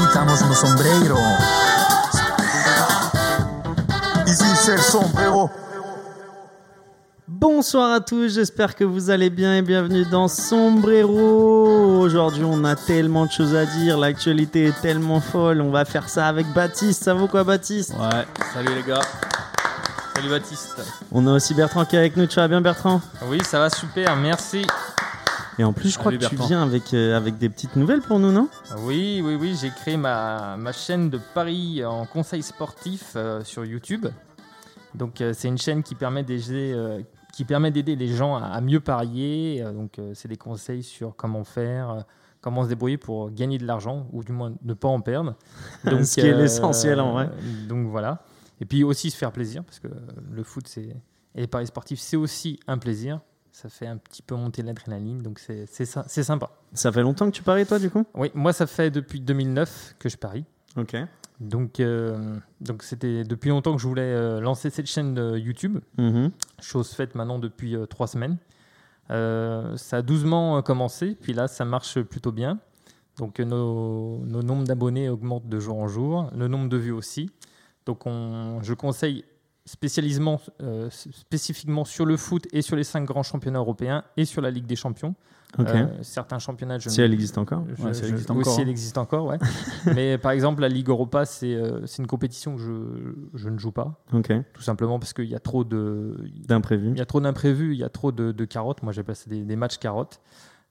[0.00, 1.18] quitamos sombrero.
[4.78, 5.50] Sombrero.
[7.26, 12.00] Bonsoir à tous, j'espère que vous allez bien et bienvenue dans Sombrero.
[12.00, 15.60] Aujourd'hui, on a tellement de choses à dire, l'actualité est tellement folle.
[15.60, 17.02] On va faire ça avec Baptiste.
[17.02, 17.92] Ça vaut quoi, Baptiste?
[17.98, 19.00] Ouais, salut les gars.
[20.14, 20.70] Salut Baptiste.
[21.10, 22.26] On a aussi Bertrand qui est avec nous.
[22.26, 23.00] Tu vas bien, Bertrand?
[23.26, 24.64] Oui, ça va super, merci.
[25.60, 26.46] Et en plus, je crois Salut, que tu Bertrand.
[26.48, 28.48] viens avec, euh, avec des petites nouvelles pour nous, non?
[28.78, 33.66] Oui, oui, oui, j'ai créé ma, ma chaîne de paris en conseil sportif euh, sur
[33.66, 34.06] YouTube.
[34.94, 36.74] Donc euh, c'est une chaîne qui permet d'aider
[37.34, 39.62] qui permet d'aider les gens à, à mieux parier.
[39.74, 42.06] Donc c'est des conseils sur comment faire,
[42.40, 45.34] comment se débrouiller pour gagner de l'argent ou du moins ne pas en perdre.
[45.84, 47.30] Donc, Ce qui est l'essentiel, en vrai.
[47.68, 48.22] Donc voilà.
[48.62, 49.88] Et puis aussi se faire plaisir parce que
[50.32, 50.96] le foot c'est
[51.34, 53.20] et les paris sportifs c'est aussi un plaisir.
[53.60, 56.50] Ça fait un petit peu monter l'adrénaline, donc c'est c'est sy- c'est sympa.
[56.72, 58.04] Ça fait longtemps que tu paries, toi, du coup?
[58.14, 60.44] Oui, moi ça fait depuis 2009 que je parie.
[60.78, 60.96] Ok.
[61.40, 65.78] Donc euh, donc c'était depuis longtemps que je voulais euh, lancer cette chaîne YouTube.
[65.98, 66.30] Mhm.
[66.60, 68.38] Chose faite maintenant depuis euh, trois semaines.
[69.08, 72.58] Ça a doucement commencé, puis là ça marche plutôt bien.
[73.18, 77.30] Donc nos, nos nombres d'abonnés augmentent de jour en jour, le nombre de vues aussi.
[77.86, 79.24] Donc on, je conseille
[79.66, 84.42] spécialisement, euh, spécifiquement sur le foot et sur les cinq grands championnats européens et sur
[84.42, 85.14] la Ligue des Champions.
[85.58, 87.64] Euh, certains championnats, je si ne- elle existe encore.
[87.76, 89.38] je- Ouais, si elle existe encore, si elle existe encore, ouais.
[89.96, 93.72] Mais par exemple, la Ligue Europa, c'est euh, une compétition que je, je ne joue
[93.72, 94.00] pas,
[94.54, 96.90] tout simplement parce qu'il y a trop de, D'imprévu.
[96.90, 98.84] il y a trop d'imprévus, il y a trop de, de carottes.
[98.84, 100.20] Moi, j'ai passé des, des matchs carottes.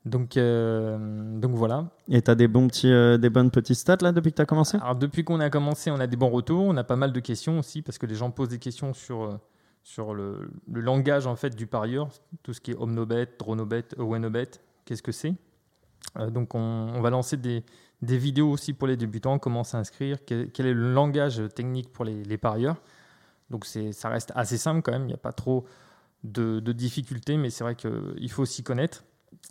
[0.05, 0.97] Donc, euh,
[1.39, 1.89] donc voilà.
[2.07, 4.77] Et t'as des, bons petits, euh, des bonnes petites stats, là, depuis que t'as commencé?
[4.77, 6.63] Alors, depuis qu'on a commencé, on a des bons retours.
[6.63, 9.23] On a pas mal de questions aussi parce que les gens posent des questions sur,
[9.23, 9.37] euh,
[9.83, 12.09] sur le, le langage en fait du parieur,
[12.43, 14.49] tout ce qui est omnobet, dronobet, owenobet.
[14.85, 15.35] Qu'est-ce que c'est?
[16.17, 16.59] Euh, Donc, on,
[16.95, 17.63] on va lancer des,
[18.01, 22.05] des vidéos aussi pour les débutants, comment s'inscrire, quel, quel est le langage technique pour
[22.05, 22.77] les, les parieurs?
[23.49, 25.03] Donc, ça reste assez simple quand même.
[25.03, 25.65] Il n'y a pas trop
[26.23, 29.03] de, de difficultés, mais c'est vrai qu'il faut s'y connaître.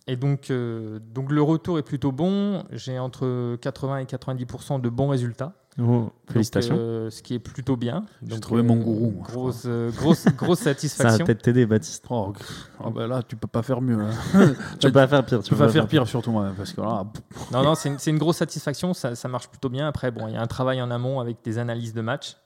[0.09, 2.65] Et donc, euh, donc, le retour est plutôt bon.
[2.73, 5.53] J'ai entre 80 et 90% de bons résultats.
[5.79, 6.75] Oh, Donc, Félicitations.
[6.77, 8.05] euh, ce qui est plutôt bien.
[8.27, 11.25] J'ai trouvé mon gourou, moi, je grosse, euh, grosse, grosse Ça va satisfaction.
[11.27, 12.05] peut-être t'aider, Baptiste.
[12.11, 12.33] Oh,
[12.83, 13.99] ah bah là, tu peux pas faire mieux.
[14.01, 14.11] hein.
[14.81, 15.41] Tu peux pas faire pire.
[15.43, 17.05] Tu peux pas faire pire, surtout moi, parce que là,
[17.53, 18.93] Non, non, c'est une, c'est une grosse satisfaction.
[18.95, 19.87] Ça, ça marche plutôt bien.
[19.87, 22.37] Après, bon, il y a un travail en amont avec des analyses de match.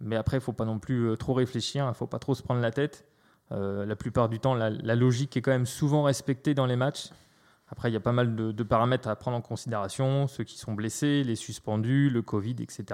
[0.00, 1.86] Mais après, il faut pas non plus euh, trop réfléchir.
[1.92, 3.06] Il faut pas trop se prendre la tête.
[3.52, 7.10] Euh, la plupart du temps, la, logique est quand même souvent respectée dans les matchs.
[7.68, 10.26] Après, il y a pas mal de, paramètres à prendre en considération.
[10.28, 12.84] Ceux qui sont blessés, les suspendus, le Covid, etc.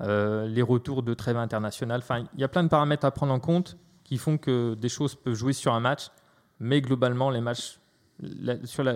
[0.00, 2.00] Euh, les retours de trêve internationale.
[2.02, 4.88] Enfin, il y a plein de paramètres à prendre en compte qui font que des
[4.88, 6.10] choses peuvent jouer sur un match.
[6.58, 7.78] Mais globalement, les matchs,
[8.64, 8.94] sur, la,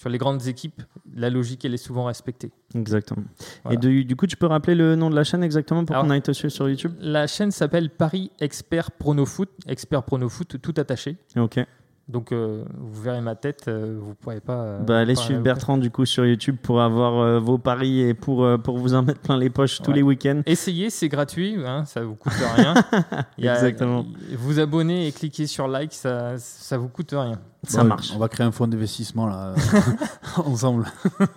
[0.00, 0.80] sur les grandes équipes,
[1.14, 2.50] la logique, elle est souvent respectée.
[2.74, 3.22] Exactement.
[3.64, 3.74] Voilà.
[3.74, 6.08] Et du, du coup, tu peux rappeler le nom de la chaîne exactement pour qu'on
[6.08, 6.92] aille te suivre sur YouTube?
[7.00, 11.18] La chaîne s'appelle Paris Expert Pronofoot, Expert Pronofoot tout attaché.
[11.36, 11.60] Ok.
[12.08, 14.62] Donc euh, vous verrez ma tête, euh, vous ne pourrez pas.
[14.62, 18.00] euh, Bah, allez pas- suivre Bertrand du coup sur YouTube pour avoir euh, vos paris
[18.00, 20.40] et pour, pour vous en mettre plein les poches tous les week-ends.
[20.46, 22.74] Essayez, c'est gratuit, hein, ça vous coûte rien.
[23.12, 24.04] A- Exactement.
[24.36, 27.38] Vous abonner et cliquer sur like, ça, ça vous coûte rien.
[27.66, 28.10] Ça bon, marche.
[28.14, 29.54] On va créer un fonds d'investissement là,
[30.36, 30.86] ensemble.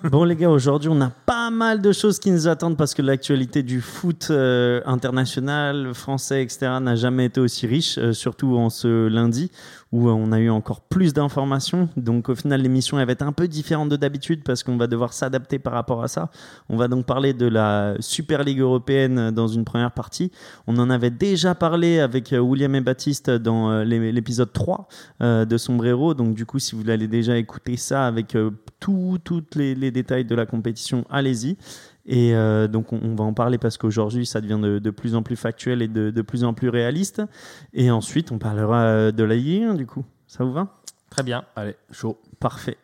[0.09, 3.01] Bon les gars, aujourd'hui on a pas mal de choses qui nous attendent parce que
[3.01, 6.77] l'actualité du foot euh, international, français, etc.
[6.81, 9.51] n'a jamais été aussi riche, euh, surtout en ce lundi
[9.91, 11.89] où euh, on a eu encore plus d'informations.
[11.97, 14.87] Donc au final l'émission elle va être un peu différente de d'habitude parce qu'on va
[14.87, 16.29] devoir s'adapter par rapport à ça.
[16.69, 20.31] On va donc parler de la Super Ligue européenne dans une première partie.
[20.67, 24.87] On en avait déjà parlé avec euh, William et Baptiste dans euh, l'é- l'épisode 3
[25.21, 26.12] euh, de Sombrero.
[26.13, 29.19] Donc du coup, si vous allez déjà écouter ça avec euh, tous
[29.55, 31.57] les, les détails de la compétition, allez-y.
[32.05, 35.15] Et euh, donc on, on va en parler parce qu'aujourd'hui ça devient de, de plus
[35.15, 37.21] en plus factuel et de, de plus en plus réaliste.
[37.73, 40.03] Et ensuite on parlera euh, de la Ligue 1 du coup.
[40.27, 40.81] Ça vous va?
[41.09, 41.45] Très bien.
[41.55, 42.19] Allez, chaud.
[42.39, 42.77] Parfait.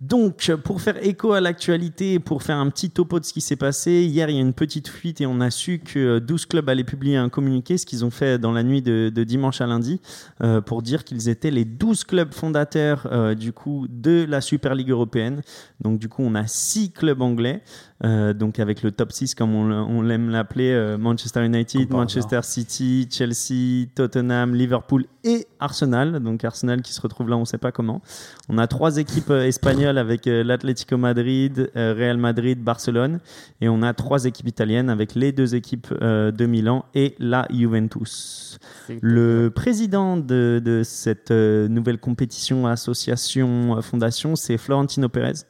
[0.00, 3.56] Donc, pour faire écho à l'actualité, pour faire un petit topo de ce qui s'est
[3.56, 6.68] passé, hier il y a une petite fuite et on a su que 12 clubs
[6.68, 10.00] allaient publier un communiqué, ce qu'ils ont fait dans la nuit de, dimanche à lundi,
[10.40, 14.76] euh, pour dire qu'ils étaient les 12 clubs fondateurs euh, du coup de la Super
[14.76, 15.42] Ligue européenne.
[15.80, 17.62] Donc du coup on a 6 clubs anglais,
[18.04, 22.40] euh, donc avec le top 6 comme on, on l'aime l'appeler, euh, Manchester United, Manchester
[22.42, 26.20] City, Chelsea, Tottenham, Liverpool et Arsenal.
[26.20, 28.00] Donc Arsenal qui se retrouve là on ne sait pas comment.
[28.48, 33.20] On a trois équipes euh, espagnoles avec l'Atlético Madrid, Real Madrid, Barcelone.
[33.60, 38.58] Et on a trois équipes italiennes avec les deux équipes de Milan et la Juventus.
[39.00, 45.44] Le président de, de cette nouvelle compétition, association, fondation, c'est Florentino Pérez.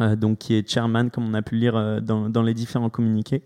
[0.00, 3.42] Euh, donc qui est chairman, comme on a pu lire euh, dans, les différents communiqués.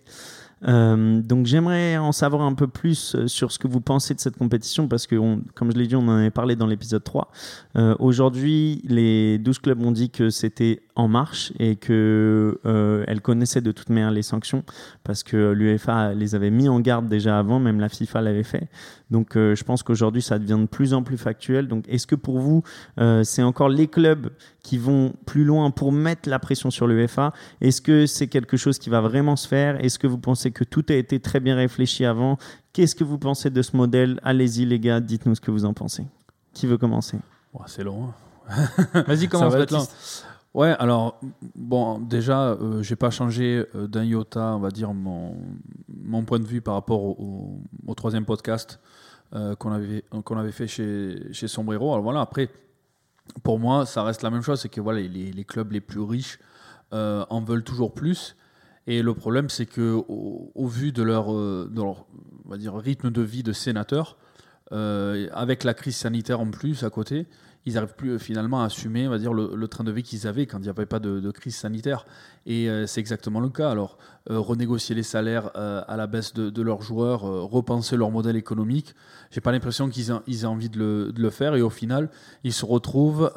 [0.67, 4.37] Euh, donc j'aimerais en savoir un peu plus sur ce que vous pensez de cette
[4.37, 5.17] compétition parce que,
[5.55, 7.31] comme je l'ai dit, on en avait parlé dans l'épisode 3.
[7.77, 13.21] Euh, Aujourd'hui, les 12 clubs ont dit que c'était en marche et que euh, elles
[13.21, 14.65] connaissaient de toute manière les sanctions
[15.03, 18.69] parce que l'UEFA les avait mis en garde déjà avant, même la FIFA l'avait fait.
[19.11, 21.69] Donc je pense qu'aujourd'hui ça devient de plus en plus factuel.
[21.69, 22.63] Donc est-ce que pour vous
[23.23, 24.31] c'est encore les clubs
[24.65, 28.79] qui vont plus loin pour mettre la pression sur l'UEFA Est-ce que c'est quelque chose
[28.81, 29.79] qui va vraiment se faire?
[29.85, 32.39] Est-ce que vous pensez que tout a été très bien réfléchi avant?
[32.73, 34.19] Qu'est-ce que vous pensez de ce modèle?
[34.25, 36.05] Allez-y les gars, dites-nous ce que vous en pensez.
[36.55, 37.19] Qui veut commencer?
[37.67, 38.09] C'est long.
[38.49, 38.67] hein.
[39.07, 40.27] Vas-y, commence, Baptiste.
[40.55, 41.21] Ouais, alors,
[41.57, 45.35] bon, déjà, euh, j'ai pas changé euh, d'un iota, on va dire, mon,
[46.05, 48.79] mon point de vue par rapport au, au- au troisième podcast
[49.35, 51.93] euh, qu'on avait, qu'on avait fait chez, chez Sombrero.
[51.93, 52.51] Alors voilà, après,
[53.43, 56.39] pour moi, ça reste la même chose, c'est que voilà, les, clubs les plus riches
[56.93, 58.37] euh, en veulent toujours plus.
[58.87, 62.07] Et le problème, c'est que au, vu de leur, euh, de leur
[62.45, 64.17] on va dire, rythme de vie de sénateur,
[64.73, 67.27] euh, avec la crise sanitaire en plus à côté,
[67.67, 70.27] ils n'arrivent plus euh, finalement à assumer on va dire, le, train de vie qu'ils
[70.27, 72.07] avaient quand il n'y avait pas de, crise sanitaire.
[72.47, 73.71] Et euh, c'est exactement le cas.
[73.71, 73.99] Alors,
[74.31, 78.95] euh, renégocier les salaires à la baisse de, leurs joueurs, repenser leur modèle économique,
[79.31, 81.55] j'ai pas l'impression qu'ils aient, ils aient envie de le, de le faire.
[81.55, 82.11] Et au final,
[82.43, 83.31] ils se retrouvent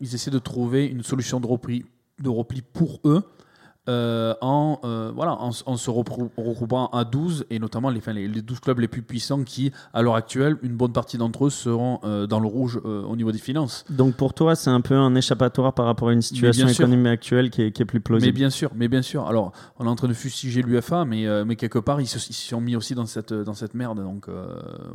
[0.00, 1.84] ils essaient de trouver une solution de repli,
[2.20, 3.22] de repli pour eux.
[3.88, 8.28] Euh, en, euh, voilà, en, en se regroupant à 12, et notamment les, enfin, les,
[8.28, 11.50] les 12 clubs les plus puissants qui, à l'heure actuelle, une bonne partie d'entre eux
[11.50, 13.84] seront euh, dans le rouge euh, au niveau des finances.
[13.90, 17.50] Donc pour toi, c'est un peu un échappatoire par rapport à une situation économique actuelle
[17.50, 18.34] qui est, qui est plus Mais plausible.
[18.34, 19.26] bien sûr, mais bien sûr.
[19.26, 22.18] Alors, on est en train de fustiger l'UFA, mais, euh, mais quelque part, ils se,
[22.18, 23.98] ils se sont mis aussi dans cette, dans cette merde.
[24.02, 24.46] Donc, euh,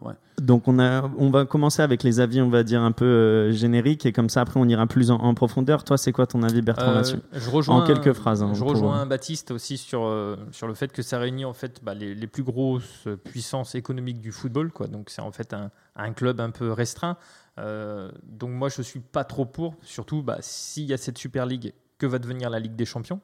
[0.03, 0.13] ouais.
[0.41, 3.51] Donc on, a, on va commencer avec les avis, on va dire un peu euh,
[3.51, 5.83] génériques, et comme ça après on ira plus en, en profondeur.
[5.83, 7.17] Toi, c'est quoi ton avis, Bertrand, Euh, là-dessus?
[7.31, 10.73] je rejoins, En quelques phrases, hein, je pour- rejoins Baptiste aussi sur, euh, sur le
[10.73, 14.71] fait que ça réunit en fait bah, les, les plus grosses puissances économiques du football.
[14.71, 14.87] Quoi.
[14.87, 17.17] Donc c'est en fait un, un club un peu restreint.
[17.59, 21.45] Euh, donc moi je suis pas trop pour, surtout bah, s'il y a cette Super
[21.45, 23.21] League, que va devenir la Ligue des Champions?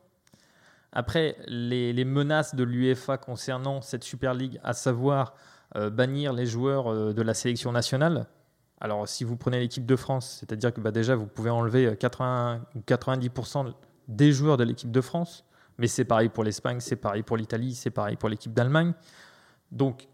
[0.93, 5.33] Après, les, les menaces de l'UEFA concernant cette Super League, à savoir
[5.75, 8.27] euh, bannir les joueurs de la sélection nationale.
[8.79, 11.95] Alors, si vous prenez l'équipe de France, c'est-à-dire que bah, déjà, vous pouvez enlever euh,
[11.95, 13.73] 80 ou 90%
[14.07, 15.43] des joueurs de l'équipe de France,
[15.77, 18.93] mais c'est pareil pour l'Espagne, c'est pareil pour l'Italie, c'est pareil pour l'équipe d'Allemagne.
[19.71, 20.07] Donc,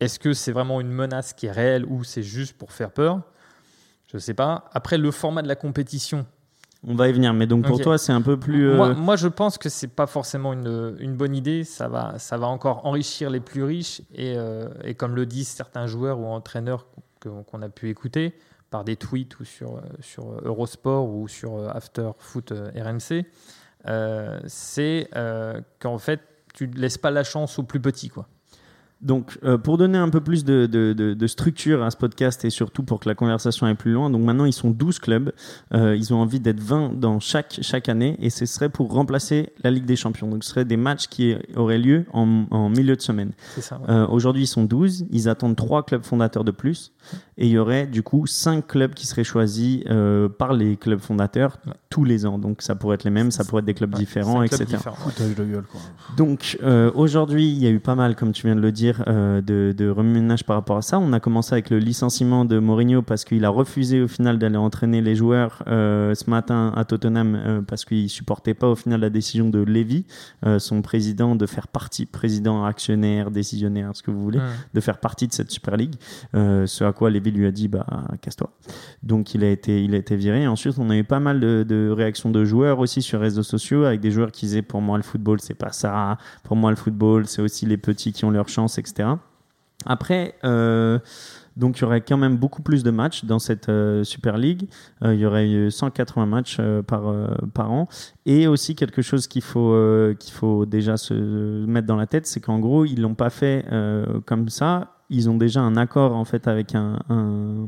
[0.00, 3.20] est-ce que c'est vraiment une menace qui est réelle ou c'est juste pour faire peur?
[4.10, 4.64] Je ne sais pas.
[4.72, 6.24] Après, le format de la compétition,
[6.86, 8.68] On va y venir, mais donc pour toi, c'est un peu plus.
[8.68, 11.64] euh, moi, moi, je pense que c'est pas forcément une, une bonne idée.
[11.64, 14.00] Ça va, ça va encore enrichir les plus riches.
[14.14, 16.86] Et, euh, et comme le disent certains joueurs ou entraîneurs
[17.20, 18.32] qu'on a pu écouter
[18.70, 23.24] par des tweets ou sur, sur Eurosport ou sur euh, After Foot RMC,
[23.88, 26.20] euh, c'est euh, qu'en fait,
[26.54, 28.08] tu ne laisses pas la chance aux plus petits.
[28.08, 28.26] Quoi.
[29.00, 32.44] Donc, euh, pour donner un peu plus de, de- de- de structure à ce podcast
[32.44, 35.30] et surtout pour que la conversation aille plus loin, donc maintenant ils sont 12 clubs,
[35.72, 39.52] Euh, ils ont envie d'être 20 dans chaque, chaque année et ce serait pour remplacer
[39.62, 40.26] la Ligue des Champions.
[40.28, 43.30] Donc, ce serait des matchs qui auraient lieu en, en milieu de semaine.
[43.56, 43.62] Ouais.
[43.88, 46.90] Euh, Aujourd'hui, ils sont 12, ils attendent 3 clubs fondateurs de plus
[47.36, 51.00] et il y aurait du coup 5 clubs qui seraient choisis euh, par les clubs
[51.00, 51.72] fondateurs Ouais.
[51.90, 52.38] tous les ans.
[52.38, 54.64] Donc, ça pourrait être les mêmes, ça pourrait être des clubs Ouais, différents, etc.
[54.64, 54.96] différent.
[54.96, 55.80] Foutage de gueule, quoi.
[56.16, 59.02] Donc euh, aujourd'hui, il y a eu pas mal, comme tu viens de le dire,
[59.08, 60.98] euh, de, de remue-ménage par rapport à ça.
[60.98, 64.56] On a commencé avec le licenciement de Mourinho parce qu'il a refusé au final d'aller
[64.56, 69.00] entraîner les joueurs euh, ce matin à Tottenham euh, parce qu'il supportait pas au final
[69.00, 70.06] la décision de Levy,
[70.46, 74.40] euh, son président, de faire partie, président, actionnaire, décisionnaire, ce que vous voulez
[74.74, 75.94] de faire partie de cette Super League.
[76.34, 77.86] Euh, ce à quoi Lévy lui a dit bah
[78.20, 78.50] casse-toi.
[79.04, 80.46] Donc il a été il a été viré.
[80.48, 83.84] Ensuite on a eu pas mal de, réactions de joueurs aussi sur les réseaux sociaux
[83.84, 86.18] avec des joueurs qui disaient pour moi le football c'est pas ça.
[86.42, 89.10] Pour moi le football c'est aussi les petits qui ont leur chance etc.
[89.86, 90.98] Après euh,
[91.56, 94.68] donc il y aurait quand même beaucoup plus de matchs dans cette euh, Super League.
[95.04, 97.14] Euh, il y aurait eu 180 matchs par,
[97.54, 97.88] par an.
[98.26, 99.72] Et aussi quelque chose qu'il faut,
[100.32, 103.64] faut déjà se mettre dans la tête, c'est qu'en gros, ils l'ont pas fait
[104.26, 104.97] comme ça.
[105.10, 107.66] Ils ont déjà un accord en fait avec un, un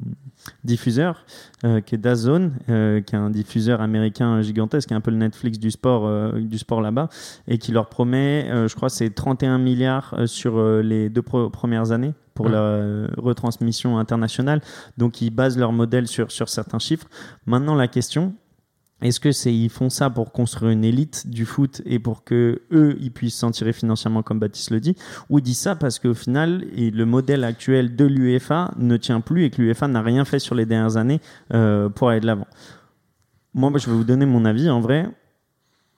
[0.64, 1.25] diffuseur
[1.64, 5.11] euh, qui est DAZN, euh, qui est un diffuseur américain gigantesque, qui est un peu
[5.11, 7.09] le Netflix du sport, euh, du sport là-bas,
[7.49, 12.14] et qui leur promet, euh, je crois, c'est 31 milliards sur les deux premières années
[12.35, 14.62] pour la retransmission internationale.
[14.97, 17.06] Donc ils basent leur modèle sur, sur certains chiffres.
[17.47, 18.35] Maintenant, la question,
[19.02, 22.62] est-ce que c'est ils font ça pour construire une élite du foot et pour que
[22.73, 24.97] eux ils puissent s'en tirer financièrement comme Baptiste le dit
[25.28, 29.50] ou disent ça parce qu'au final le modèle actuel de l'UEFA ne tient plus et
[29.50, 31.21] que l'UEFA n'a rien fait sur les dernières années
[31.54, 32.47] euh, pour aller de l'avant?
[33.54, 34.71] moi, bah, je vais vous donner mon avis.
[34.71, 35.09] En vrai,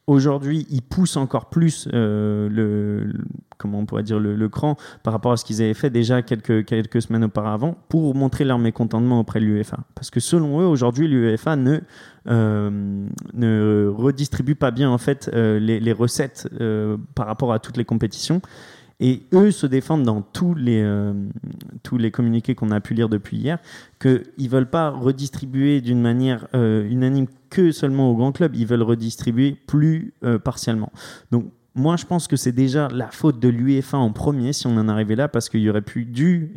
[0.06, 3.12] aujourd'hui, ils poussent encore plus euh, le,
[3.58, 6.64] comment on pourrait dire le, cran par rapport à ce qu'ils avaient fait déjà quelques
[6.64, 9.78] quelques semaines auparavant pour montrer leur mécontentement auprès de l'UEFA.
[9.94, 11.80] Parce que selon eux, aujourd'hui, l'UEFA ne
[12.28, 16.48] euh, ne redistribue pas bien en fait euh, les, recettes
[17.14, 18.40] par rapport à toutes les compétitions.
[19.04, 21.12] Et eux se défendent dans tous les, euh,
[21.82, 23.58] tous les communiqués qu'on a pu lire depuis hier
[24.00, 28.64] qu'ils ne veulent pas redistribuer d'une manière euh, unanime que seulement aux grands clubs, ils
[28.64, 30.92] veulent redistribuer plus euh, partiellement.
[31.32, 34.76] Donc moi je pense que c'est déjà la faute de l'UEFA en premier si on
[34.76, 36.52] en arrivait là parce qu'il y aurait pu dû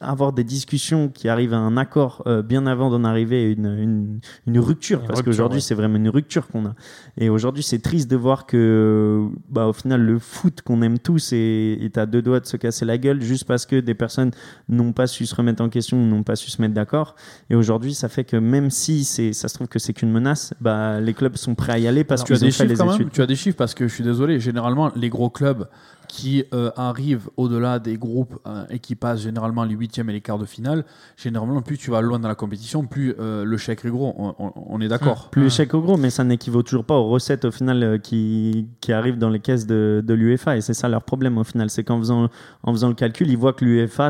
[0.00, 3.66] avoir des discussions qui arrivent à un accord euh, bien avant d'en arriver à une,
[3.66, 5.60] une, une rupture Une parce qu'aujourd'hui ouais.
[5.60, 6.74] c'est vraiment une rupture qu'on a.
[7.18, 11.32] Et aujourd'hui c'est triste de voir que bah, au final le foot qu'on aime tous
[11.32, 14.30] est, est à deux doigts de se casser la gueule juste parce que des personnes
[14.68, 17.14] n'ont pas su se remettre en question ou n'ont pas su se mettre d'accord.
[17.50, 20.54] Et aujourd'hui ça fait que même si c'est ça se trouve que c'est qu'une menace
[20.62, 22.68] bah, les clubs sont prêts à y aller parce tu as qu'ils ont des fait
[22.68, 23.12] chiffres les études.
[23.12, 25.68] Tu as des chiffres parce que je suis désolé, généralement les gros clubs
[26.10, 30.20] qui euh, arrivent au-delà des groupes euh, et qui passent généralement les huitièmes et les
[30.20, 30.84] quarts de finale,
[31.16, 34.12] généralement plus tu vas loin dans la compétition, plus euh, le chèque est gros.
[34.18, 35.30] On, on- on est d'accord.
[35.30, 35.46] plus Hmm.
[35.46, 38.92] échec au gros, mais ça n'équivaut toujours pas aux recettes au final euh, qui, qui
[38.92, 40.56] arrivent dans les caisses de, de l'UEFA.
[40.56, 41.70] Et c'est ça leur problème au final.
[41.70, 42.28] C'est qu'en faisant,
[42.64, 44.08] en faisant le calcul, ils voient que l'UEFA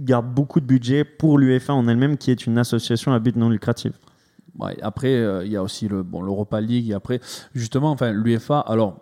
[0.00, 3.48] garde beaucoup de budget pour l'UEFA en elle-même, qui est une association à but non
[3.48, 3.92] lucratif.
[4.82, 6.90] Après, euh, il y a aussi le bon l'Europa League.
[6.90, 7.20] Et après,
[7.54, 8.60] justement, enfin l'UEFA.
[8.60, 8.98] Alors,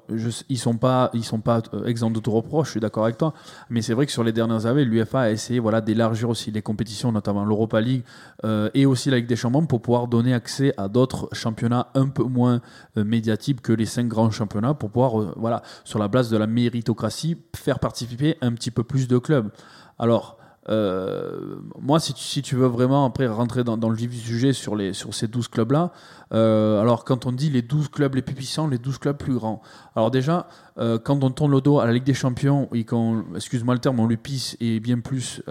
[0.49, 2.69] ils sont pas, ils sont pas euh, exempts de tout reproche.
[2.69, 3.33] Je suis d'accord avec toi.
[3.71, 6.63] Mais c'est vrai que sur les dernières années, l'UEFA a essayé, voilà, d'élargir aussi les
[6.63, 8.05] compétitions, notamment l'Europa League
[8.45, 12.09] euh, et aussi la Ligue des Champions, pour pouvoir donner accès à d'autres championnats un
[12.09, 12.61] peu moins
[12.97, 16.47] euh, médiatiques que les cinq grands championnats, pour pouvoir, voilà, sur la base de la
[16.47, 19.51] méritocratie, faire participer un petit peu plus de clubs.
[19.99, 20.39] Alors.
[20.69, 24.93] Euh, moi, si tu, veux vraiment après rentrer dans, le vif du sujet sur, les,
[24.93, 25.93] sur ces 12 clubs-là,
[26.33, 29.35] euh, alors quand on dit les 12 clubs les plus puissants, les 12 clubs plus
[29.35, 29.63] grands,
[29.95, 33.25] alors déjà, euh, quand on tourne le dos à la Ligue des Champions et qu'on,
[33.37, 35.43] excuse-moi le terme, on lui pisse et bien plus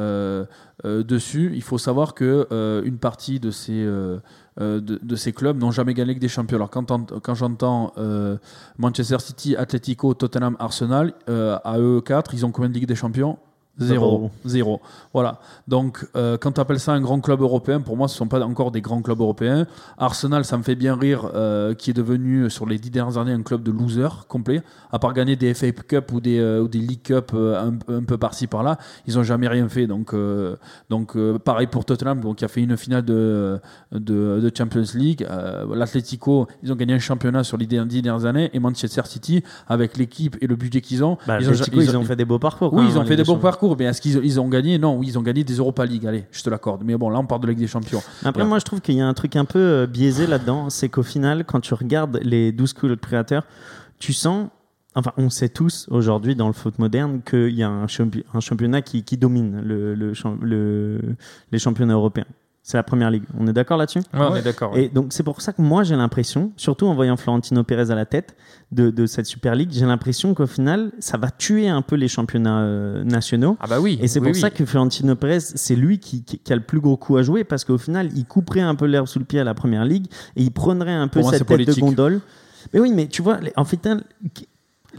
[0.83, 3.85] dessus, il faut savoir que une partie de ces,
[4.57, 6.57] de, ces clubs n'ont jamais gagné Ligue des Champions.
[6.57, 7.93] Alors quand, quand j'entends
[8.77, 13.37] Manchester City, Atletico, Tottenham, Arsenal, à eux quatre, ils ont combien de Ligue des Champions?
[13.77, 14.31] Zéro.
[14.45, 14.81] Zéro.
[15.13, 15.39] Voilà.
[15.67, 18.27] Donc, euh, quand tu appelles ça un grand club européen, pour moi, ce ne sont
[18.27, 19.67] pas encore des grands clubs européens.
[19.97, 23.33] Arsenal, ça me fait bien rire, euh, qui est devenu, sur les dix dernières années,
[23.33, 24.61] un club de losers complet.
[24.91, 27.93] À part gagner des FA Cup ou des, euh, ou des League Cup euh, un,
[27.93, 28.77] un peu par-ci, par-là,
[29.07, 29.87] ils n'ont jamais rien fait.
[29.87, 30.55] Donc, euh,
[30.89, 33.59] donc euh, pareil pour Tottenham, qui a fait une finale de,
[33.91, 35.25] de, de Champions League.
[35.29, 38.49] Euh, L'Atlético, ils ont gagné un championnat sur les dix dernières années.
[38.53, 41.97] Et Manchester City, avec l'équipe et le budget qu'ils ont, Bah, ils, ont, Atletico, ils,
[41.97, 42.73] ont, fait des beaux parcours.
[42.73, 43.41] oui, même, ils ont fait des bons Champions.
[43.65, 44.77] Parcours, mais est-ce qu'ils ils ont gagné?
[44.77, 46.83] Non, oui, ils ont gagné des Europa League, allez, je te l'accorde.
[46.83, 48.01] Mais bon, là, on parle de la Ligue des Champions.
[48.23, 48.47] Après, Ouais.
[48.49, 50.69] moi, je trouve qu'il y a un truc un peu euh, biaisé là-dedans.
[50.69, 53.43] C'est qu'au final, quand tu regardes les 12 clubs créateurs,
[53.99, 54.49] tu sens.
[54.97, 58.39] Enfin, on sait tous aujourd'hui dans le foot moderne qu'il y a un, champi- un
[58.39, 61.01] championnat qui, qui domine le, le champ- le-
[61.51, 62.23] les championnats européens.
[62.67, 63.25] C'est la première ligue.
[63.39, 64.73] On est d'accord là-dessus Ouais, on est d'accord.
[64.73, 64.85] ouais.
[64.85, 67.95] Et donc, c'est pour ça que moi, j'ai l'impression, surtout en voyant Florentino Pérez à
[67.95, 68.35] la tête
[68.71, 72.07] de, de cette Super League, j'ai l'impression qu'au final, ça va tuer un peu les
[72.07, 73.55] championnats euh, nationaux.
[73.59, 73.99] Ah bah oui.
[74.01, 74.41] Et c'est oui, pour oui.
[74.41, 77.21] ça que Florentino Pérez, c'est lui qui, qui- qui a le plus gros coup à
[77.21, 79.85] jouer parce qu'au final, il couperait un peu l'herbe sous le pied à la première
[79.85, 81.75] ligue et il prendrait un peu Pour cette tête politique.
[81.75, 82.19] de gondole.
[82.73, 84.01] Mais oui, mais tu vois, en fait, hein,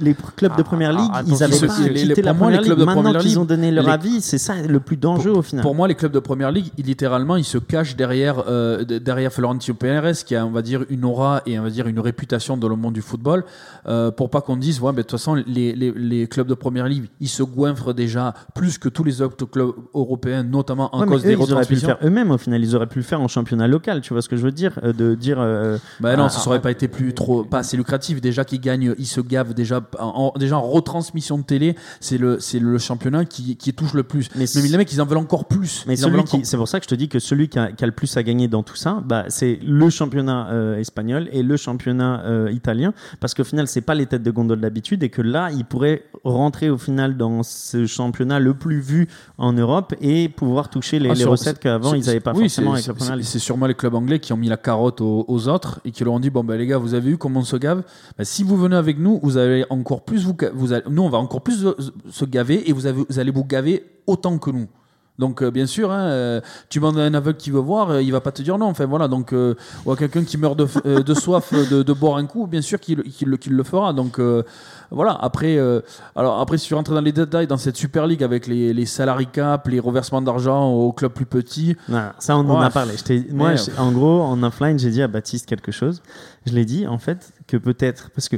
[0.01, 2.63] les clubs de première ligue, ils avaient pas les- les- la pour moi, les première
[2.63, 2.81] clubs ligue.
[2.81, 5.63] de Maintenant qu'ils ont donné leur avis, c'est ça le plus dangereux au final.
[5.63, 8.99] Pour moi, les clubs de première ligue, ils- littéralement, ils se cachent derrière, euh, de-
[8.99, 12.01] derrière Florentino Pérez, qui a, on va dire, une aura et on va dire une
[12.01, 13.45] réputation dans le monde du football,
[13.89, 16.87] euh, pour pas qu'on dise, ouais, mais de toute façon, les, les, clubs de première
[16.89, 21.07] ligue, ils se goinfrent déjà plus que tous les autres clubs européens, notamment en Ouais,
[21.07, 22.63] cause eux, des ils auraient pu le faire eux-mêmes au final.
[22.63, 24.01] Ils auraient pu le faire en championnat local.
[24.01, 25.37] Tu vois ce que je veux dire Euh, De dire.
[25.41, 28.21] euh, Bah non, ça aurait pas été plus trop, pas assez lucratif.
[28.21, 31.75] Déjà qu'ils gagnent, ils se gavent déjà en, en- déjà en retransmission de télé.
[32.01, 34.29] C'est le, c'est le championnat qui, qui touche le plus.
[34.37, 35.85] Mais Mais, les mecs, ils en veulent encore plus.
[35.87, 37.73] Mais Ils en encore- c'est pour ça que je te dis que celui qui a,
[37.73, 41.29] qui a le plus à gagner dans tout ça, bah, c'est le championnat euh, espagnol
[41.33, 45.03] et le championnat euh, italien, parce qu'au final, c'est pas les têtes de gondole d'habitude
[45.03, 49.53] et que là, il pourrait rentrer au final dans ce championnat le plus vu en
[49.53, 52.77] Europe et pouvoir toucher les, Ah, les sur- recettes qu'avant ils n'avaient pas oui, forcément
[52.77, 55.91] c'est- avec sûrement les clubs anglais qui ont mis la carotte aux, aux autres et
[55.91, 57.83] qui leur ont dit bon ben les gars, vous avez vu comment on se gave?
[58.19, 61.09] Ben, si vous venez avec nous, vous allez encore plus vous, vous allez- nous on
[61.11, 61.67] va encore plus
[62.11, 64.69] se- gaver et vous, avez- vous allez vous gaver autant que nous.
[65.19, 68.03] Donc euh, bien sûr, hein, euh, tu demandes à un aveugle qui veut voir, euh,
[68.03, 68.67] il va pas te dire non.
[68.67, 69.55] Enfin voilà, donc euh,
[69.87, 72.61] ou à quelqu'un qui meurt de, euh, de soif de, de boire un coup, bien
[72.61, 73.95] sûr qu'il le- qu'il le fera.
[73.95, 74.19] Donc
[74.91, 75.13] voilà.
[75.13, 75.59] Après,
[76.15, 78.85] alors après si tu rentres dans les détails dans cette Super League avec les, les
[78.85, 82.93] salary cap, les reversements d'argent aux clubs plus petits, Voilà, ça, on en a parlé.
[82.99, 86.03] Je moi, en gros, en offline, j'ai dit à Baptiste quelque chose.
[86.45, 88.37] Je l'ai dit, en fait, que peut-être, parce que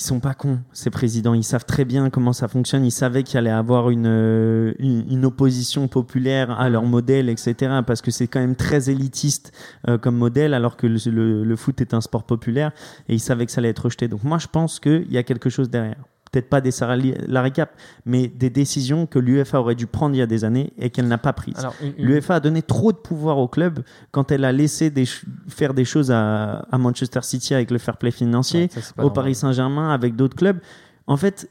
[0.00, 1.34] ils sont pas cons, ces présidents.
[1.34, 2.84] Ils savent très bien comment ça fonctionne.
[2.86, 7.80] Ils savaient qu'il allait avoir une, euh, une, une opposition populaire à leur modèle, etc.
[7.86, 9.52] Parce que c'est quand même très élitiste
[9.88, 12.72] euh, comme modèle, alors que le, le- le foot est un sport populaire.
[13.08, 14.08] Et ils savaient que ça allait être rejeté.
[14.08, 16.02] Donc moi, je pense qu'il y a quelque chose derrière.
[16.32, 17.14] Peut-être pas des salary
[17.52, 17.72] cap,
[18.04, 21.08] mais des décisions que l'UEFA aurait dû prendre il y a des années et qu'elle
[21.08, 21.66] n'a pas prises.
[21.98, 23.80] L'UEFA a donné trop de pouvoir au club
[24.12, 25.06] quand elle a laissé des
[25.48, 29.02] faire des choses à, à Manchester City avec le fair play financier, Ouais, ça, au
[29.02, 29.14] normal.
[29.14, 30.58] Paris Saint-Germain avec d'autres clubs.
[31.06, 31.50] En fait,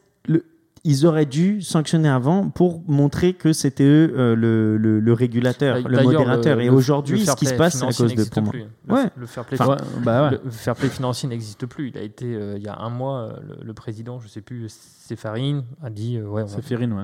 [0.83, 5.77] ils auraient dû sanctionner avant pour montrer que c'était eux euh, le, le- le régulateur,
[5.87, 6.59] le modérateur.
[6.61, 8.53] Et aujourd'hui, ce qui se play passe, c'est à cause de pour moi.
[8.53, 9.05] Le, Ouais.
[9.15, 10.39] le fair play Ouais, bah ouais.
[10.43, 11.89] Le fair play financier n'existe plus.
[11.89, 14.41] Il a été, euh, il y a un mois, euh, le, le président, je sais
[14.41, 16.43] plus, Séfarine, a dit euh, ouais.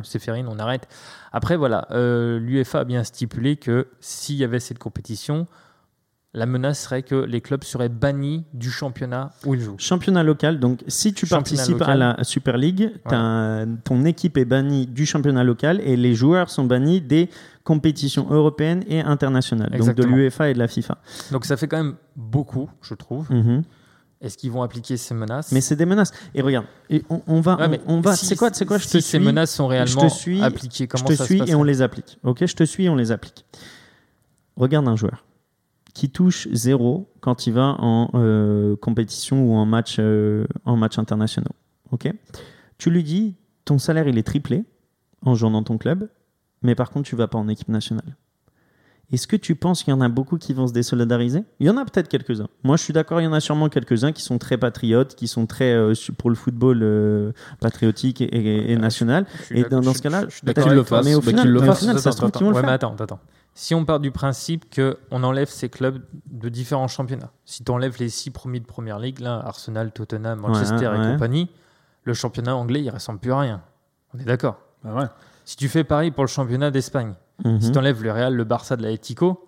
[0.03, 0.87] Séfarine, on arrête.
[1.31, 5.47] Après, voilà, euh, l'UEFA a bien stipulé que s'il y avait cette compétition,
[6.35, 9.77] la menace serait que les clubs seraient bannis du championnat où ils jouent.
[9.79, 12.01] Championnat local, donc si tu Championnat participes local.
[12.01, 12.91] à la Super League,
[13.83, 17.29] ton équipe est bannie du championnat local et les joueurs sont bannis des
[17.63, 20.97] compétitions européennes et internationales, donc de l'UEFA et de la FIFA.
[21.31, 23.31] Donc ça fait quand même beaucoup, je trouve.
[23.31, 23.63] Mhm.
[24.21, 25.51] Est-ce qu'ils vont appliquer ces menaces?
[25.51, 26.11] Mais c'est des menaces.
[26.33, 28.15] Et regarde, et on, on va, Ouais, on, on va.
[28.15, 29.19] si- c'est quoi, c'est quoi Je si te ces suis.
[29.19, 31.55] menaces sont réellement je te suis, appliquées, comment je te ça suis se passe et
[31.55, 32.17] on les applique.
[32.23, 33.45] Ok, je te suis et on les applique.
[34.55, 35.23] Regarde un joueur
[35.95, 40.99] qui touche zéro quand il va en euh, compétition ou en match, euh, en match
[40.99, 41.55] internationaux.
[41.91, 42.11] Ok,
[42.77, 44.65] tu lui dis ton salaire il est triplé
[45.23, 46.09] en jouant dans ton club,
[46.61, 48.15] mais par contre tu vas pas en équipe nationale.
[49.11, 51.43] Est-ce que tu penses qu'il y en a beaucoup qui vont se désolidariser?
[51.59, 52.47] Il y en a peut-être quelques-uns.
[52.63, 55.27] Moi, je suis d'accord, il y en a sûrement quelques-uns qui sont très patriotes, qui
[55.27, 59.27] sont très euh, pour le football euh, patriotique et, et- et national.
[59.51, 61.05] Et dans, ce cas-là, je suis d'accord Qu'ils le fassent.
[61.05, 62.61] Mais au Bah, final, qu'ils le au final, ça se trouve qu'ils vont le Ouais,
[62.61, 62.69] faire.
[62.69, 63.19] mais attends, attends.
[63.57, 67.95] Si on part du principe qu'on enlève ces clubs de différents championnats, si tu enlèves
[67.99, 71.11] les six premiers de première ligue, là, Arsenal, Tottenham, Manchester Ouais, et ouais.
[71.13, 71.49] compagnie,
[72.03, 73.61] le championnat anglais, il ressemble plus à rien.
[74.13, 74.57] On est d'accord.
[74.83, 75.05] Bah ouais.
[75.45, 77.13] Si tu fais pareil pour le championnat d'Espagne,
[77.45, 77.61] Mhm.
[77.61, 79.47] si tu enlèves le Real, le Barça de la Etico,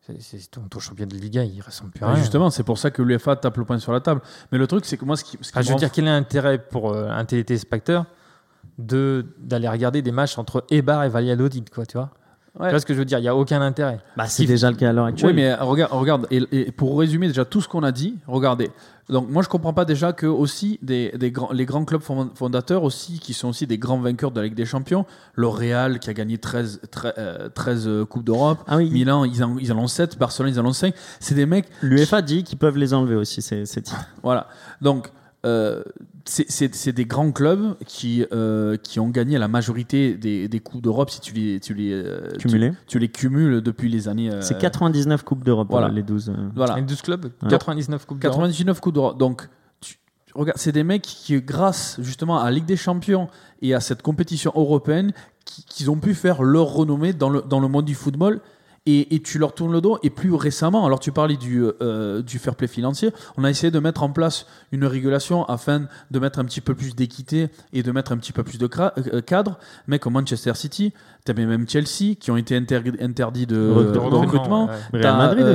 [0.00, 2.22] c'est- ton, ton championnat de Liga, il ressemble plus à Ouais, rien.
[2.22, 4.20] justement, c'est pour ça que l'UEFA tape le poing sur la table.
[4.52, 6.04] Mais le truc, c'est que moi, ce qui, ce qui Ah, je veux dire, quel
[6.06, 8.06] est l'intérêt pour euh, un téléspectateur
[8.78, 12.10] de d'aller regarder des matchs entre Eibar et Valladolid, quoi, tu vois?
[12.58, 12.66] Ouais.
[12.68, 13.18] Tu vois ce que je veux dire?
[13.18, 13.98] Il n'y a aucun intérêt.
[14.16, 15.30] Bah, c'est déjà le cas à l'heure actuelle.
[15.30, 18.70] Oui, mais regarde, regarde et, et pour résumer déjà tout ce qu'on a dit, regardez.
[19.08, 22.30] Donc moi je comprends pas déjà que aussi des, des grands, les grands clubs fond-
[22.34, 26.00] fondateurs aussi qui sont aussi des grands vainqueurs de la Ligue des Champions, le Real
[26.00, 28.90] qui a gagné 13 13, euh, 13 euh, coupes d'Europe, Ah oui.
[28.90, 31.66] Milan ils en, ils en ont 7, Barcelone ils en ont 5, c'est des mecs
[31.82, 34.00] L'UEFA dit qu'ils peuvent les enlever aussi, ces, ces titres.
[34.24, 34.48] voilà.
[34.80, 35.10] Donc
[35.44, 35.84] euh,
[36.28, 40.60] c'est- c'est c'est des grands clubs qui, euh, qui ont gagné la majorité des, des
[40.60, 42.48] coupes d'Europe si tu les, tu les, euh, tu-
[42.86, 44.30] tu, les cumules depuis les années.
[44.30, 45.88] euh, C'est 99 Coupes d'Europe, voilà.
[45.88, 46.28] les 12.
[46.30, 46.34] euh.
[46.54, 46.76] Voilà.
[46.76, 48.36] Les 12 clubs, 99 coupes d'Europe.
[48.38, 49.18] 99 coups d'Europe.
[49.18, 49.48] Donc,
[49.80, 49.96] tu-
[50.34, 53.28] regarde, c'est des mecs qui, grâce justement à la Ligue des Champions
[53.62, 55.12] et à cette compétition européenne,
[55.44, 58.40] qui, qui ont pu faire leur renommée dans le, dans le monde du football.
[58.86, 59.98] Et, et tu leur tournes le dos.
[60.04, 63.70] Et plus récemment, alors tu parlais du, euh, du fair play financier, on a essayé
[63.72, 67.82] de mettre en place une régulation afin de mettre un petit peu plus d'équité et
[67.82, 68.68] de mettre un petit peu plus de
[69.12, 69.58] euh, cadre.
[69.88, 70.92] Mais comme Manchester City,
[71.24, 74.10] tu avais même Chelsea qui ont été inter- interdits de, Recrutement.
[74.10, 74.66] de recrutement.
[74.92, 75.00] ouais.
[75.02, 75.52] Real Madrid euh,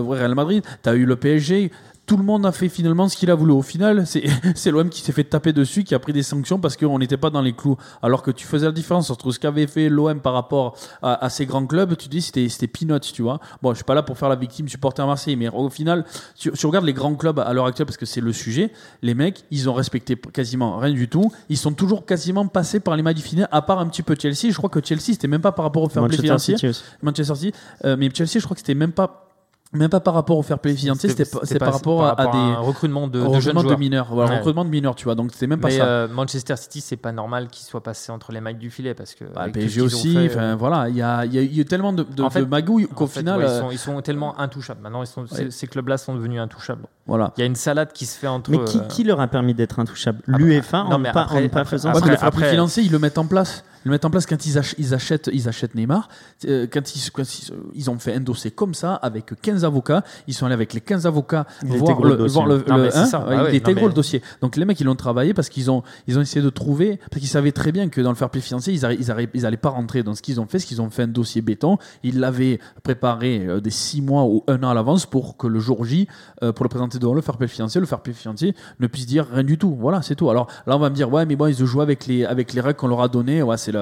[0.00, 0.06] aussi.
[0.08, 1.70] Ouais, Real Madrid, t'as eu le PSG.
[2.06, 3.52] Tout le monde a fait finalement ce qu'il a voulu.
[3.52, 4.24] Au final, c'est,
[4.70, 7.30] l'OM qui s'est fait taper dessus, qui a pris des sanctions parce qu'on n'était pas
[7.30, 7.76] dans les clous.
[8.02, 11.28] Alors que tu faisais la différence entre ce qu'avait fait l'OM par rapport à, à
[11.30, 13.40] ces grands clubs, tu dis c'était, c'était peanuts, tu vois.
[13.60, 16.04] Bon, je suis pas là pour faire la victime supporter à Marseille, mais au final,
[16.36, 18.70] tu, tu regardes les grands clubs à l'heure actuelle parce que c'est le sujet.
[19.02, 21.32] Les mecs, ils ont respecté quasiment rien du tout.
[21.48, 24.14] Ils sont toujours quasiment passés par les mailles du final, à part un petit peu
[24.18, 24.50] Chelsea.
[24.50, 26.82] Je crois que Chelsea, c'était même pas par rapport au fair play Manchester financier.
[27.02, 27.52] Manchester City,
[27.84, 29.26] euh, mais Chelsea, je crois que c'était même pas,
[29.72, 32.58] même pas par rapport au fair play financier, c'est par rapport à, à des un
[32.60, 33.78] recrutement de, jeunes recrutement de joueurs.
[33.78, 34.36] mineurs, voilà, Ouais.
[34.38, 35.14] recrutement de mineurs, tu vois.
[35.14, 35.84] Donc c'était même pas Mais ça.
[35.84, 39.14] euh, Manchester City, c'est pas normal qu'il soit passé entre les mailles du filet parce
[39.14, 41.64] que Bah, PSG qu'ils aussi, fait, euh, voilà, il y a, il y a eu
[41.64, 44.38] tellement de, de, En fait- de magouilles qu'au final, ouais, ils, sont, ils sont tellement
[44.40, 44.80] intouchables.
[44.82, 46.84] Maintenant, ils sont, ces, ces clubs-là sont devenus intouchables.
[47.06, 47.32] voilà.
[47.36, 48.50] Il y a une salade qui se fait entre.
[48.50, 51.26] Mais qui, euh, qui leur a permis d'être intouchable Ah bah, L'UEFA en, mais pas,
[51.64, 53.64] faisant Ouais, après- le fair play financier, ils le mettent en place.
[53.86, 56.08] Le mettre en place quand ils, ach- ils achètent, ils achètent Neymar.
[56.46, 60.02] euh, quand, ils, quand ils, ils ont fait un dossier comme ça avec 15 avocats,
[60.26, 62.96] ils sont allés avec les 15 avocats Il voir le, le voir le, Non, le-
[62.96, 63.26] hein, ça.
[63.26, 64.22] ouais, il ouais, était non, gros mais- le dossier.
[64.40, 67.20] Donc les mecs, ils l'ont travaillé parce qu'ils ont, ils ont essayé de trouver, parce
[67.20, 69.46] qu'ils savaient très bien que dans le fair play financier, ils, arri- ils, arri- ils
[69.46, 71.78] allaient pas rentrer dans ce qu'ils ont fait, ce qu'ils ont fait un dossier béton.
[72.02, 75.58] Ils l'avaient préparé euh, des 6 mois ou un an à l'avance pour que le
[75.60, 76.08] jour J,
[76.42, 79.06] euh, pour le présenter devant le fair play financier, le fair play financier ne puisse
[79.06, 79.76] dire rien du tout.
[79.78, 80.30] Voilà, c'est tout.
[80.30, 82.52] Alors là, on va me dire, ouais, mais bon, ils ont joué avec les, avec
[82.52, 83.42] les règles qu'on leur a données.
[83.42, 83.72] Ouais, c'est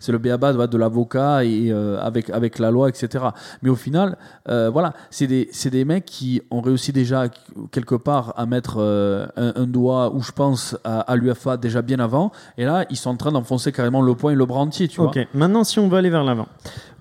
[0.00, 3.24] c'est le béaba de l'avocat et euh, avec, avec la loi, etc.
[3.62, 4.16] Mais au final,
[4.48, 7.26] euh, voilà, c'est des, c'est des mecs qui ont réussi déjà
[7.70, 11.82] quelque part à mettre euh, un, un doigt, où je pense, à, à l'UFA déjà
[11.82, 12.32] bien avant.
[12.56, 15.00] Et là, ils sont en train d'enfoncer carrément le poing et le bras entier, tu
[15.00, 15.10] vois.
[15.10, 16.48] Ok, maintenant si on veut aller vers l'avant.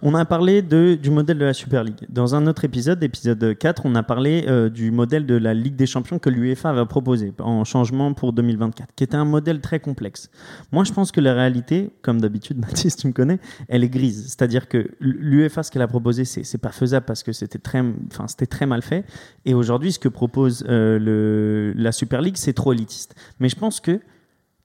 [0.04, 2.06] On a parlé du modèle de la Super League.
[2.10, 5.76] Dans un autre épisode, épisode 4, on a parlé euh, du modèle de la Ligue
[5.76, 9.80] des Champions que l'UEFA va proposer en changement pour 2024, qui était un modèle très
[9.80, 10.30] complexe.
[10.72, 14.26] Moi, je pense que la réalité, comme d'habitude, Baptiste, tu me connais, elle est grise.
[14.28, 18.28] C'est-à-dire que l'UEFA, ce qu'elle a proposé, c'est pas faisable parce que c'était très, enfin,
[18.28, 19.04] c'était très mal fait.
[19.46, 23.16] Et aujourd'hui, ce que propose euh, la Super League, c'est trop élitiste.
[23.40, 24.00] Mais je pense que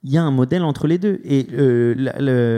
[0.05, 1.21] il y a un modèle entre les deux.
[1.25, 1.95] Et euh,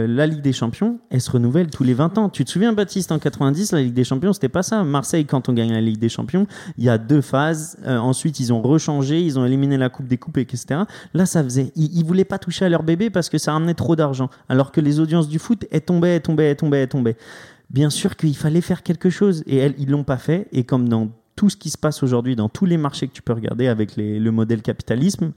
[0.08, 2.28] la, Ligue des Champions, elle se renouvelle tous les 20 ans.
[2.30, 4.82] Tu te souviens, Baptiste, en 90, la Ligue des Champions, c'était pas ça.
[4.82, 6.46] Marseille, quand on gagne la Ligue des Champions,
[6.78, 7.76] il y a deux phases.
[7.84, 10.82] Euh, ensuite, ils ont rechangé, ils ont éliminé la Coupe des Coupes, etc.
[11.12, 11.70] Là, ça faisait.
[11.76, 14.30] Ils, voulaient pas toucher à leur bébé parce que ça ramenait trop d'argent.
[14.48, 17.16] Alors que les audiences du foot, elles tombaient, elles tombaient, elles tombaient, elles tombaient.
[17.68, 19.42] Bien sûr qu'il fallait faire quelque chose.
[19.46, 20.48] Et elles, ils l'ont pas fait.
[20.52, 23.22] Et comme dans tout ce qui se passe aujourd'hui, dans tous les marchés que tu
[23.22, 25.32] peux regarder avec le modèle capitalisme,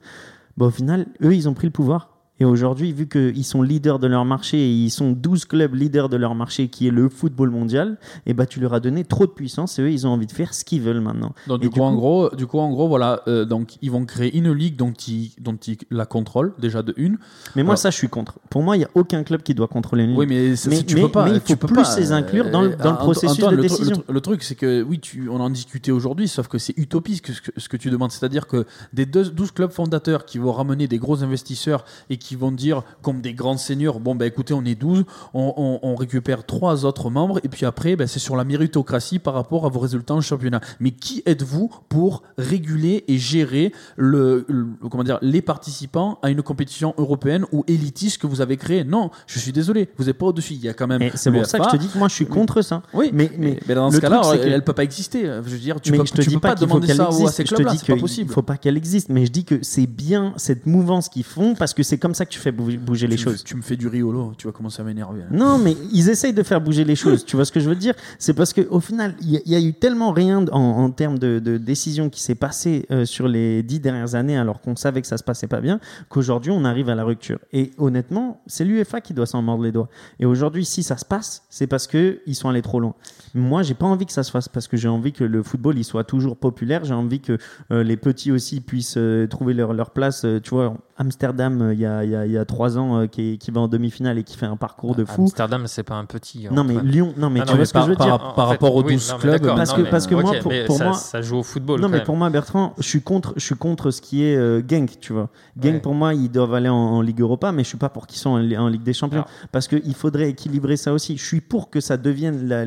[0.58, 2.17] bah, au final, eux, ils ont pris le pouvoir.
[2.40, 6.08] Et aujourd'hui, vu qu'ils sont leaders de leur marché et ils sont 12 clubs leaders
[6.10, 9.26] de leur marché qui est le football mondial, et bah, tu leur as donné trop
[9.26, 11.34] de puissance et eux, ils ont envie de faire ce qu'ils veulent maintenant.
[11.48, 14.06] Donc Et du, coup, en gros, du coup, en gros, voilà, euh, donc ils vont
[14.06, 17.18] créer une ligue dont ils, dont ils la contrôlent déjà de une.
[17.56, 18.40] Mais moi, Alors- ça, je suis contre.
[18.50, 20.20] Pour moi, il n'y a aucun club qui doit contrôler une ligue.
[20.20, 21.26] Oui, mais, Mais- tu mais- peux pas.
[21.26, 23.52] mais il tu faut peux plus pas, les inclure dans le- dans le processus Antoine,
[23.52, 23.96] de le décision.
[23.98, 26.78] Le, tru- le truc, c'est que oui, tu, on en discutait aujourd'hui, sauf que c'est
[26.78, 28.12] utopique ce que, ce que tu demandes.
[28.12, 32.27] C'est-à-dire que des deux- 12 clubs fondateurs qui vont ramener des gros investisseurs et qui
[32.36, 35.96] vont dire, comme des grands seigneurs, bon, bah écoutez, on est 12, on, on- on
[35.96, 39.70] récupère trois autres membres, et puis après, bah, c'est sur la méritocratie par rapport à
[39.70, 40.62] vos résultats en championnat.
[40.80, 46.42] Mais qui êtes-vous pour réguler et gérer le, le- comment dire, les participants à une
[46.42, 48.84] compétition européenne ou élitiste que vous avez créée?
[48.84, 50.54] Non, je suis désolé, vous n'êtes pas au-dessus.
[50.54, 51.10] Il y a quand même.
[51.16, 52.82] C'est pour ça que je te dis que moi, je suis contre ça.
[52.94, 55.24] Oui, Mais- mais, mais dans ce cas-là, elle, elle peut pas exister.
[55.24, 57.08] Je veux dire, tu mais peux, je te tu dis peux pas, pas demander ça
[57.08, 57.38] à ces existe.
[57.38, 58.32] Je te clubs-là, c'est pas qu'il possible.
[58.34, 59.10] faut pas qu'elle existe.
[59.10, 62.26] Mais je dis que c'est bien cette mouvance qu'ils font parce que c'est comme ça
[62.26, 63.44] que tu fais bouger, les tu, me- choses.
[63.44, 65.22] tu me fais du riolo, tu vas commencer à m'énerver.
[65.24, 65.28] hein.
[65.32, 67.24] Non, mais ils essayent de faire bouger les choses.
[67.26, 67.94] Tu vois ce que je veux dire?
[68.20, 70.92] C'est parce qu'au final, il y, a- il y a eu tellement rien en, en
[70.92, 74.76] termes de, de décision qui s'est passé euh, sur les dix dernières années, alors qu'on
[74.76, 77.40] savait que ça se passait pas bien, qu'aujourd'hui on arrive à la rupture.
[77.54, 79.90] Et honnêtement, c'est l'UEFA qui doit s'en mordre les doigts.
[80.20, 82.96] Et aujourd'hui, si ça se passe, c'est parce que ils sont allés trop loin.
[83.34, 85.78] Moi, j'ai pas envie que ça se fasse parce que j'ai envie que le football
[85.78, 86.84] il soit toujours populaire.
[86.86, 87.38] J'ai envie que
[87.72, 90.26] euh, les petits aussi puissent euh, trouver leur, leur place.
[90.44, 93.02] Tu vois, Amsterdam, euh, il y, a, il y a- il y a trois ans,
[93.02, 95.24] euh, qui, qui va en demi-finale et qui fait un parcours de fou.
[95.24, 96.48] Amsterdam, c'est pas un petit.
[96.52, 96.76] Non, mais.
[96.84, 98.18] Lyon, non, mais Ah tu non, vois mais ce que je veux par- dire.
[98.20, 100.34] par- par rapport aux 12 non, mais clubs, parce non, que- mais- parce que moi,
[100.42, 101.80] pour- pour ça, moi- ça joue au football.
[101.80, 102.06] Non, quand mais même.
[102.06, 105.14] pour moi, Bertrand, je suis contre, je suis contre ce qui est euh, Genk, tu
[105.14, 105.30] vois.
[105.62, 105.80] Genk, Ouais.
[105.82, 108.20] pour moi, ils doivent aller en, en Ligue Europa, mais je suis pas pour qu'ils
[108.20, 109.20] soient en, en Ligue des Champions.
[109.22, 109.30] Alors.
[109.52, 111.16] Parce qu'il faudrait équilibrer ça aussi.
[111.18, 112.66] Je suis pour que ça devienne la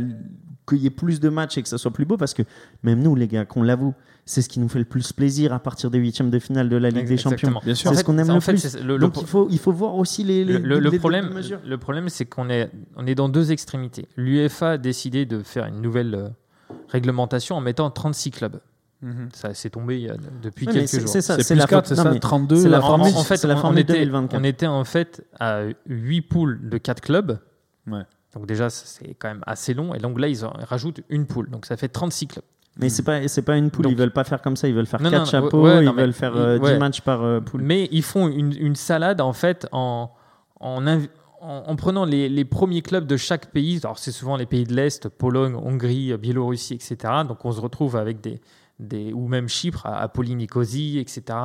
[0.70, 2.42] qu'il y ait plus de matchs et que ça soit plus beau, parce que
[2.82, 5.58] même nous, les gars, qu'on l'avoue, c'est ce qui nous fait le plus plaisir à
[5.58, 7.32] partir des huitièmes de finale de la Ligue des Champions.
[7.48, 7.60] Exactement.
[7.64, 7.90] Bien sûr.
[7.90, 8.76] C'est En ce qu'on aime en le fait, plus.
[8.78, 10.90] le- le Donc pro- il faut, il faut voir aussi les, les, Le, le- le
[10.90, 14.06] les problème, le problème, c'est qu'on est, on est dans deux extrémités.
[14.16, 16.28] L'UEFA a décidé de faire une nouvelle euh,
[16.88, 18.60] réglementation en mettant 36 clubs.
[19.02, 19.30] Mhm.
[19.32, 21.08] Ça s'est tombé il y a- depuis quelques jours.
[21.08, 22.56] c'est ça, C'est la 4, c'est non, ça, mais 32.
[22.56, 24.38] c'est la la En- formule- en, fait, la on- on, était, 2024.
[24.40, 27.38] on était en fait à 8 poules de 4 clubs.
[27.86, 28.02] Ouais.
[28.34, 29.94] Donc déjà, c'est quand même assez long.
[29.94, 31.50] Et donc là, ils en rajoutent une poule.
[31.50, 32.44] Donc ça fait 36 clubs.
[32.78, 34.74] Mais c'est pas, c'est pas une poule, Donc- ils veulent pas faire comme ça, ils
[34.74, 36.78] veulent faire Non, quatre non, chapeaux, ouais, ils non, mais- veulent faire euh, 10 ouais.
[36.78, 37.62] matchs par euh, poule.
[37.62, 40.10] Mais ils font une, une salade en fait en,
[40.60, 41.08] en, inv-
[41.40, 43.80] en- en prenant les, les premiers clubs de chaque pays.
[43.82, 46.96] Alors c'est souvent les pays de l'Est, Pologne, Hongrie, Biélorussie, etc.
[47.26, 48.40] Donc on se retrouve avec des,
[48.78, 51.36] des ou même Chypre, à, à Polynicosie, etc.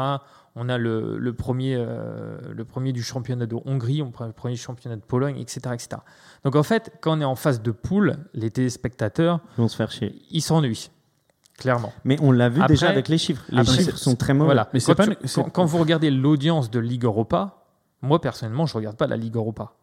[0.57, 4.31] On a le, le premier, euh, le premier du championnat de Hongrie, on prend le
[4.31, 5.89] premier championnat de Pologne, etc., etc.
[6.45, 9.75] Donc en fait, quand on est en phase de poule, les téléspectateurs, Ils vont se
[9.75, 10.15] faire chier.
[10.31, 10.89] ils s'ennuient,
[11.57, 11.91] clairement.
[12.05, 13.43] Mais on l'a vu Après- déjà avec les chiffres.
[13.49, 14.45] Les après, chiffres sont très mauvais.
[14.47, 14.69] Voilà.
[14.73, 17.63] Mais c'est quand, pas tu- une- c'est- quand- quand vous regardez l'audience de Ligue Europa,
[18.01, 19.73] moi personnellement, je regarde pas la Ligue Europa.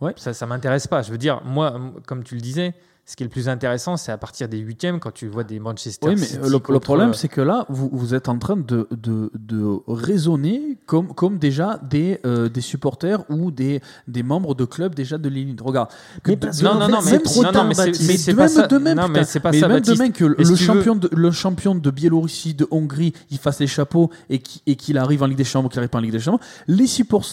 [0.00, 0.14] Ouais.
[0.16, 1.02] Ça, ça m'intéresse pas.
[1.02, 2.74] Je veux dire, moi, comme tu le disais,
[3.10, 5.58] Ce qui est le plus intéressant, c'est à partir des huitièmes, quand tu vois des
[5.58, 8.86] Manchester Oui, mais City le, problème, c'est que là, vous, vous êtes en train de,
[8.92, 14.64] de, de raisonner comme, comme déjà des, euh, des supporters ou des, des membres de
[14.64, 15.60] clubs déjà de l'élite.
[15.60, 15.88] Regarde.
[16.22, 18.68] que Mais de- Non, non, non, mais, trop non, tard, mais c'est pas ça.
[18.68, 19.98] de même, non, mais c'est pas Mais ça, même de Baptiste.
[20.02, 23.66] même que le veux- champion, de, le champion de Biélorussie, de Hongrie, il fasse les
[23.66, 26.12] chapeaux et qui- et qu'il arrive en Ligue des Champions, qu'il arrive pas en Ligue
[26.12, 26.86] des Champions, les,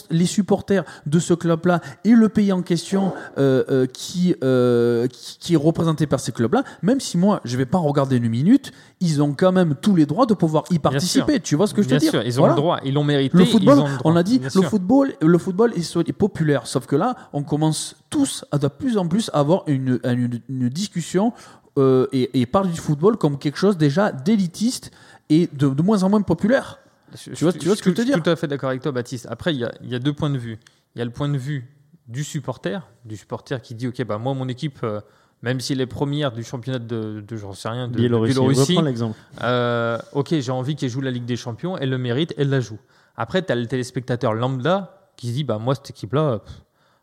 [0.10, 5.38] les supporters de ce club-là et le pays en question euh, euh, qui, euh, qui,
[5.40, 8.72] qui est représenté par ces clubs-là, même si moi je vais pas regarder une minute,
[9.00, 11.40] ils ont quand même tous les droits de pouvoir y participer.
[11.40, 12.56] Tu vois ce que je te dis sûr, ils ont Voilà.
[12.56, 13.38] le droit, ils l'ont mérité.
[13.38, 14.12] Le ils football, ont le droit.
[14.12, 14.70] on a dit, Bien le sûr.
[14.70, 16.68] football, le football est, populaire.
[16.68, 20.70] Sauf que là, on commence tous à de plus en plus avoir une, une, une
[20.70, 21.34] discussion
[21.78, 24.92] euh, et, et parler du football comme quelque chose déjà d'élitiste
[25.30, 26.80] et de, de moins en moins populaire.
[27.14, 28.36] Je- Tu vois- je- tu vois ce que je veux te suis dire tout à
[28.36, 29.28] fait d'accord avec toi, Baptiste.
[29.30, 30.58] Après, il y a, y a deux points de vue.
[30.96, 31.68] Il y a le point de vue
[32.08, 35.02] du supporter, du supporter qui dit Ok, bah, moi, mon équipe, euh,
[35.42, 37.98] même si elle est première du championnat de, de j'en sais rien, de, de
[38.34, 38.82] Biélorussie.
[38.82, 39.18] L'exemple.
[39.44, 42.60] euh, ok, j'ai envie qu'elle joue la Ligue des Champions, elle le mérite, elle la
[42.60, 42.80] joue.
[43.16, 46.40] Après, tu as le téléspectateur lambda qui se dit bah, Moi, cette équipe-là,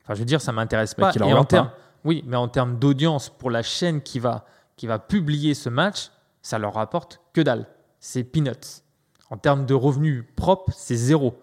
[0.02, 1.12] enfin, je veux dire, ça m'intéresse Bah, pas.
[1.28, 1.70] Et en termes-
[2.04, 4.44] oui, mais en termes d'audience pour la chaîne qui va,
[4.76, 6.10] qui va publier ce match,
[6.42, 7.66] ça leur rapporte que dalle.
[8.00, 8.82] C'est peanuts.
[9.30, 11.40] En termes de revenus propres, c'est zéro.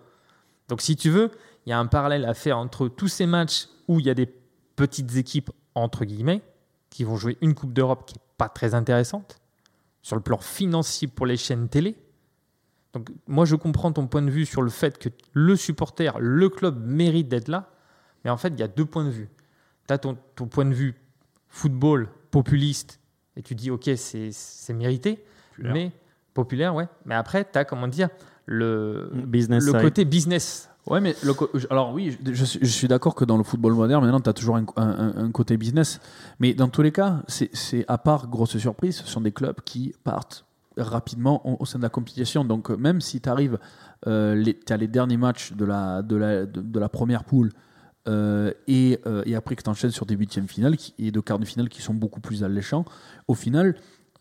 [0.69, 1.31] Donc, si tu veux,
[1.65, 4.13] il y a un parallèle à faire entre tous ces matchs où il y a
[4.13, 4.31] des
[4.75, 6.41] petites équipes, entre guillemets,
[6.91, 9.41] qui vont jouer une Coupe d'Europe qui n'est pas très intéressante,
[10.03, 11.95] sur le plan financier pour les chaînes télé.
[12.93, 16.49] Donc, moi, je comprends ton point de vue sur le fait que le supporter, le
[16.49, 17.71] club mérite d'être là.
[18.23, 19.29] Mais en fait, il y a deux points de vue.
[19.87, 20.95] Tu as ton, ton point de vue
[21.47, 22.99] football populiste
[23.35, 25.73] et tu dis, OK, c'est mérité, Populaire.
[25.73, 25.91] mais
[26.33, 26.87] populaire, ouais.
[27.05, 28.09] Mais après, tu as, comment dire,
[28.45, 29.81] le, Business le side.
[29.81, 30.69] côté business.
[30.87, 31.15] Ouais, mais
[31.69, 35.31] alors oui, je, suis- d'accord que dans le football moderne, maintenant, tu as toujours un,
[35.31, 35.99] côté business.
[36.39, 39.93] Mais dans tous les cas, c'est à part grosse surprise, ce sont des clubs qui
[40.03, 40.45] partent
[40.77, 42.43] rapidement au, sein de la compétition.
[42.45, 43.59] Donc, euh, même si tu arrives,
[44.07, 47.51] euh, tu as les derniers matchs de la, première poule.
[48.07, 48.99] euh, et,
[49.35, 51.83] après que tu enchaînes sur des huitièmes finales qui- et de quarts de finale qui
[51.83, 52.85] sont beaucoup plus alléchants,
[53.27, 53.75] au final,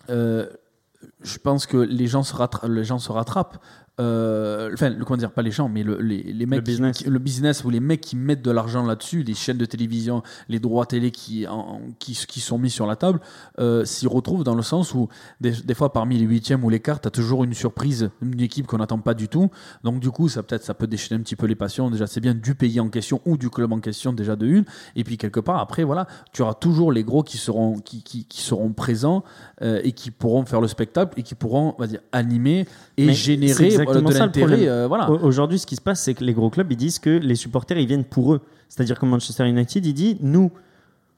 [0.09, 3.59] je pense que les gens se rattrapent.
[4.01, 6.97] Euh, enfin, le, comment dire, pas les gens, mais le, les, les mecs, qui- business.
[6.99, 10.23] qui- le business ou les mecs qui mettent de l'argent là-dessus, les chaînes de télévision,
[10.49, 13.21] les droits télé qui, en- qui, qui sont mis sur la table,
[13.59, 15.09] euh, s'y retrouvent dans le sens où
[15.41, 18.67] des, des fois parmi les huitièmes ou les quarts, as toujours une surprise, une équipe
[18.67, 19.51] qu'on n'attend pas du tout.
[19.85, 21.91] Donc du coup, ça peut-être ça peut déchaîner un petit peu les passions.
[21.91, 24.65] Déjà, c'est bien du pays en question ou du club en question déjà de une.
[24.97, 28.25] Et puis quelque part après, voilà, tu auras toujours les gros qui seront qui, qui,
[28.25, 29.25] qui seront présents
[29.63, 33.07] euh, et qui pourront faire le spectacle et qui pourront, on va dire, animer et
[33.07, 34.69] Mais générer c'est exactement de l'intérêt.
[34.69, 35.11] euh, voilà.
[35.11, 37.35] Au- Aujourd'hui, ce qui se passe, c'est que les gros clubs, ils disent que les
[37.35, 38.41] supporters, ils viennent pour eux.
[38.69, 40.51] C'est-à-dire que Manchester United, il dit, nous,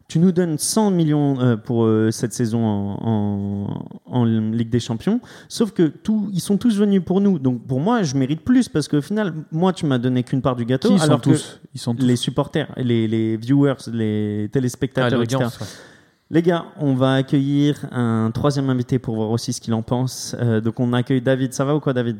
[0.09, 4.81] tu nous donnes 100 millions euh, pour euh, cette saison en, en- en Ligue des
[4.81, 7.38] Champions, sauf que tout, ils sont tous venus pour nous.
[7.38, 10.57] Donc pour moi, je mérite plus parce qu'au final, moi, tu m'as donné qu'une part
[10.57, 11.61] du gâteau, Qui ils sont que tous?
[11.74, 12.05] Ils sont tous.
[12.05, 15.37] les supporters, les, les viewers, les Ah, téléspectateurs, etc.
[15.38, 15.66] l'audience, ouais.
[16.33, 20.35] Les gars, on va accueillir un troisième invité pour voir aussi ce qu'il en pense.
[20.40, 21.53] Euh, donc on accueille David.
[21.53, 22.16] Ça va ou quoi, David?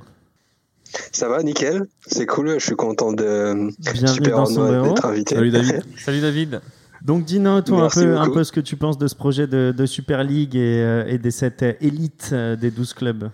[1.13, 1.87] Ça va, nickel.
[2.07, 2.51] C'est cool.
[2.59, 5.35] Je suis content de Bienvenue super dans d'être invité.
[5.35, 5.83] Salut David.
[5.99, 6.61] Salut David.
[7.01, 8.35] Donc dis-nous toi un peu, un beaucoup.
[8.35, 11.17] peu ce que tu penses de ce projet de, de Super League et, euh, et
[11.17, 13.31] de cette euh, élite euh, des 12 clubs.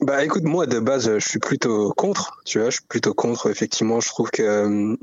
[0.00, 2.40] Bah écoute, moi de base, je suis plutôt contre.
[2.44, 3.50] Tu vois, je suis plutôt contre.
[3.50, 4.96] Effectivement, je trouve que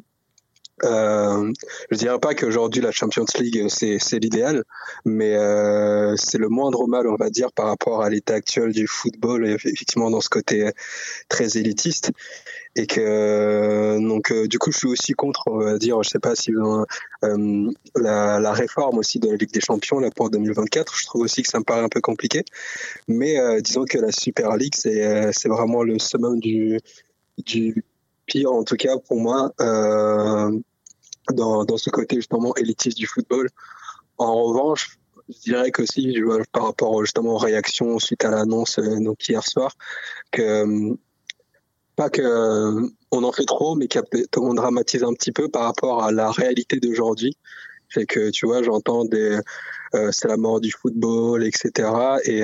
[0.84, 1.52] euh,
[1.90, 4.64] je dirais pas qu'aujourd'hui la Champions League c'est c'est l'idéal,
[5.06, 8.88] mais euh, c'est le moindre mal, on va dire, par rapport à l'état actuel du
[8.88, 10.70] football, effectivement dans ce côté
[11.30, 12.12] très élitiste.
[12.78, 16.20] Et que donc euh, du coup, je suis aussi contre, on va dire, je sais
[16.20, 20.94] pas si euh, la, la réforme aussi de la Ligue des Champions là pour 2024.
[20.98, 22.44] Je trouve aussi que ça me paraît un peu compliqué.
[23.08, 26.82] Mais euh, disons que la Super League, c'est euh, c'est vraiment le summum du,
[27.46, 27.84] du
[28.26, 30.52] pire, en tout cas pour moi, euh,
[31.32, 33.50] dans, dans ce côté justement élitiste du football.
[34.18, 34.98] En revanche,
[35.30, 39.44] je dirais je vois, par rapport justement aux réactions suite à l'annonce euh, donc hier
[39.44, 39.76] soir,
[40.32, 40.94] que euh,
[41.96, 43.88] pas que on en fait trop, mais
[44.32, 47.38] qu'on dramatise un petit peu par rapport à la réalité d'aujourd'hui.
[47.88, 49.40] C'est que tu vois, j'entends des,
[50.12, 51.88] c'est la mort du football, etc.
[52.26, 52.42] Et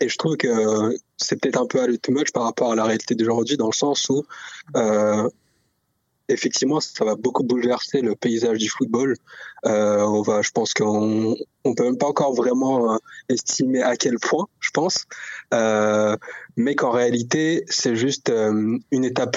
[0.00, 2.84] et je trouve que c'est peut-être un peu aller too much par rapport à la
[2.84, 4.24] réalité d'aujourd'hui, dans le sens où,
[4.76, 5.28] euh,
[6.28, 9.16] effectivement, ça va beaucoup bouleverser le paysage du football.
[9.66, 13.96] Euh, on va, je pense qu'on on peut même pas encore vraiment euh, estimer à
[13.96, 15.04] quel point, je pense,
[15.54, 16.16] euh,
[16.56, 19.36] mais qu'en réalité, c'est juste euh, une étape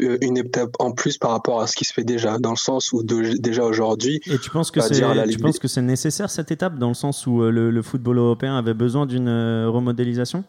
[0.00, 2.92] une étape en plus par rapport à ce qui se fait déjà, dans le sens
[2.92, 6.30] où de- déjà aujourd'hui, Et tu penses que Pas c'est tu penses que c'est nécessaire
[6.30, 9.28] cette étape dans le sens où le, le football européen avait besoin d'une
[9.68, 10.44] remodélisation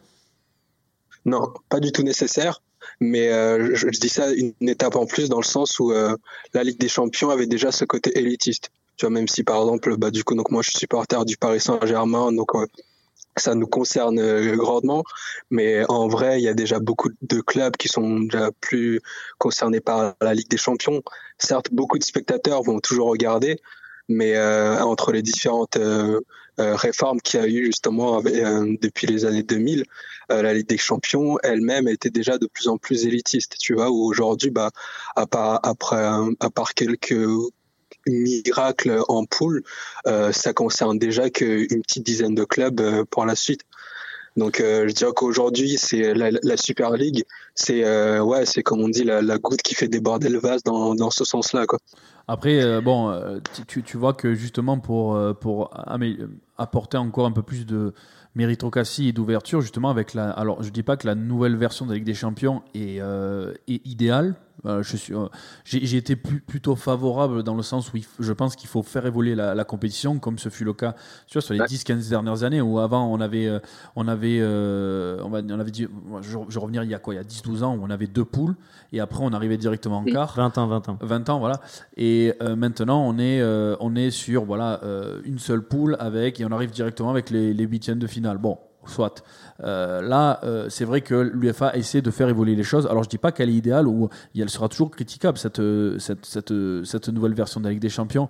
[1.24, 2.62] non, pas du tout nécessaire.
[3.00, 6.16] Mais euh, je, je dis ça une, étape en plus dans le sens où euh,
[6.54, 8.70] la Ligue des Champions avait déjà ce côté élitiste.
[8.96, 11.36] Tu vois, même si par exemple, bah, du coup, donc moi je suis supporter du
[11.36, 12.66] Paris Saint-Germain, donc euh,
[13.36, 15.04] ça nous concerne euh, grandement.
[15.50, 19.00] Mais en vrai, il y a déjà beaucoup de clubs qui sont déjà plus
[19.38, 21.02] concernés par la Ligue des Champions.
[21.38, 23.58] Certes, beaucoup de spectateurs vont toujours regarder,
[24.08, 26.20] mais euh, entre les différentes euh,
[26.58, 29.84] réformes qu'il y a eu justement depuis les années 2000, euh,
[30.28, 33.56] la Ligue des Champions elle-même était déjà de plus en plus élitiste.
[33.58, 34.70] Tu vois, où aujourd'hui, bah,
[35.16, 36.04] à part, après,
[36.40, 37.14] à part quelques
[38.06, 39.62] miracles en poule,
[40.06, 43.62] euh, ça concerne déjà qu'une petite dizaine de clubs euh, pour la suite.
[44.36, 48.88] Donc, euh, je dirais qu'aujourd'hui, c'est la, Super League, c'est euh, ouais, c'est comme on
[48.88, 51.78] dit la, goutte qui fait déborder le vase dans, ce sens-là, quoi.
[52.28, 55.70] Après, euh, bon, euh, tu- tu, vois que justement pour, euh, pour
[56.56, 57.92] apporter encore un peu plus de
[58.34, 60.30] méritocratie et d'ouverture, justement avec la.
[60.30, 63.52] Alors, je dis pas que la nouvelle version de la Ligue des Champions est, euh,
[63.68, 64.34] est idéale.
[64.64, 65.26] Euh, je suis, euh,
[65.64, 69.04] j'ai été plus- plutôt favorable dans le sens où il je pense qu'il faut faire
[69.06, 70.94] évoluer la, la compétition, comme ce fut le cas
[71.26, 71.66] tu vois, sur les Ouais.
[71.66, 73.58] 10-15 dernières années, où avant on avait, euh,
[73.96, 75.88] on avait, euh, on, va- on avait dit,
[76.22, 77.90] je, je vais revenir il y a quoi, il y a 10-12 ans, où on
[77.90, 78.54] avait deux poules,
[78.92, 80.34] et après on arrivait directement en quart.
[80.36, 80.98] 20 ans, 20 ans.
[81.00, 81.60] 20 ans, voilà.
[81.96, 86.40] Et euh, maintenant, on est, euh, on est sur voilà, euh, une seule poule avec,
[86.40, 88.38] et on arrive directement avec les, les huitièmes de finale.
[88.38, 89.22] Bon, soit.
[89.62, 92.86] Euh, là, euh, c'est vrai que l'UFA essaie de faire évoluer les choses.
[92.86, 97.08] Alors, je dis pas qu'elle est idéale ou elle sera toujours critiquable, cette, euh, cette,
[97.08, 98.28] nouvelle version de la Ligue des Champions.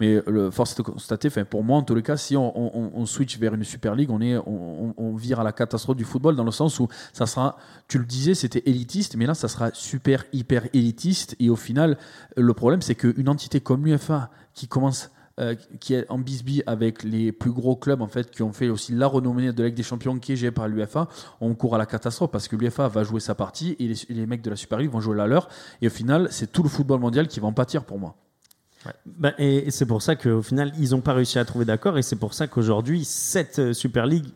[0.00, 3.38] Mais le, force est de constater, pour moi, en tous les cas, si on, switch
[3.38, 6.44] vers une Super League, on, est, on- on vire à la catastrophe du football dans
[6.44, 7.56] le sens où ça sera,
[7.88, 11.36] tu le disais, c'était élitiste, mais là, ça sera super, hyper élitiste.
[11.38, 11.96] Et au final,
[12.36, 15.10] le problème, c'est qu'une entité comme l'UFA qui commence.
[15.40, 18.68] Euh, qui est en bisbille avec les plus gros clubs en fait qui ont fait
[18.68, 21.08] aussi la renommée de la des Champions qui est gérée par l'UFA
[21.40, 24.42] on court à la catastrophe parce que l'UFA va jouer sa partie et les, mecs
[24.42, 25.48] de la Super League vont jouer la leur
[25.82, 28.14] et au final c'est tout le football mondial qui va en pâtir pour moi
[29.06, 31.96] Bah, et c'est pour ça qu'au final, ils n'ont pas réussi à trouver d'accord.
[31.96, 34.26] Et c'est pour ça qu'aujourd'hui, cette euh, Super League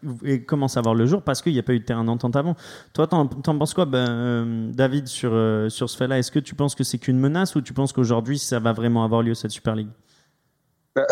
[0.46, 2.56] commence à voir le jour parce qu'il n'y a pas eu de terrain d'entente avant.
[2.94, 6.18] Toi, t'en, t'en penses quoi, ben, euh, David, sur, euh, sur ce fait-là?
[6.18, 9.04] Est-ce que tu penses que c'est qu'une menace ou tu penses qu'aujourd'hui, ça va vraiment
[9.04, 9.88] avoir lieu, cette Super League?
[9.88, 10.07] Bah,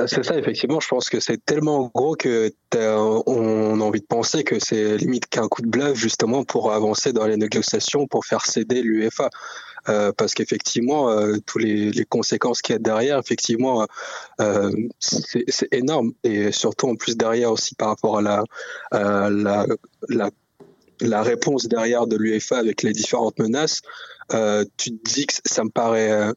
[0.07, 0.81] C'est ça, effectivement.
[0.81, 5.27] Je pense que c'est tellement gros que on a envie de penser que c'est limite
[5.27, 9.31] qu'un coup de bluff justement pour avancer dans les négociations, pour faire céder l'UEFA.
[9.89, 13.87] Euh, parce qu'effectivement, euh, tous les, conséquences qu'il y a derrière, effectivement,
[14.41, 16.13] euh, c'est énorme.
[16.25, 18.43] Et surtout en plus derrière aussi par rapport à la,
[21.01, 23.83] la, réponse derrière de l'UEFA avec les différentes menaces,
[24.35, 26.33] euh, tu te dis que ça me paraît euh,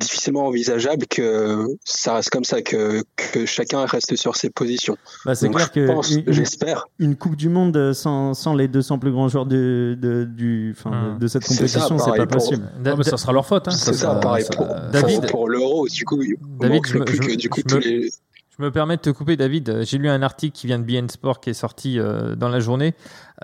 [0.00, 4.96] difficilement envisageable que ça reste comme ça, que, que chacun reste sur ses positions.
[5.24, 6.86] bah, C'est clair je que pense, une, une- j'espère.
[6.98, 11.18] une Coupe du Monde sans, sans les 200 plus grands joueurs de, de, du, Hum.
[11.18, 12.70] de cette ça, compétition, c'est pas pour- possible.
[12.84, 13.70] Ouais, mais ça sera leur faute hein.
[13.70, 15.86] C'est ça, pareil ça- pour, David- pour, pour l'euro.
[15.88, 16.20] Du coup,
[16.60, 18.10] David, je me- plus je- que du coup je me- tous les.
[18.56, 19.82] Je me permets de te couper, David.
[19.82, 22.60] J'ai lu un article qui vient de BN Sport qui est sorti euh, dans la
[22.60, 22.94] journée.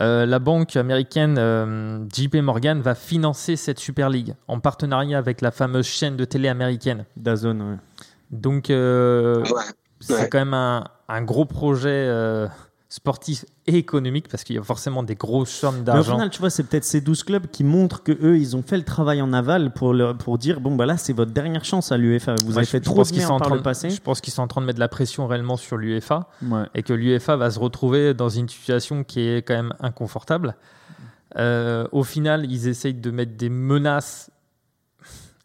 [0.01, 5.41] Euh, la banque américaine euh, JP Morgan va financer cette Super League en partenariat avec
[5.41, 7.07] la fameuse chaîne de télé américaine.
[7.17, 7.77] Dazone, ouais.
[8.31, 9.63] Donc, euh, Ouais.
[9.99, 10.29] c'est Ouais.
[10.31, 12.47] quand même un, un gros projet euh,
[12.93, 16.13] sportif et économique parce qu'il y a forcément des grosses sommes Mais au d'argent.
[16.15, 18.77] final, tu vois, c'est peut-être ces 12 clubs qui montrent que eux, ils ont fait
[18.77, 21.97] le travail en aval pour, pour dire bon, bah là, c'est votre dernière chance à
[21.97, 22.35] l'UEFA.
[22.45, 23.91] Vous Ouais, avez je- fait je trop de en par train le passé.
[23.91, 26.29] Je pense qu'ils sont en train de mettre de la pression réellement sur l'UEFA.
[26.43, 26.65] Ouais.
[26.75, 30.57] et que l'UEFA va se retrouver dans une situation qui est quand même inconfortable.
[31.37, 34.31] Euh, au final, ils essayent de mettre des menaces.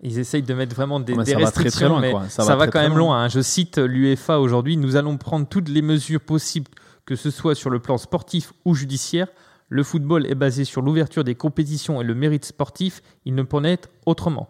[0.02, 2.44] Ils essayent de mettre vraiment des, des ça va très, restrictions, très loin, mais ça,
[2.44, 3.18] Ça va va, très, quand même loin.
[3.18, 3.24] loin.
[3.26, 3.28] hein.
[3.30, 6.70] Je cite l'UEFA aujourd'hui nous allons prendre toutes les mesures possibles,
[7.06, 9.28] que ce soit sur le plan sportif ou judiciaire.
[9.70, 13.02] Le football est basé sur l'ouverture des compétitions et le mérite sportif.
[13.26, 14.50] Il ne pourrait être autrement.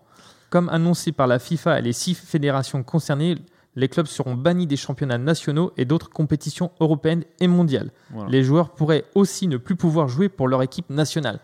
[0.50, 3.36] Comme annoncé par la FIFA et les six fédérations concernées,
[3.76, 7.92] les clubs seront bannis des championnats nationaux et d'autres compétitions européennes et mondiales.
[8.12, 8.30] Voilà.
[8.30, 11.40] Les joueurs pourraient aussi ne plus pouvoir jouer pour leur équipe nationale.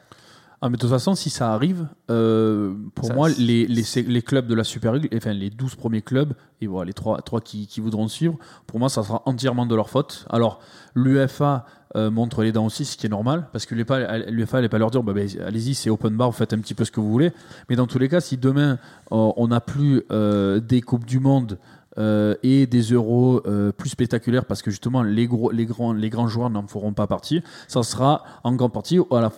[0.63, 4.21] Ah, mais de toute façon, si ça arrive, euh, pour Ça- moi, les, les, les
[4.21, 7.41] clubs de la Super League, enfin les 12 premiers clubs, et voilà, les 3, trois
[7.41, 10.28] qui, qui voudront suivre, pour moi, ça sera entièrement de leur faute.
[10.30, 10.60] Alors,
[10.93, 14.63] l'UEFA euh, montre les dents aussi, ce qui est normal, parce que l'UEFA, l'UEFA elle
[14.65, 16.86] n'est pas leur dire, bah, bah, allez-y, c'est open bar, vous faites un petit peu
[16.86, 17.32] ce que vous voulez.
[17.67, 18.74] Mais dans tous les cas, si demain,
[19.12, 21.58] euh, on n'a plus euh, des Coupes du Monde,
[21.98, 26.10] euh, et des euros euh, plus spectaculaires parce que justement les, gros, les, grands, les
[26.10, 29.30] grands joueurs n'en feront pas partie, ça sera en grande partie à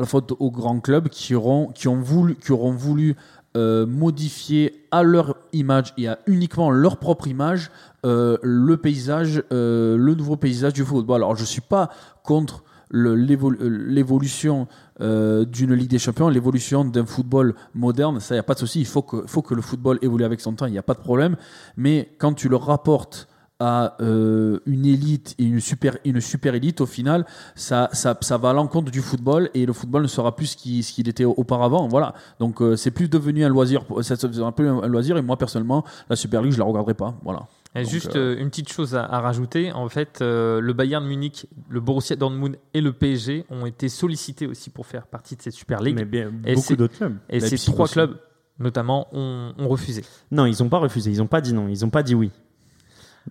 [0.00, 3.16] la, faute aux grands clubs qui auront, qui ont voulu, qui auront voulu
[3.56, 7.70] euh, modifier à leur image et à uniquement leur propre image
[8.02, 11.22] le paysage, le nouveau paysage du football.
[11.22, 11.88] Alors je suis pas
[12.22, 14.66] contre l'évolution
[15.00, 18.60] euh, d'une Ligue des Champions, l'évolution d'un football moderne, ça, il n'y a pas de
[18.60, 18.80] souci.
[18.80, 20.94] Il faut que, faut que le football évolue avec son temps, il n'y a pas
[20.94, 21.36] de problème.
[21.76, 23.28] Mais quand tu le rapportes
[23.60, 27.24] à euh, une élite et une super, une super élite, au final,
[27.54, 30.92] ça, ça, ça va à l'encontre du football et le football ne sera plus ce
[30.92, 31.88] qu'il était auparavant.
[31.88, 32.14] Voilà.
[32.40, 35.16] Donc euh, c'est plus devenu un loisir, ça c'est un loisir.
[35.16, 37.14] Et moi personnellement, la Super League, je la regarderai pas.
[37.22, 37.46] Voilà.
[37.82, 41.04] Donc, juste euh, euh, une petite chose à, à rajouter, en fait, euh, le Bayern
[41.04, 45.42] Munich, le Borussia Dortmund et le PSG ont été sollicités aussi pour faire partie de
[45.42, 45.96] cette Super League.
[45.96, 47.16] Mais bien, Et beaucoup d'autres clubs.
[47.28, 48.16] et ces trois clubs,
[48.58, 50.04] notamment, ont, ont refusé.
[50.30, 52.30] Non, ils n'ont pas refusé, ils n'ont pas dit non, ils n'ont pas dit oui.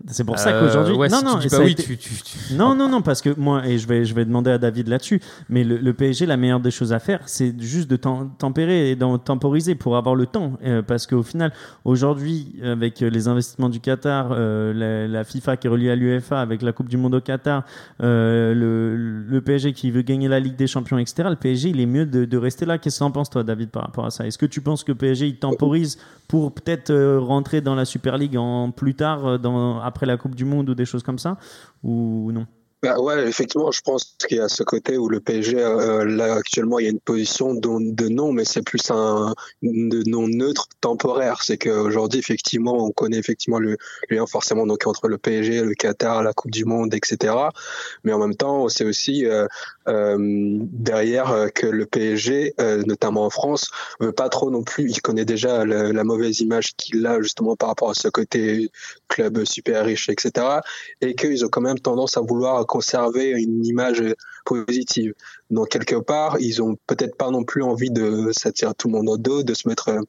[0.07, 0.95] C'est pour ça Euh, qu'aujourd'hui.
[0.95, 2.89] ouais, non, si non, tu dis ça pas oui, été- tu, tu- tu- Non, non,
[2.89, 5.77] non, parce que moi, et je vais, je vais demander à David là-dessus, mais le,
[5.77, 9.17] le PSG, la meilleure des choses à faire, c'est juste de tem- tempérer et d'en
[9.19, 10.53] temporiser pour avoir le temps.
[10.65, 11.53] Euh, parce qu'au final,
[11.85, 16.41] aujourd'hui, avec les investissements du Qatar, euh, la, la FIFA qui est reliée à l'UEFA,
[16.41, 17.63] avec la Coupe du Monde au Qatar,
[18.01, 18.95] euh, le,
[19.29, 22.05] le PSG qui veut gagner la Ligue des Champions, etc., le PSG, il est mieux
[22.05, 22.77] de, de rester là.
[22.77, 24.25] Qu'est-ce que tu en penses, toi, David, par rapport à ça?
[24.25, 27.85] Est-ce que tu penses que le PSG, il temporise pour peut-être euh, rentrer dans la
[27.85, 31.03] Super League en plus tard, euh, dans, après la Coupe du Monde ou des choses
[31.03, 31.37] comme ça
[31.83, 32.47] Ou non?
[32.83, 36.33] Bah ouais, effectivement, je pense qu'il y a ce côté où le PSG, euh, là
[36.33, 40.27] actuellement, il y a une position de, de non, mais c'est plus un de non
[40.27, 41.43] neutre temporaire.
[41.43, 43.77] C'est qu'aujourd'hui, effectivement, on connaît effectivement le,
[44.09, 47.33] lien forcément donc entre le PSG, le Qatar, la Coupe du Monde, etc.
[48.03, 49.47] Mais en même temps, c'est aussi euh,
[49.87, 53.71] euh, derrière euh, que le PSG, euh, notamment en France,
[54.01, 54.91] veut pas trop non plus.
[54.91, 58.69] Il connaît déjà la mauvaise image qu'il a justement par rapport à ce côté
[59.07, 60.59] club super riche, etc
[61.01, 64.03] et qu'ils ont quand même tendance à vouloir conserver une image
[64.45, 65.13] positive.
[65.51, 69.09] Donc quelque part, ils ont peut-être pas non plus envie de s'attirer tout le monde
[69.09, 70.01] au dos, de se mettre euh,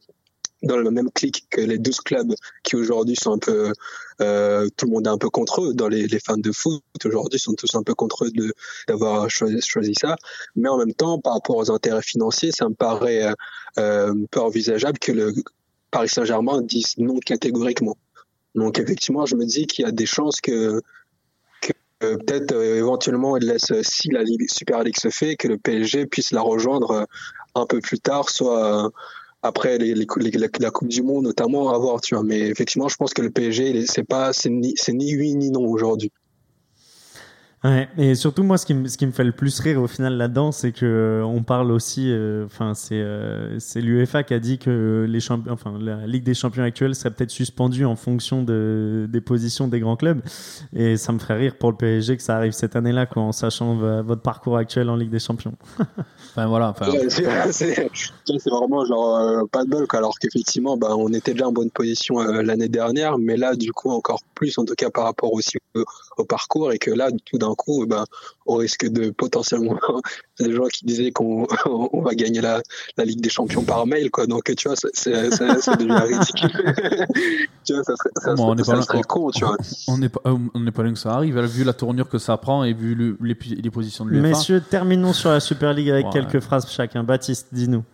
[0.65, 3.73] dans le même clic que les 12 clubs qui aujourd'hui sont un peu
[4.21, 5.75] euh, tout le monde est un peu contre eux.
[5.75, 8.31] Dans les, fans de foot aujourd'hui sont tous un peu contre eux
[8.89, 10.17] d'avoir choisi, ça.
[10.57, 13.35] Mais en même temps par rapport aux intérêts financiers ça me paraît euh,
[13.79, 15.35] euh, peu envisageable que le
[15.91, 17.97] Paris Saint-Germain dise non catégoriquement.
[18.55, 20.81] Donc effectivement je me dis qu'il y a des chances que
[22.17, 26.07] peut-être euh, éventuellement il laisse euh, si la Super League se fait que le PSG
[26.07, 27.05] puisse la rejoindre euh,
[27.55, 28.91] un peu plus tard soit
[29.43, 32.25] après les, la, Coupe du Monde notamment à voir tu vois.
[32.25, 36.11] Mais effectivement je pense que le PSG c'est pas c'est ni oui ni non aujourd'hui
[37.65, 39.87] Ouais, et surtout moi, ce qui, me, ce qui me fait le plus rire au
[39.87, 44.35] final là-dedans, c'est que euh, on parle aussi, euh, enfin c'est euh, c'est l'UEFA qui
[44.35, 47.97] a dit que les champions, enfin la Ligue des Champions actuelle serait peut-être suspendue en
[47.97, 50.21] fonction de, des positions des grands clubs,
[50.75, 53.33] et ça me ferait rire pour le PSG que ça arrive cette année-là, quoi, en
[53.33, 55.55] sachant votre parcours actuel en Ligue des Champions.
[56.37, 56.71] Enfin voilà.
[56.71, 56.87] Enfin,
[58.39, 59.99] c'est vraiment genre euh, pas de bol quoi.
[59.99, 63.73] alors qu'effectivement bah, on était déjà en bonne position euh, l'année dernière mais là du
[63.73, 65.85] coup encore plus en tout cas par rapport aussi au,
[66.19, 68.05] au parcours et que là tout d'un coup bah,
[68.47, 69.79] on risque de potentiellement
[70.41, 72.61] des gens qui disaient qu'on on va gagner la,
[72.97, 76.75] la Ligue des Champions par mail quoi donc tu vois c'est- ça devient ridicule
[77.65, 79.45] tu vois ça serait, ça Bon, on serait- est pas ça là- serait con tu
[79.45, 79.57] vois
[79.89, 81.39] on n'est pas, euh, on n'est pas loin que ça arrive.
[81.41, 84.29] Vu la tournure que ça prend et vu le- les, les positions de l'UEFA.
[84.29, 86.13] Messieurs, terminons sur la Super League avec Ouais.
[86.13, 87.03] quelques phrases chacun.
[87.05, 87.85] Baptiste, dis-nous.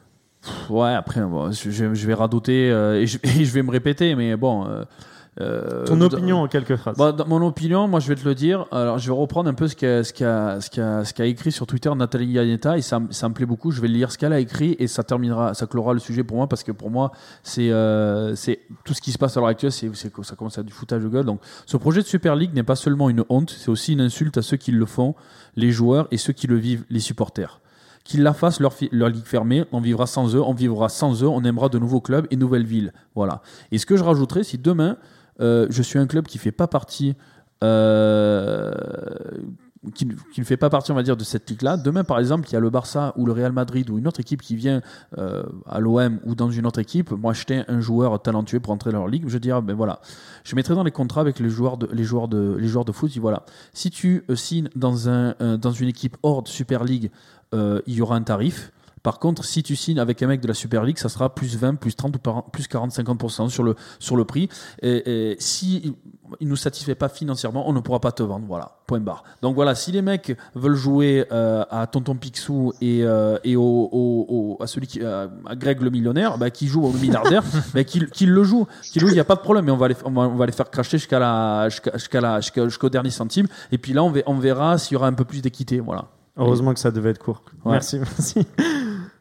[0.69, 3.71] Ouais, après, bon, je, je- je vais radoter euh, et, je, et je vais me
[3.71, 4.67] répéter, mais bon.
[4.67, 4.85] euh,
[5.41, 6.97] euh, Ton opinion en quelques phrases.
[6.97, 8.67] Bah, dans mon opinion, moi je vais te le dire.
[8.73, 11.53] Alors je vais reprendre un peu ce qu'a ce qu'a ce qu'a ce qu'a écrit
[11.53, 13.71] sur Twitter Nathalie Gagnetta et ça, me- ça me plaît beaucoup.
[13.71, 16.37] Je vais lire ce qu'elle a écrit et ça terminera, ça clora le sujet pour
[16.37, 17.13] moi parce que pour moi
[17.45, 20.63] c'est euh, c'est tout ce qui se passe à l'heure actuelle, c'est ça commence à
[20.63, 21.25] être du foutage de gueule.
[21.25, 24.37] Donc ce projet de Super League n'est pas seulement une honte, c'est aussi une insulte
[24.37, 25.15] à ceux qui le font,
[25.55, 27.61] les joueurs et ceux qui le vivent, les supporters.
[28.03, 28.73] Qu'ils la fassent leur
[29.11, 32.27] ligue fermée, on vivra sans eux, on vivra sans eux, on aimera de nouveaux clubs
[32.31, 32.93] et nouvelles villes.
[33.15, 33.43] Voilà.
[33.73, 34.97] Et ce que je rajouterais, si demain
[35.41, 37.15] euh, je suis un club qui fait pas partie,
[37.65, 38.73] euh,
[39.95, 41.77] qui, ne- fait pas partie, on va dire, de cette ligue-là.
[41.77, 44.21] Demain, par exemple, il y a le Barça ou le Real Madrid ou une autre
[44.21, 44.83] équipe qui vient
[45.19, 47.11] euh, à l'OM ou dans une autre équipe.
[47.11, 50.01] Moi, acheter un joueur talentueux pour entrer dans leur ligue, je dirais, ben voilà,
[50.45, 52.93] je mettrai dans les contrats avec les joueurs de, les joueurs de, les joueurs de
[52.93, 53.11] foot.
[53.19, 57.11] voilà, si tu signes dans un, dans une équipe hors de Super League,
[57.53, 58.73] il y aura un tarif.
[59.03, 61.57] Par contre, si tu signes avec un mec de la Super League, ça sera plus
[61.57, 64.49] 20, plus 30 ou plus 40, 50% sur le, sur le prix.
[64.83, 65.95] Et, et si
[66.39, 68.45] il nous satisfait pas financièrement, on ne pourra pas te vendre.
[68.47, 69.25] Voilà, point barre.
[69.43, 73.63] Donc voilà, si les mecs veulent jouer euh, à Tonton Picsou et, euh, et au,
[73.91, 74.27] au-
[74.59, 77.43] au- à celui qui, à à Greg le millionnaire, bah, qui joue au milliardaire,
[77.75, 78.67] bah, qu'il qu'il le joue.
[78.83, 79.65] Qu'il le joue, il n'y a pas de problème.
[79.65, 82.21] Mais on va les, on va, on va les faire cracher jusqu'à la, jusqu'à, jusqu'à
[82.21, 83.47] la, jusqu'à- jusqu'au dernier centime.
[83.73, 85.81] Et puis là, on, verra s'il y aura un peu plus d'équité.
[85.81, 86.05] Voilà.
[86.37, 87.43] Heureusement que ça devait être court.
[87.65, 87.73] Ouais.
[87.73, 88.47] Merci, merci.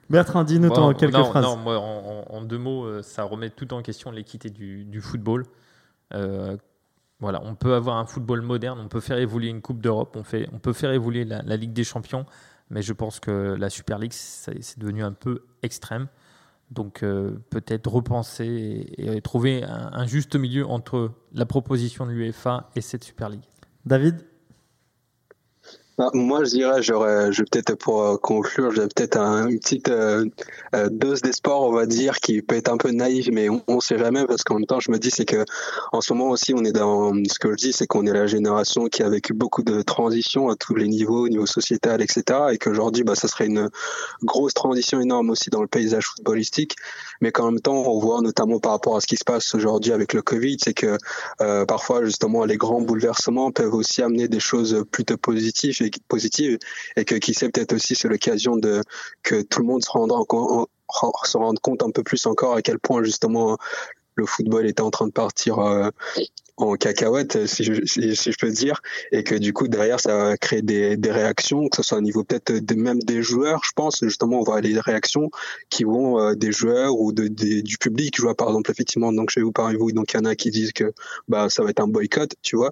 [0.09, 1.43] Bertrand, dis-nous en quelques non, phrases.
[1.43, 5.45] non, moi, en, deux mots, euh, ça remet tout en question l'équité du, du football.
[6.13, 6.57] Euh,
[7.19, 10.23] voilà, on peut avoir un football moderne, on peut faire évoluer une Coupe d'Europe, on,
[10.23, 12.25] fait, on peut faire évoluer la, la Ligue des Champions,
[12.69, 16.07] mais je pense que la Super League, c'est devenu un peu extrême.
[16.71, 22.11] Donc euh, peut-être repenser et, et trouver un, un juste milieu entre la proposition de
[22.11, 23.45] l'UEFA et cette Super League.
[23.85, 24.23] David?
[25.99, 29.89] Bah, moi, je dirais, j'aurais, je peut-être pour euh, conclure, j'ai peut-être un- une petite
[29.89, 30.25] euh,
[30.73, 33.81] euh, dose d'espoir, on va dire, qui peut être un peu naïve, mais on, on
[33.81, 35.43] sait jamais parce qu'en même temps, je me dis, c'est que
[35.91, 38.27] en ce moment aussi, on est dans ce que je dis, c'est qu'on est la
[38.27, 42.23] génération qui a vécu beaucoup de transitions à tous les niveaux, au niveau sociétal, etc.,
[42.53, 43.69] et qu'aujourd'hui, bah, ça serait une
[44.23, 46.77] grosse transition énorme aussi dans le paysage footballistique,
[47.21, 49.91] mais qu'en même temps, on voit notamment par rapport à ce qui se passe aujourd'hui
[49.91, 50.97] avec le Covid, c'est que
[51.41, 56.57] euh, parfois, justement, les grands bouleversements peuvent aussi amener des choses plutôt positives et positives,
[56.95, 58.81] et que qui sait peut-être aussi c'est l'occasion de
[59.23, 60.65] que tout le monde se en- en-
[61.23, 63.57] se rende compte un peu plus encore à quel point justement
[64.15, 65.89] le football était en train de partir euh,
[66.59, 68.81] en cacahuète, si je, si, je peux dire,
[69.11, 72.01] et que du coup derrière ça va créer des, des réactions, que ce soit au
[72.01, 75.29] niveau peut-être des, même des joueurs, je pense justement on va aller des réactions
[75.69, 79.11] qui vont euh, des joueurs ou de, des- du public, je vois par exemple effectivement
[79.13, 80.93] donc chez vous parmi vous, donc il y en a qui disent que
[81.27, 82.71] bah ça va être un boycott, tu vois,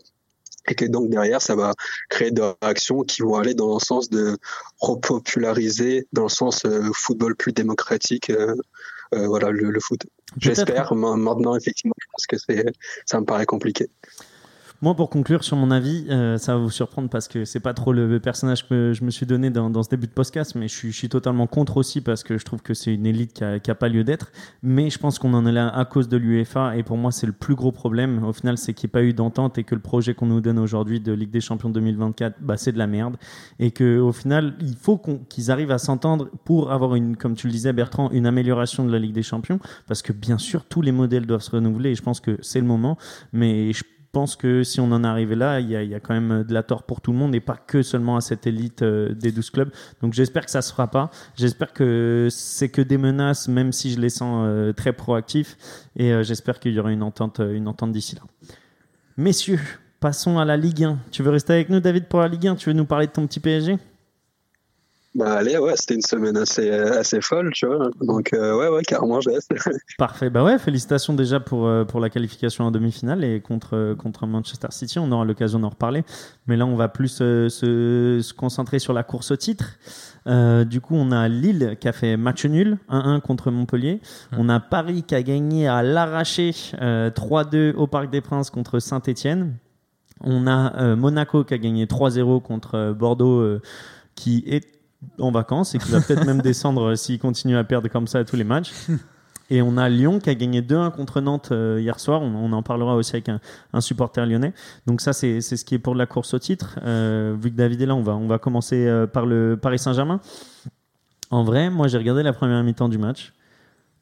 [0.70, 1.74] et que donc derrière ça va
[2.10, 4.38] créer des réactions qui vont aller dans le sens de
[4.80, 8.56] repopulariser, dans le sens euh, football plus démocratique, euh, euh,
[9.14, 10.06] voilà le, le foot.
[10.38, 10.94] J'espère.
[10.94, 12.66] Ma- Maintenant effectivement, je pense que c'est
[13.06, 13.90] ça me paraît compliqué.
[14.84, 17.74] Moi, pour conclure sur mon avis, euh, ça va vous surprendre parce que c'est pas
[17.74, 20.92] trop le personnage que je me suis donné dans, ce début de podcast, mais je
[20.92, 23.76] suis, totalement contre aussi parce que je trouve que c'est une élite qui a, a
[23.76, 24.32] pas lieu d'être.
[24.62, 27.26] Mais je pense qu'on en est là à cause de l'UEFA et pour moi, c'est
[27.26, 28.24] le plus gros problème.
[28.24, 30.42] Au final, c'est qu'il n'y ait pas eu d'entente et que le projet qu'on nous
[30.42, 33.18] donne aujourd'hui de Ligue des Champions 2024, bah, c'est de la merde.
[33.58, 37.48] Et que au final, il faut qu'ils arrivent à s'entendre pour avoir une, comme tu
[37.48, 39.60] le disais, Bertrand, une amélioration de la Ligue des Champions.
[39.88, 42.60] Parce que bien sûr, tous les modèles doivent se renouveler et je pense que c'est
[42.60, 43.00] le moment.
[43.34, 46.54] Mais je pense que si on en arrivé là, il y, a, quand même de
[46.54, 49.32] la tort pour tout le monde et pas que seulement à cette élite euh, des
[49.32, 49.70] 12 clubs.
[50.02, 51.10] Donc j'espère que ça se fera pas.
[51.36, 55.58] J'espère que c'est que des menaces, même si je les sens euh, très proactifs.
[55.96, 58.22] Et euh, j'espère qu'il y aura une entente, euh, une entente d'ici là.
[59.18, 59.60] Messieurs,
[60.00, 61.00] passons à la Ligue 1.
[61.12, 63.12] Tu veux rester avec nous, David, pour la Ligue 1 Tu veux nous parler de
[63.12, 63.78] ton petit PSG
[65.18, 67.90] Bah allez, ouais, c'était une semaine assez assez folle, tu vois.
[68.02, 69.52] Donc euh, ouais, ouais, carrément, je reste.
[69.98, 70.30] Parfait.
[70.30, 74.28] Bah ouais, félicitations déjà pour, euh, pour la qualification en demi-finale et contre, euh, contre
[74.28, 75.00] Manchester City.
[75.00, 76.04] On aura l'occasion d'en reparler.
[76.46, 79.80] Mais là, on va plus euh, se, se concentrer sur la course au titre.
[80.28, 84.02] Euh, du coup, on a Lille qui a fait match nul, 1-1 contre Montpellier.
[84.38, 86.52] On a Paris qui a gagné à l'arraché
[86.82, 89.56] euh, 3-2 au Parc des Princes contre Saint-Etienne.
[90.22, 93.62] On a euh, Monaco qui a gagné 3-0 contre euh, Bordeaux euh,
[94.16, 94.77] qui est
[95.20, 98.20] en vacances et qui va peut-être même descendre euh, s'il continue à perdre comme ça
[98.20, 98.72] à tous les matchs.
[99.50, 102.22] Et on a Lyon qui a gagné 2-1 contre Nantes euh, hier soir.
[102.22, 103.40] On, on en parlera aussi avec un,
[103.74, 104.54] un supporter lyonnais.
[104.86, 106.80] Donc ça, c'est c'est ce qui est pour la course au titre.
[106.84, 109.80] Euh, vu que David est là, on va, on va commencer euh, par le Paris
[109.80, 110.20] Saint-Germain.
[111.30, 113.34] En vrai, moi, j'ai regardé la première mi-temps du match.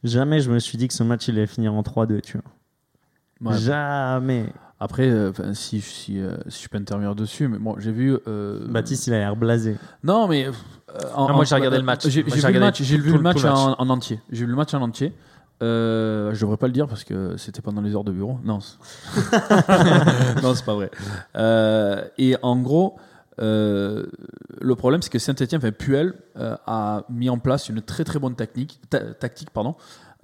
[0.04, 3.52] Jamais je me suis dit que ce match, il allait finir en 3-2, tu vois.
[3.52, 3.58] Ouais.
[3.60, 4.48] Jamais.
[4.80, 8.18] Après, euh, enfin, si, si, euh, si je peux intervenir dessus, mais bon, j'ai vu.
[8.28, 9.78] euh, Baptiste, il a l'air blasé.
[10.04, 10.48] Non, mais.
[10.48, 10.52] euh,
[11.16, 12.06] en- Ah, moi, j'ai regardé le match.
[12.08, 13.44] J'ai vu le match, vu tout- le match.
[13.46, 14.20] En, en entier.
[14.32, 15.14] J'ai vu le match en entier.
[15.64, 18.38] Euh, je devrais pas le dire parce que c'était pendant les heures de bureau.
[18.44, 18.76] Non, c'est-
[20.44, 20.92] non, c'est pas vrai.
[21.38, 22.98] Euh, et en gros,
[23.40, 24.06] euh,
[24.60, 28.20] le problème, c'est que Saint-Etienne, enfin Puel, euh, a mis en place une très très
[28.20, 29.76] bonne technique, ta- tactique, pardon.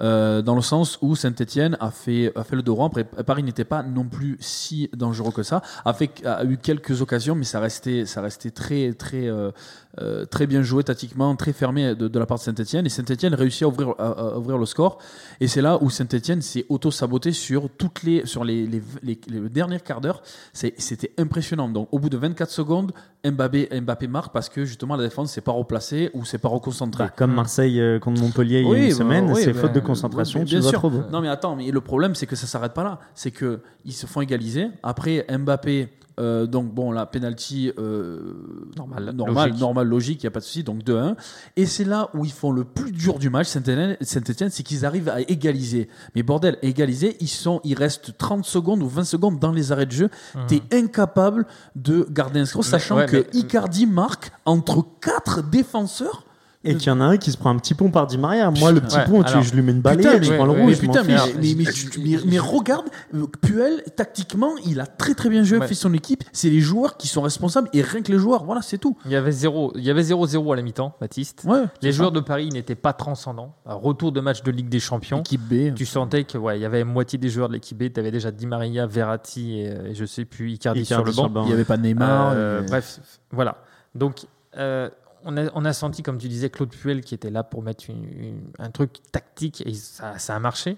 [0.02, 2.86] Euh, dans le sens où Saint-Etienne a fait, a fait le dos rond.
[2.86, 5.62] Après, Paris n'était pas non plus si dangereux que ça.
[5.86, 9.52] A, fait, a eu quelques occasions, mais ça restait, ça restait très, très, euh,
[10.00, 12.86] euh, très bien joué tactiquement, très fermé de, de la part de Saint-Etienne.
[12.86, 14.98] Et Saint-Etienne réussit à ouvrir, à, à ouvrir le score.
[15.40, 19.50] Et c'est là où Saint-Etienne s'est auto-saboté sur, toutes les, sur les, les, les, les
[19.50, 20.24] derniers quarts d'heure.
[20.54, 21.70] C'était impressionnant.
[21.70, 22.92] Donc, au bout de 24 secondes,
[23.24, 27.04] Mbappé, Mbappé marque parce que justement la défense s'est pas replacée ou s'est pas reconcentrée.
[27.04, 29.54] Bah, comme Marseille euh, contre Montpellier il y a Oui, une bah, semaine, oui, c'est
[29.54, 30.80] bah, faute de concentration, ouais, tu bien sûr.
[30.80, 31.02] trop beau.
[31.12, 33.00] Non mais attends, mais le problème c'est que ça s'arrête pas là.
[33.16, 34.68] C'est que ils se font égaliser.
[34.84, 35.90] Après Mbappé,
[36.20, 38.34] euh, donc bon la penalty euh,
[38.78, 39.60] Normal, normal, logique.
[39.62, 40.64] normal, logique, il y a pas de souci.
[40.64, 41.16] Donc 2-1.
[41.56, 43.48] Et c'est là où ils font le plus dur du match.
[43.48, 45.88] Saint-Etienne, Saint-Etienne, c'est qu'ils arrivent à égaliser.
[46.16, 49.86] Mais bordel, égaliser, ils sont, il reste 30 secondes ou 20 secondes dans les arrêts
[49.86, 50.10] de jeu.
[50.48, 56.26] T'es incapable de garder un score, sachant ouais, que mais- Icardi marque entre quatre défenseurs.
[56.64, 58.52] Et qu'il y en a un qui se prend un petit pont par Di Maria.
[58.52, 60.46] Moi, le petit Ouais, pont, tu- je lui mets une Putain, balayette, mais, je prends
[60.46, 60.62] le rouge.
[60.68, 61.36] mais je m'en putain, mais, fiche.
[61.58, 62.86] mais, mais, mais- mais regarde,
[63.16, 65.68] euh, Puel, tactiquement, il a très très bien joué, Ouais.
[65.68, 66.24] fait son équipe.
[66.32, 68.96] C'est les joueurs qui sont responsables et rien que les joueurs, voilà, c'est tout.
[69.06, 71.44] Il y avait 0 il y avait 0-0 à la mi-temps, Baptiste.
[71.46, 73.56] Ouais, Les joueurs de Paris n'étaient pas transcendants.
[73.66, 75.22] Retour de match de Ligue des Champions.
[75.22, 75.74] Équipe B.
[75.74, 77.92] Tu sentais que ouais, il y avait moitié des joueurs de l'équipe B.
[77.92, 81.30] Tu avais déjà Di Maria, Verratti et, et je sais plus Icardi, Icardi sur le
[81.30, 81.44] banc.
[81.44, 82.34] Il n'y avait pas Neymar.
[82.36, 83.00] Euh, et- Bref,
[83.32, 83.58] voilà.
[83.96, 84.26] Donc,
[84.58, 84.90] euh,
[85.26, 87.90] on, a, on a senti, comme tu disais, Claude Puel qui était là pour mettre
[87.90, 90.78] une- une- un truc tactique et ça, ça a marché.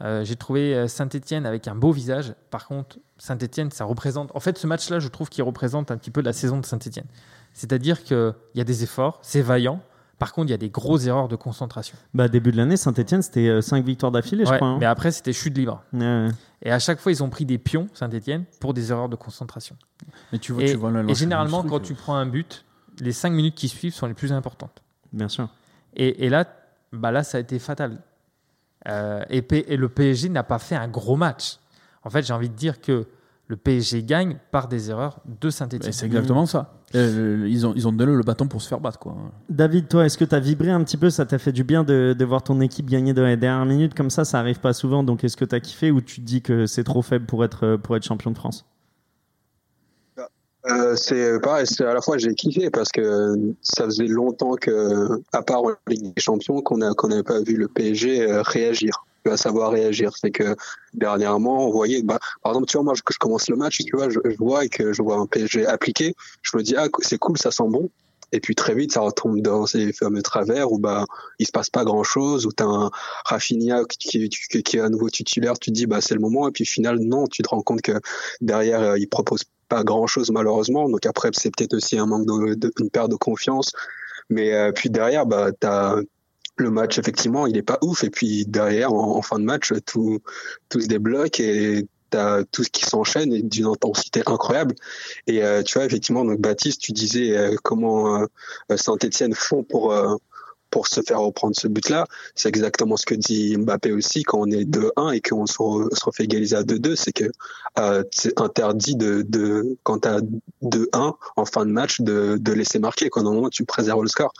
[0.00, 2.34] Euh, J'ai trouvé Saint-Etienne avec un beau visage.
[2.50, 4.30] Par contre, Saint-Etienne, ça représente.
[4.34, 7.06] En fait, ce match-là, je trouve qu'il représente un petit peu la saison de Saint-Etienne.
[7.52, 9.80] C'est-à-dire qu'il y a des efforts, c'est vaillant.
[10.18, 11.96] Par contre, il y a des grosses erreurs de concentration.
[12.14, 14.66] Bah, début de l'année, Saint-Etienne, c'était 5 victoires d'affilée, je crois.
[14.68, 14.78] hein.
[14.80, 15.82] Mais après, c'était chute libre.
[15.92, 16.28] Ouais, ouais.
[16.62, 19.76] Et à chaque fois, ils ont pris des pions, Saint-Etienne, pour des erreurs de concentration.
[20.32, 22.63] Mais tu vois, Et, tu vois et généralement, le quand tu prends un but,
[23.00, 24.82] les 5 minutes qui suivent sont les plus importantes.
[25.12, 25.48] Bien sûr.
[25.96, 26.44] Et, et là,
[26.92, 27.98] bah là, ça a été fatal.
[28.88, 31.58] Euh, et, P- et le PSG n'a pas fait un gros match.
[32.02, 33.06] En fait, j'ai envie de dire que
[33.46, 35.92] le PSG gagne par des erreurs de euh, Saint-Etienne.
[35.92, 36.74] C'est exactement ça.
[36.94, 38.98] Euh, ils, ont, ils ont donné le bâton pour se faire battre.
[38.98, 39.16] Quoi.
[39.48, 41.10] David, toi, est-ce que tu as vibré un petit peu?
[41.10, 43.94] Ça t'a fait du bien de, de voir ton équipe gagner dans les dernières minutes
[43.94, 44.24] comme ça?
[44.24, 45.02] Ça arrive pas souvent.
[45.02, 47.44] Donc, est-ce que tu as kiffé ou tu te dis que c'est trop faible pour
[47.44, 48.64] être, pour être champion de France?
[50.66, 55.20] Euh, c'est pareil, c'est à la fois j'ai kiffé parce que ça faisait longtemps que,
[55.32, 59.04] à part en Ligue des Champions, qu'on qu'on n'avait pas vu le PSG euh, réagir,
[59.26, 60.12] vois, savoir réagir.
[60.16, 60.56] C'est que
[60.94, 63.94] dernièrement, on voyait, bah, par exemple, tu vois, moi, que je commence le match, tu
[63.94, 66.86] vois, je, je vois et que je vois un PSG appliqué, je me dis ah
[67.00, 67.90] c'est cool, ça sent bon.
[68.34, 71.06] Et puis très vite, ça retombe dans ces fameux travers où bah
[71.38, 72.90] il se passe pas grand chose, où t'as un
[73.24, 76.48] Rafinha qui, qui, qui, est à nouveau titulaire, tu te dis bah c'est le moment,
[76.48, 77.92] et puis au final non, tu te rends compte que
[78.40, 82.26] derrière euh, il propose pas grand chose malheureusement, donc après c'est peut-être aussi un manque
[82.26, 83.70] de, de une perte de confiance,
[84.30, 85.94] mais euh, puis derrière bah t'as
[86.56, 89.72] le match effectivement il est pas ouf, et puis derrière en, en fin de match
[89.86, 90.18] tout
[90.68, 91.38] tout se débloque.
[91.38, 91.86] Et
[92.52, 94.74] tout ce qui s'enchaîne et d'une intensité incroyable.
[95.26, 99.92] Et euh, tu vois, effectivement, donc Baptiste, tu disais euh, comment euh, Saint-Etienne font pour
[100.74, 102.04] pour se faire reprendre ce but-là.
[102.34, 106.04] C'est exactement ce que dit Mbappé aussi quand on est 2-1 et qu'on se, se
[106.04, 107.30] refait égaliser à 2-2, c'est que
[107.78, 110.18] euh, c'est interdit de, de quand t'as
[110.64, 113.08] 2-1 en fin de match de, de laisser marquer.
[113.08, 113.22] Quoi.
[113.22, 114.32] Normalement, tu préserves le score.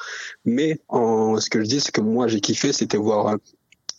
[0.45, 3.37] Mais en, ce que je dis, c'est que moi j'ai kiffé, c'était voir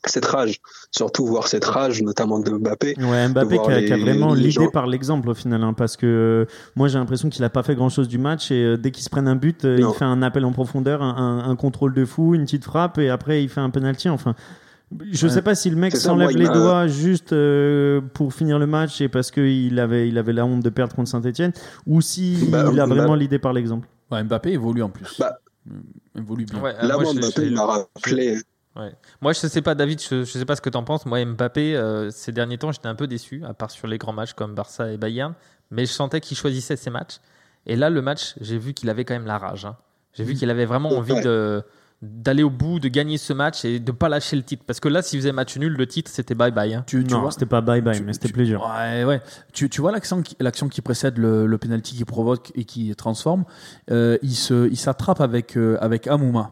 [0.10, 0.60] cette rage,
[0.92, 2.96] surtout voir cette rage, notamment de Mbappé.
[3.00, 5.98] Ouais, Mbappé qui a, qui a les- vraiment l'idée par l'exemple au final, hein, parce
[5.98, 6.46] que euh,
[6.76, 9.04] moi j'ai l'impression qu'il a pas fait grand chose du match et euh, dès qu'il
[9.04, 12.36] se prenne un but, euh, il fait un appel en profondeur, un, contrôle de fou,
[12.36, 14.10] une petite frappe et après il fait un penalty.
[14.10, 14.36] Enfin,
[15.12, 15.34] je Ouais.
[15.34, 19.10] sais pas si le mec s'enlève les doigts juste euh, pour finir le match et
[19.10, 21.52] parce qu'il avait, il avait la honte de perdre contre Saint-Etienne,
[21.88, 23.88] ou si Bah, il a bah- vraiment l'idée par l'exemple.
[24.12, 25.16] Ouais, Mbappé évolue en plus.
[25.20, 25.40] Bah.
[26.16, 26.62] Évolue bien.
[26.62, 28.38] Ouais, Là, moi, Mbappé, il m'a rappelé.
[29.22, 31.06] Moi, je sais pas, David, je, je sais pas ce que tu en penses.
[31.06, 34.14] Moi, Mbappé, euh, ces derniers temps, j'étais un peu déçu, à part sur les grands
[34.14, 35.34] matchs comme Barça et Bayern.
[35.72, 37.20] Mais je sentais qu'il choisissait ses matchs.
[37.66, 39.66] Et là, le match, j'ai vu qu'il avait quand même la rage.
[39.66, 39.78] hein.
[40.14, 41.22] J'ai vu qu'il avait vraiment envie Ouais.
[41.24, 41.64] de
[42.02, 44.64] d'aller au bout, de gagner ce match et de pas lâcher le titre.
[44.68, 46.74] Parce que là, s'il faisait match nul, le titre, c'était bye bye.
[46.74, 46.84] hein.
[46.86, 48.70] Tu, tu non, vois, c'était pas bye bye, tu- mais c'était dur.
[48.78, 49.22] Ouais, ouais.
[49.54, 52.94] Tu, tu vois l'action qui, l'action qui précède le, le penalty qui provoque et qui
[52.96, 53.46] transforme.
[53.92, 56.52] euh, il se, il s'attrape avec euh, avec Amouma.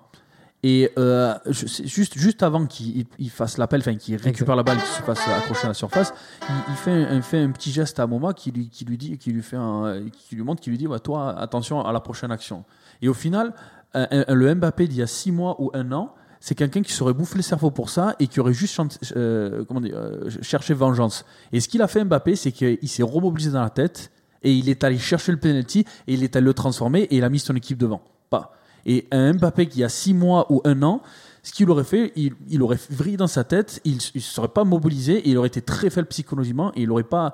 [0.65, 4.63] Et euh, je- juste juste avant qu'il il- il fasse l'appel, enfin qu'il récupère la
[4.63, 6.13] balle, qu'il se fasse accrocher à la surface,
[6.49, 9.17] il, il fait un, fait un petit geste à Amouma qui lui qui lui dit,
[9.17, 11.99] qui lui fait un, qui lui montre, qui lui dit, ouais, toi attention à la
[11.99, 12.63] prochaine action.
[13.01, 13.53] Et au final,
[13.93, 17.35] le Mbappé d'il y a six mois ou un an, c'est quelqu'un qui serait bouffé
[17.35, 18.79] le cerveau pour ça et qui aurait juste
[19.15, 21.25] euh, comment dire, euh, cherché vengeance.
[21.51, 24.11] Et ce qu'il a fait Mbappé, c'est qu'il s'est remobilisé dans la tête
[24.41, 27.23] et il est allé chercher le penalty et il est allé le transformer et il
[27.23, 28.01] a mis son équipe devant.
[28.29, 28.53] Pas.
[28.85, 31.01] Et un Mbappé qui a six mois ou un an,
[31.45, 35.17] ce qu'il aurait fait, il, aurait vrillé dans sa tête, il ne serait pas mobilisé,
[35.17, 37.33] et il aurait été très faible psychologiquement et il n'aurait pas,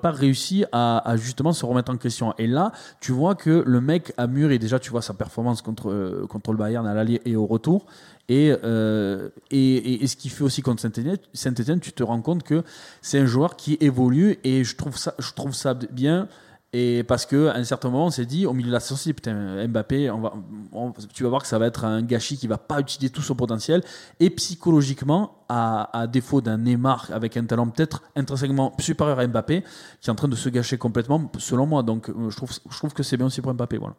[0.00, 2.32] pas réussi à, justement se remettre en question.
[2.38, 5.90] Et là, tu vois que le mec a mûri déjà, tu vois sa performance contre,
[5.90, 7.84] euh, contre le Bayern à l'aller et au retour.
[8.30, 12.22] Et, euh, et, et, et ce qu'il fait aussi contre Saint-Etienne, Saint-Etienne, tu te rends
[12.22, 12.62] compte que
[13.02, 16.28] c'est un joueur qui évolue et je trouve ça, je trouve ça bien.
[16.72, 19.66] Et parce qu'à un certain moment, on s'est dit, au milieu de la saison, putain,
[19.66, 20.34] Mbappé, on va,
[20.72, 23.22] on- tu vas voir que ça va être un gâchis qui va pas utiliser tout
[23.22, 23.82] son potentiel.
[24.20, 29.64] Et psychologiquement, à, à défaut d'un Neymar avec un talent peut-être intrinsèquement supérieur à Mbappé,
[30.00, 31.82] qui est en train de se gâcher complètement, selon moi.
[31.82, 33.76] Donc, euh, je trouve, je trouve que c'est bien aussi pour Mbappé.
[33.78, 33.96] Voilà.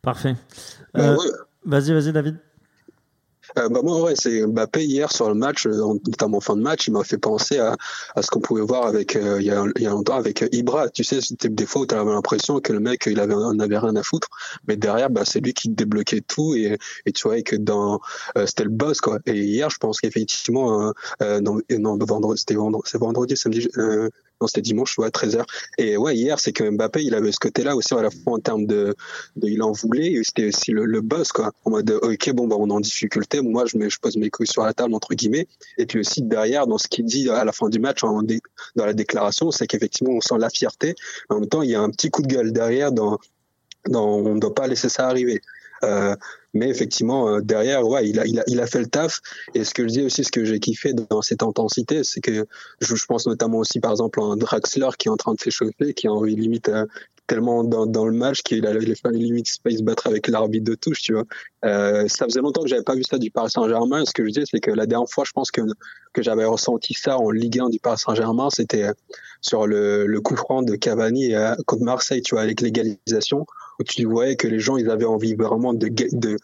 [0.00, 0.36] Parfait.
[0.94, 1.26] Bah, Euh, ouais.
[1.64, 2.38] Vas-y, vas-y, David.
[3.56, 6.56] Euh, bah moi, ouais, c'est Mbappé hier sur le match, euh, en- notamment en fin
[6.56, 7.76] de match, il m'a fait penser à,
[8.14, 10.42] à ce qu'on pouvait voir avec euh, il, y a, il y a longtemps avec
[10.42, 10.88] euh, Ibra.
[10.90, 13.58] Tu sais, c'était des fois où tu avais l'impression que le mec, il avait, en
[13.58, 14.28] avait rien à foutre,
[14.66, 18.00] mais derrière, bah, c'est lui qui débloquait tout et, et tu voyais que dans
[18.36, 19.18] euh, c'était le boss quoi.
[19.26, 20.92] Et hier, je pense qu'effectivement,
[21.22, 23.68] euh, non, non, vendredi, c'était vendredi, c'est vendredi, samedi.
[24.40, 25.44] Non, c'était dimanche, ouais, 13h.
[25.78, 28.38] Et ouais, hier, c'est que Mbappé, il avait ce côté-là aussi, à la fois en
[28.38, 28.94] termes de,
[29.36, 31.52] de il en voulait, et c'était aussi le, le boss, quoi.
[31.64, 34.30] En mode, ok, bon, bah, on est en difficulté, moi, je, mets, je pose mes
[34.30, 35.48] couilles sur la table, entre guillemets.
[35.76, 38.92] Et puis aussi, derrière, dans ce qu'il dit à la fin du match, dans la
[38.92, 40.94] déclaration, c'est qu'effectivement, on sent la fierté.
[41.28, 43.18] En même temps, il y a un petit coup de gueule derrière, dans,
[43.88, 45.40] dans on ne doit pas laisser ça arriver.
[45.84, 46.14] Euh,
[46.54, 49.20] mais effectivement, euh, derrière, ouais, il a, il, a, il a fait le taf.
[49.54, 52.46] Et ce que je dis aussi, ce que j'ai kiffé dans cette intensité, c'est que
[52.80, 55.40] je, je pense notamment aussi, par exemple, à un Draxler qui est en train de
[55.40, 56.86] s'échauffer, qui a envie limite euh,
[57.26, 60.74] tellement dans, dans le match qu'il a a fallu limite se battre avec l'arbitre de
[60.74, 61.24] touche, tu vois.
[61.66, 64.06] Euh, ça faisait longtemps que j'avais pas vu ça du Paris Saint-Germain.
[64.06, 65.60] Ce que je dis, c'est que la dernière fois, je pense que
[66.14, 68.92] que j'avais ressenti ça en Ligue 1 du Paris Saint-Germain, c'était euh,
[69.42, 71.32] sur le, le coup franc de Cavani
[71.66, 73.46] contre Marseille, tu vois, avec l'égalisation,
[73.78, 76.36] où tu voyais que les gens, ils avaient envie vraiment de de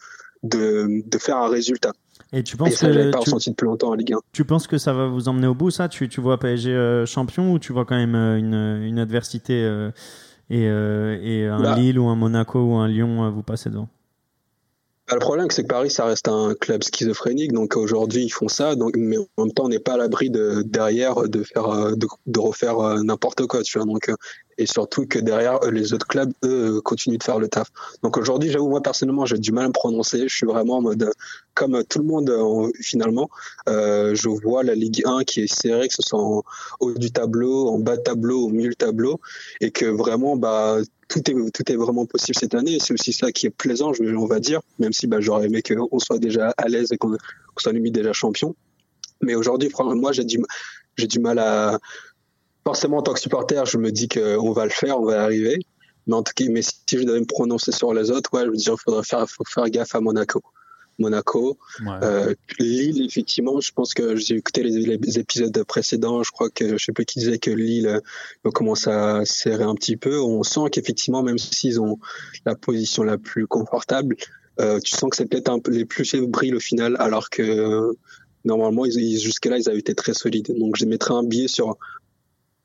[0.43, 1.91] de, de faire un résultat.
[2.31, 4.19] Et tu Et penses ça, que pas tu, ressenti depuis longtemps en Ligue 1.
[4.31, 5.87] tu penses que ça va vous emmener au bout, ça?
[5.89, 9.63] Tu, tu vois PSG euh, champion ou tu vois quand même euh, une, une adversité
[9.63, 9.91] euh,
[10.49, 11.75] et, et un Bah.
[11.75, 13.89] Lille ou un Monaco ou un Lyon vous passer devant?
[15.07, 17.53] Bah, le problème, c'est que Paris, ça reste un club schizophrénique.
[17.53, 18.75] Donc aujourd'hui, ils font ça.
[18.75, 22.07] Donc, mais en même temps, on n'est pas à l'abri de derrière de faire, de,
[22.25, 23.85] de refaire n'importe quoi, tu vois.
[23.85, 24.11] Donc
[24.57, 27.69] et surtout que derrière, euh, les autres clubs, eux, euh, continuent de faire le taf.
[28.03, 30.27] Donc aujourd'hui, j'avoue, moi personnellement, j'ai du mal à me prononcer.
[30.27, 31.11] Je suis vraiment en mode, euh,
[31.53, 32.31] comme tout le monde
[32.81, 33.29] finalement,
[33.67, 36.43] je vois la Ligue 1 qui est serrée, que ce soit en
[36.81, 39.21] haut du tableau, en bas tableau, au milieu du tableau,
[39.61, 42.77] et que vraiment, bah tout est, tout est vraiment possible cette année.
[42.81, 45.99] C'est aussi ça qui est plaisant, on va dire, même si bah, j'aurais aimé qu'on
[45.99, 48.53] soit déjà à l'aise et qu'on qu'on soit limite déjà champion.
[49.21, 50.39] Mais aujourd'hui, moi, j'ai du,
[50.97, 51.79] j'ai du mal à.
[52.65, 55.17] Forcément, en tant que supporter, je me dis qu'on va le faire, on va y
[55.17, 55.59] arriver.
[56.07, 58.49] Mais en tout cas, mais si je devais me prononcer sur les autres, ouais, je
[58.49, 60.41] veux dire, il faudrait faire, faut faire gaffe à Monaco.
[60.97, 61.91] Monaco, Ouais.
[62.03, 66.23] euh, Lille, effectivement, je pense que j'ai écouté les, les épisodes précédents.
[66.23, 67.87] Je crois que je sais plus qui disait que Lille
[68.45, 70.19] euh, commence à serrer un petit peu.
[70.21, 71.99] On sent qu'effectivement, même s'ils ont
[72.45, 74.15] la position la plus confortable,
[74.61, 77.41] euh, tu sens que c'est peut-être un peu les plus fébriles au final, alors que
[77.41, 77.91] euh,
[78.45, 80.57] normalement, ils, ils- jusque-là, ils avaient été très solides.
[80.57, 81.77] Donc, je mettrais un billet sur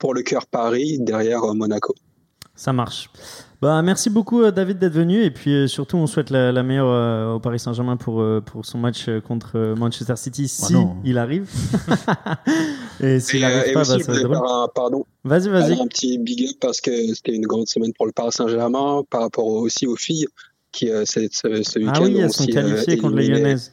[0.01, 1.93] pour le cœur Paris derrière euh, Monaco.
[2.55, 3.09] Ça marche.
[3.61, 6.63] Bah, merci beaucoup euh, David d'être venu et puis euh, surtout on souhaite la, la
[6.63, 10.73] meilleure euh, au Paris Saint-Germain pour, euh, pour son match euh, contre Manchester City si
[10.73, 10.95] non.
[11.05, 11.47] il arrive.
[12.99, 14.37] et s'il euh, n'arrive pas, aussi, bah, ça va être drôle.
[14.49, 15.79] un, pardon, Vas-y, vas-y.
[15.79, 19.21] Un petit big up parce que c'était une grande semaine pour le Paris Saint-Germain par
[19.21, 20.25] rapport aussi aux filles
[20.71, 23.27] qui euh, ce, ce, ce week-end Ah oui, ont elles sont euh, qualifiées contre les
[23.27, 23.71] Lyonnaises.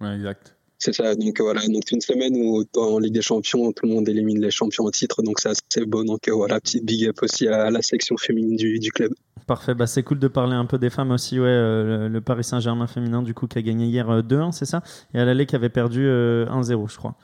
[0.00, 0.54] Ouais, exact.
[0.78, 1.14] C'est ça.
[1.16, 4.08] Donc euh, voilà, donc c'est une semaine où en Ligue des Champions tout le monde
[4.08, 6.04] élimine les champions au titre, donc ça c'est beau.
[6.04, 9.12] Donc euh, voilà, petit big up aussi à la section féminine du, du club.
[9.46, 11.40] Parfait, bah, c'est cool de parler un peu des femmes aussi.
[11.40, 14.66] Ouais, euh, le, Paris Saint-Germain féminin, du coup, qui a gagné hier euh, 2-1, c'est
[14.66, 14.82] ça?
[15.14, 17.14] Et à l'aller, qui avait perdu euh, 1-0, je crois.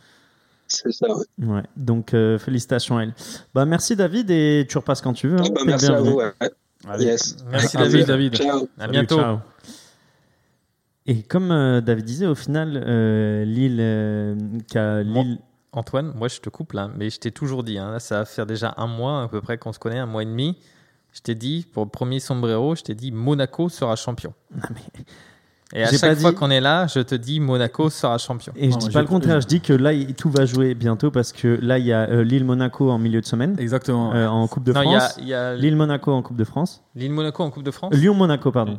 [0.67, 1.07] C'est ça.
[1.15, 1.47] ouais.
[1.47, 3.15] Ouais, donc euh, félicitations à elle.
[3.55, 5.37] Bah, merci David et tu repasses quand tu veux.
[5.39, 5.43] hein.
[5.47, 6.13] Ah bah, merci à vous.
[6.15, 6.33] ouais.
[6.89, 7.05] Allez.
[7.05, 7.37] Yes.
[7.51, 8.07] Merci David.
[8.07, 8.35] David.
[8.37, 8.63] Ciao.
[8.79, 9.17] À Salut, bientôt.
[9.17, 9.39] ciao.
[11.07, 14.35] Et comme euh, David disait, au final, euh, Lille, euh,
[14.71, 15.39] qu'a- Moi- Lille-
[15.73, 18.25] Antoine, moi je te coupe là, mais je t'ai toujours dit, hein, là, ça va
[18.25, 20.57] faire déjà un mois à peu près qu'on se connaît, un mois et demi.
[21.13, 24.33] Je t'ai dit, pour le premier sombrero, je t'ai dit Monaco sera champion.
[25.73, 28.53] Et à chaque pas fois dit- qu'on est là, je te dis Monaco sera champion.
[28.55, 30.75] Et je Non, dis moi, pas le contraire, je dis que là, tout va jouer
[30.75, 34.15] bientôt parce que là, il y a euh, Lille-Monaco en milieu de semaine, Exactement.
[34.15, 35.17] euh, en Coupe de non, il y a, France.
[35.21, 36.85] il y a Lille-Monaco en Coupe de France.
[36.95, 37.93] Lille-Monaco en Coupe de France?
[37.93, 38.79] Euh, Lyon-Monaco, pardon.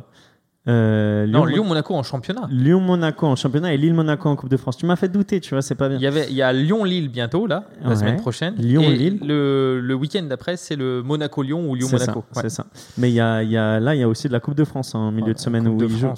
[0.68, 2.48] Euh, Non, Lyon- Lyon-Monaco en championnat.
[2.50, 4.76] Lyon-Monaco en championnat et Lille-Monaco en Coupe de France.
[4.76, 5.98] Tu m'as fait douter, tu vois, c'est pas bien.
[5.98, 7.96] Il y, avait, il y a Lyon-Lille bientôt, là, la Ouais.
[7.96, 8.54] semaine prochaine.
[8.58, 9.20] Lyon-Lille.
[9.24, 12.18] Le, le week-end d'après, c'est le Monaco-Lyon ou C'est ça, Lyon-Monaco.
[12.34, 12.42] Ouais.
[12.42, 12.66] c'est ça.
[12.98, 14.54] Mais il y a, il y a, là, il y a aussi de la Coupe
[14.56, 16.08] de France en milieu de semaine où ils jouent.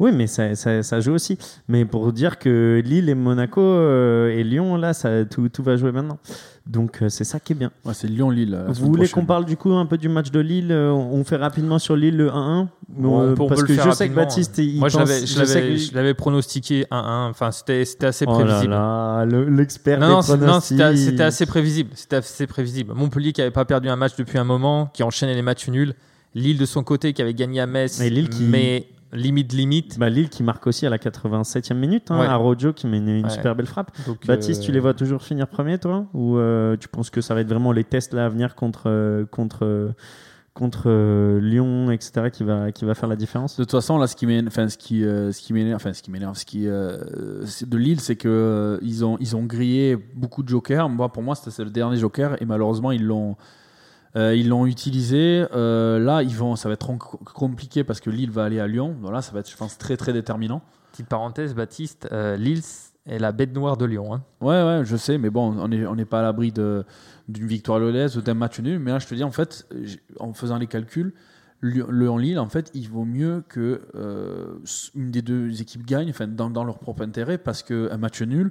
[0.00, 1.36] Euh, Oui, mais ça, ça, ça joue aussi.
[1.68, 5.76] Mais pour dire que Lille et Monaco euh, et Lyon, là, ça, tout, tout va
[5.76, 6.18] jouer maintenant.
[6.66, 7.70] Donc euh, c'est ça qui est bien.
[7.84, 8.50] Ouais, c'est Lyon-Lille.
[8.50, 9.14] la Vous voulez prochaine.
[9.14, 11.96] qu'on parle du coup un peu du match de Lille euh, On fait rapidement sur
[11.96, 15.26] Lille le 1-1 Bon, Parce que je sais que Baptiste, il Moi, je pense- l'avais-
[15.26, 17.28] je l'avais que- je l'avais pronostiqué 1-1.
[17.30, 18.70] Enfin, c'était c'était assez Oh là prévisible.
[18.72, 20.78] là, le- l'expert Non, des non, c'est- non, pronostics.
[20.78, 21.90] c'était c'était assez prévisible.
[21.94, 22.92] C'était assez prévisible.
[22.94, 25.94] Montpellier qui n'avait pas perdu un match depuis un moment, qui enchaînait les matchs nuls.
[26.34, 29.98] Lille de son côté qui avait gagné à Metz, Et Lille qui- mais limite limite.
[29.98, 32.26] Bah, Lille qui marque aussi à la 87e minute, hein, Ouais.
[32.26, 33.30] à Rojo qui met une, une Ouais.
[33.30, 33.90] super belle frappe.
[34.06, 37.20] Donc, Baptiste, euh, tu les vois toujours finir premier, toi Ou euh, tu penses que
[37.20, 39.90] ça va être vraiment les tests là à venir contre, euh, contre, euh,
[40.54, 44.06] contre euh, Lyon, etc., qui va, qui va faire la différence De toute façon, là,
[44.06, 46.44] ce qui m'énerve, enfin, ce qui, euh, ce qui m'énerve, enfin, ce qui m'énerve, ce
[46.44, 46.98] qui, euh,
[47.66, 50.88] de Lille, c'est que euh, ils ont, ils ont grillé beaucoup de jokers.
[50.88, 53.36] Moi, pour moi, c'était le dernier joker, et malheureusement, ils l'ont,
[54.16, 55.44] euh, ils l'ont utilisé.
[55.54, 56.90] Euh, là, ils vont, ça va être
[57.34, 58.96] compliqué parce que Lille va aller à Lyon.
[59.00, 60.62] Voilà, ça va être, je pense, très, très déterminant.
[60.92, 62.62] Petite parenthèse, Baptiste, euh, Lille
[63.06, 64.14] est la bête noire de Lyon.
[64.14, 64.22] hein.
[64.40, 68.16] Ouais, ouais, je sais, mais bon, on n'est on pas à l'abri d'une victoire lyonnaise
[68.16, 68.78] ou d'un match nul.
[68.78, 69.66] Mais là, je te dis, en fait,
[70.18, 71.12] en faisant les calculs,
[71.62, 73.82] Lyon- Lyon-Lille, en fait, il vaut mieux que
[74.94, 78.50] une des deux équipes gagne, enfin, dans, dans leur propre intérêt, parce qu'un match nul,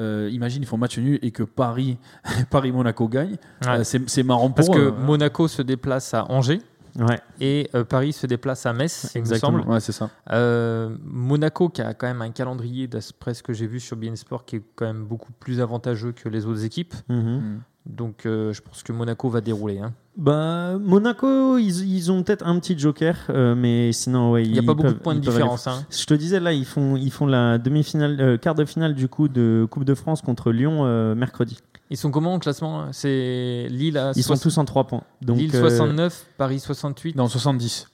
[0.00, 1.98] euh, imagine, ils font match nul et que Paris,
[2.50, 3.68] Paris-Monaco gagne, Ouais.
[3.80, 4.90] euh, c'est c'est marrant pour Parce que eux.
[4.90, 6.60] Monaco se déplace à Angers
[6.98, 9.58] Ouais, et euh, Paris se déplace à Metz, il me Exactement.
[9.60, 9.70] semble.
[9.70, 10.10] Ouais, c'est ça.
[10.32, 14.16] Euh, Monaco qui a quand même un calendrier, d'après ce que j'ai vu sur BN
[14.16, 16.94] Sport, qui est quand même beaucoup plus avantageux que les autres équipes.
[17.08, 17.60] Mhm.
[17.86, 19.78] Donc euh, je pense que Monaco va dérouler.
[19.78, 19.92] hein.
[20.16, 24.58] Bah, Monaco, ils, ils ont peut-être un petit joker, euh, mais sinon, ouais, Il n'y
[24.58, 25.66] a pas beaucoup peuvent- de points de différence.
[25.66, 25.84] hein.
[25.90, 29.08] Je te disais, là, ils font, ils font la demi-finale, euh, quart de finale du
[29.08, 31.58] coup de Coupe de France contre Lyon euh, mercredi.
[31.88, 35.02] Ils sont comment au classement C'est Lille à Ils sont tous en 3 points.
[35.22, 37.16] Donc, Lille euh, 69, Paris 68.
[37.16, 37.86] Dans 70.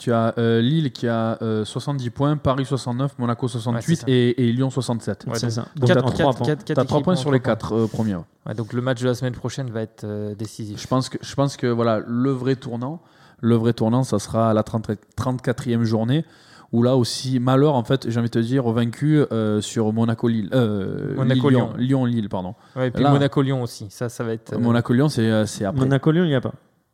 [0.00, 4.04] Tu as euh, Lille qui a euh, 70 points, Paris 69, Monaco 68 ça.
[4.08, 5.26] et, et Lyon 67.
[5.26, 5.60] Ouais, c'est donc ça.
[5.76, 6.46] Donc, t'as quatre- 3 quatre- points.
[6.46, 8.14] quatre- quatre Tu as 3 équipes points sur les trois 4 premiers.
[8.16, 8.22] ouais.
[8.46, 10.80] Ouais, donc le match de la semaine prochaine va être euh, décisif.
[10.80, 13.02] Je pense que, je pense que voilà, le vrai tournant,
[13.40, 16.24] le vrai tournant, ça sera à la 30 34e journée,
[16.72, 20.48] où là aussi, malheur, en fait, j'ai envie de te dire, vaincu euh, sur Monaco-Lille.
[20.54, 21.72] Euh, Monaco-Lyon.
[21.76, 22.54] Lyon- Lyon-Lille, pardon.
[22.74, 23.86] Ouais, et puis Monaco-Lyon aussi.
[23.90, 24.54] Ça, ça va être.
[24.54, 25.80] euh, Monaco-Lyon, c'est euh, c'est après.
[25.80, 26.52] Monaco-Lyon, il n'y a pas.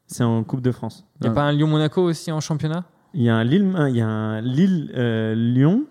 [0.08, 1.04] C'est en Coupe de France.
[1.20, 1.34] Il n'y a Ouais.
[1.34, 2.84] pas un Lyon-Monaco aussi en championnat?
[3.14, 5.84] Il y a un Lille, il y a un Lille euh, Lyon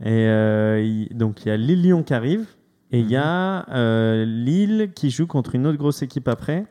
[0.00, 2.44] et euh, il- donc il y a Lille Lyon qui arrive
[2.92, 6.66] et il y a euh, Lille qui joue contre une autre grosse équipe après.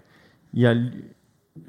[0.53, 0.91] Il y a L-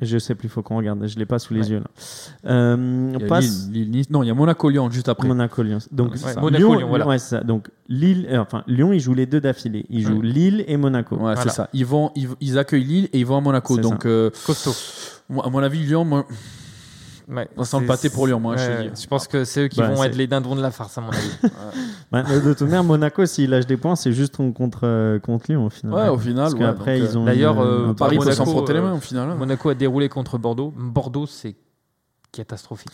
[0.02, 1.68] je sais plus, faut qu'on regarde, je l'ai pas sous les Ouais.
[1.68, 2.50] yeux là.
[2.50, 4.10] Euh, Il y a passe Lille- Lille- Nice.
[4.10, 5.28] Non, il y a Monaco-Lyon juste après.
[5.28, 5.78] Monaco Lyon.
[5.92, 7.06] Donc Ouais, c'est Lyon- voilà.
[7.06, 7.40] ouais, c'est ça.
[7.44, 9.86] Donc Lille, euh, enfin Lyon, ils jouent les deux d'affilée.
[9.88, 10.22] Ils jouent.
[10.22, 11.14] Lille et Monaco.
[11.16, 11.40] Ouais, Voilà.
[11.40, 11.68] c'est ça.
[11.72, 13.76] Ils, vont, ils, ils accueillent Lille et ils vont à Monaco.
[13.76, 14.72] C'est Donc, euh, Costaud.
[15.28, 16.26] moi, à mon avis, Lyon, moi,
[17.28, 19.02] Ouais, Ça sent le pâté pour Lyon, moi, je te ouais, dis.
[19.02, 21.00] je pense que c'est eux qui Bah, vont être les dindons de la farce, à
[21.00, 21.30] mon avis.
[22.12, 25.46] Ouais, mais de toute manière, Monaco, s'il lâche des points, c'est juste contre, euh, contre
[25.48, 25.92] Lyon au final.
[25.92, 26.52] ouais, au final.
[26.56, 27.24] Parce donc, ils ont.
[27.24, 29.28] D'ailleurs, une- euh, Paris peut Monaco, s'en frotter les euh, mains au final.
[29.28, 29.34] hein.
[29.34, 30.72] Monaco a déroulé contre Bordeaux.
[30.76, 31.56] Bordeaux, c'est
[32.30, 32.92] catastrophique.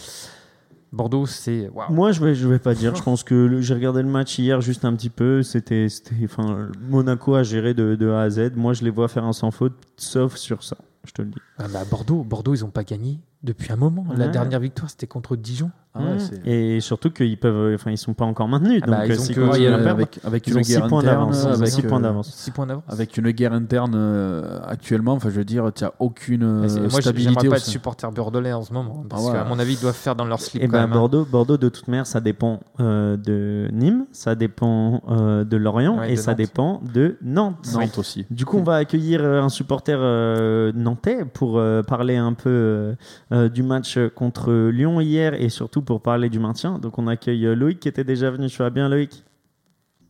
[0.93, 1.71] Bordeaux, c'est.
[1.91, 2.95] Moi, je vais, je vais pas dire.
[2.97, 5.43] Je pense que j'ai regardé le match hier juste un petit peu.
[5.43, 8.53] C'était, c'était, enfin, Monaco a géré de, de A à Z.
[8.57, 10.77] Moi, je les vois faire un sans faute, sauf sur ça.
[11.05, 11.39] Je te le dis.
[11.65, 14.05] Ah bah, Bordeaux, Bordeaux, ils n'ont pas gagné depuis un moment.
[14.17, 14.31] La Ouais.
[14.31, 15.71] dernière victoire, c'était contre Dijon.
[15.95, 16.47] Ah ouais, Mmh.
[16.49, 18.81] Et surtout qu'ils peuvent, enfin, ils sont pas encore maintenus.
[18.83, 20.87] Ah donc, bah, ils euh, ont que- euh, avec, avec ils une ont 6 guerre
[20.87, 21.43] points interne, d'avance.
[21.43, 22.31] Ils avec, six points euh, d'avance.
[22.35, 22.85] 6 points d'avance.
[22.89, 26.69] avec une guerre interne euh, actuellement, enfin je veux dire, tu n'as aucune euh, Mais
[26.71, 27.35] c'est- Moi, stabilité.
[27.35, 27.71] pas au être sein.
[27.73, 29.05] supporter bordelais en ce moment.
[29.07, 29.33] Parce Ah ouais.
[29.35, 30.93] qu'à mon avis, ils doivent faire dans leur slip Et quand ben même.
[30.93, 30.95] hein.
[30.95, 35.99] Bordeaux, Bordeaux, de toute manière, ça dépend euh, de Nîmes, ça dépend euh, de Lorient
[35.99, 36.39] Ouais, et de ça Nantes.
[36.39, 37.69] dépend de Nantes.
[37.75, 38.25] Nantes aussi.
[38.31, 42.49] Du coup, on va accueillir euh, un supporter euh, nantais pour euh, parler un peu
[42.51, 42.95] euh,
[43.33, 46.79] euh, du match contre Lyon hier et surtout pour parler du maintien.
[46.79, 48.49] Donc, on accueille Loïc qui était déjà venu.
[48.49, 49.25] Tu vas bien, Loïc?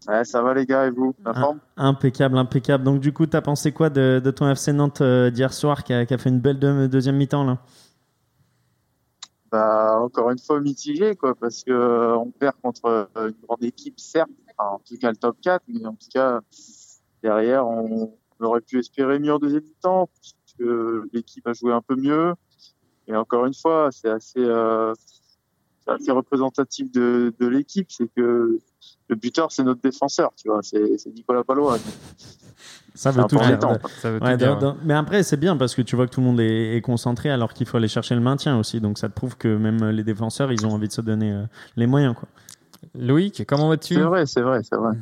[0.09, 1.15] Ouais, ça va les gars et vous?
[1.25, 1.33] La
[1.77, 2.85] Impeccable, impeccable.
[2.85, 5.93] Donc, du coup, tu as pensé quoi de, de ton FC Nantes d'hier soir qui
[5.93, 7.59] a, qui a fait une belle deux- deuxième mi-temps là?
[9.51, 14.01] Bah, Encore une fois mitigé, quoi, parce que euh, on perd contre une grande équipe,
[14.01, 16.41] certes, enfin, en tout cas le top 4, mais en tout cas,
[17.23, 21.81] derrière, on aurait pu espérer mieux en deuxième temps, parce que l'équipe a joué un
[21.81, 22.35] peu mieux.
[23.09, 24.93] Et encore une fois, c'est assez, euh,
[25.87, 28.59] assez représentatif de, de l'équipe, c'est que
[29.09, 31.79] le buteur, c'est notre défenseur, tu vois, c'est Nicolas Palois.
[32.95, 33.47] Ça veut tout dire.
[33.47, 33.79] embêtant.
[33.97, 36.07] Ça veut tout Ouais, dire, dans- dans- Mais après, c'est bien parce que tu vois
[36.07, 38.81] que tout le monde est, est concentré alors qu'il faut aller chercher le maintien aussi.
[38.81, 41.45] Donc ça te prouve que même les défenseurs, ils ont envie de se donner euh,
[41.77, 42.15] les moyens.
[42.15, 42.29] Quoi.
[42.95, 43.95] Loïc, comment vas-tu?
[43.95, 44.93] C'est vrai, c'est vrai, c'est vrai.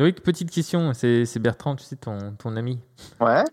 [0.00, 0.92] Loïc, petite question.
[0.94, 2.80] C'est Bertrand, tu sais, ton, ton ami.
[3.20, 3.44] Ouais.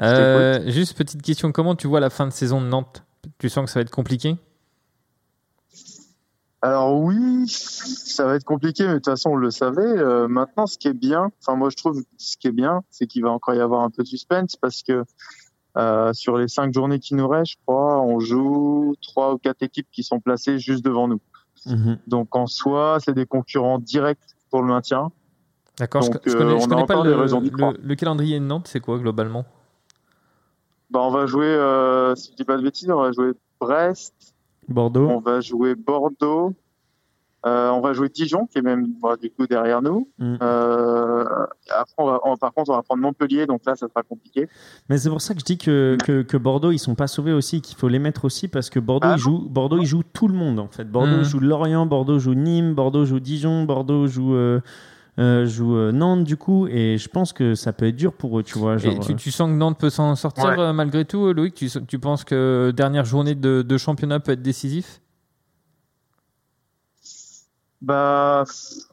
[0.00, 1.52] Euh, juste petite question.
[1.52, 3.04] Comment tu vois la fin de saison de Nantes?
[3.38, 4.36] Tu sens que ça va être compliqué?
[6.62, 9.82] Alors oui, ça va être compliqué, mais de toute façon on le savait.
[9.82, 13.06] Euh, maintenant, ce qui est bien, enfin moi je trouve ce qui est bien, c'est
[13.06, 15.04] qu'il va encore y avoir un peu de suspense parce que
[15.78, 19.62] Euh, sur les cinq journées qui nous restent, je crois, on joue trois ou quatre
[19.62, 21.20] équipes qui sont placées juste devant nous.
[21.66, 21.98] Mhm.
[22.06, 25.12] Donc en soi, c'est des concurrents directs pour le maintien.
[25.78, 28.44] D'accord, je, je euh, connais, je on a connais pas le, le- le calendrier de
[28.44, 29.44] Nantes, c'est quoi globalement?
[30.90, 34.14] Bah, on va jouer, euh, si je dis pas de bêtises, on va jouer Brest,
[34.68, 35.08] Bordeaux.
[35.08, 36.54] on va jouer Bordeaux,
[37.44, 40.08] euh, on va jouer Dijon, qui est même bah, du coup derrière nous.
[40.18, 40.36] Mm.
[40.40, 41.24] Euh,
[41.70, 44.48] après, on va, on- par contre, on va prendre Montpellier, donc là, ça sera compliqué.
[44.88, 47.32] Mais c'est pour ça que je dis que, que, que Bordeaux, ils sont pas sauvés
[47.32, 50.04] aussi, qu'il faut les mettre aussi, parce que Bordeaux, Ah ils jouent, Bordeaux, ils jouent
[50.12, 50.90] tout le monde, en fait.
[50.90, 51.24] Bordeaux Mhm.
[51.24, 54.60] joue Lorient, Bordeaux joue Nîmes, Bordeaux joue Dijon, Bordeaux joue, euh,
[55.18, 58.38] euh, joue euh, Nantes, du coup, et je pense que ça peut être dur pour
[58.38, 58.76] eux, tu vois.
[58.76, 60.58] Genre, Et tu, euh, tu sens que Nantes peut s'en sortir Ouais.
[60.58, 64.42] euh, malgré tout, Loïc tu, tu penses que dernière journée de, de championnat peut être
[64.42, 65.00] décisif
[67.82, 68.44] Bah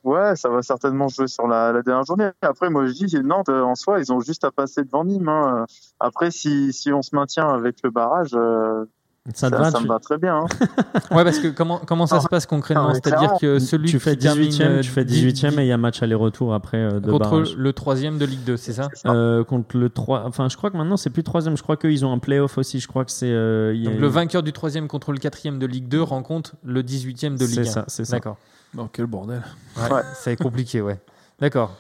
[0.04, 2.30] ouais, ça va certainement jouer sur la, la dernière journée.
[2.42, 5.30] Après, moi je dis Nantes en soi, ils ont juste à passer devant Nîmes.
[5.30, 5.66] hein.
[6.02, 8.86] Après, si, si on se maintient avec le barrage, euh,
[9.34, 10.36] ça ça, te va, ça tu, me va très bien.
[10.36, 10.46] hein.
[11.16, 12.94] Ouais, parce que comment, comment ça Ah se passe concrètement?
[12.94, 15.68] C'est-à-dire que celui tu fais qui termine 18e, euh, tu fais dix- 18e et il
[15.68, 17.56] y a match aller-retour après euh, de contre barrage.
[17.56, 18.90] le troisième de Ligue 2, c'est ça?
[19.06, 22.06] Euh, contre le 3 enfin je crois que maintenant c'est plus troisième je crois qu'ils
[22.06, 24.88] ont un playoff aussi je crois que c'est euh, a Donc le vainqueur du troisième
[24.90, 27.64] contre le quatrième de Ligue 2 rencontre le 18e de Ligue 1.
[27.64, 28.38] c'est ça c'est ça D'accord.
[28.76, 29.42] Non, quel bordel.
[29.78, 30.02] Ouais, Ouais.
[30.16, 31.00] Ça est compliqué, ouais.
[31.40, 31.72] D'accord.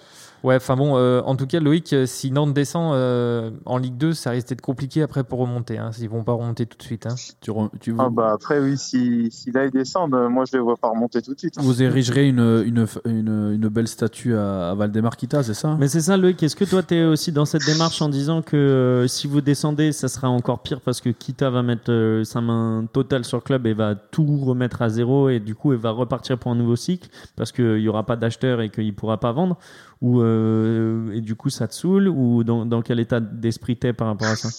[0.43, 3.95] Ouais, enfin bon, euh, en tout cas, Loïc, euh, si Nantes descend euh, en Ligue
[3.95, 5.77] 2, ça risque d'être compliqué après pour remonter.
[5.77, 7.05] Hein, Ils vont pas remonter tout de suite.
[7.05, 7.15] Hein.
[7.39, 10.57] Tu, re- tu- Ah bah après oui, si, si là ils descendent, euh, moi je
[10.57, 11.57] les vois pas remonter tout de suite.
[11.57, 11.61] hein.
[11.63, 15.77] Vous érigerez une, une, une, une belle statue à, à Valdemarquita, c'est ça?
[15.79, 16.43] Mais c'est ça, Loïc.
[16.43, 19.39] Est-ce que toi, tu es aussi dans cette démarche en disant que euh, si vous
[19.39, 23.37] descendez, ça sera encore pire parce que Kita va mettre euh, sa main totale sur
[23.37, 26.51] le club et va tout remettre à zéro et du coup, elle va repartir pour
[26.51, 29.57] un nouveau cycle parce qu'il n'y aura pas d'acheteurs et qu'il ne pourra pas vendre?
[30.03, 33.93] Ou, euh, Et du coup, ça te saoule Ou dans, dans quel état d'esprit t'es
[33.93, 34.49] par rapport à ça?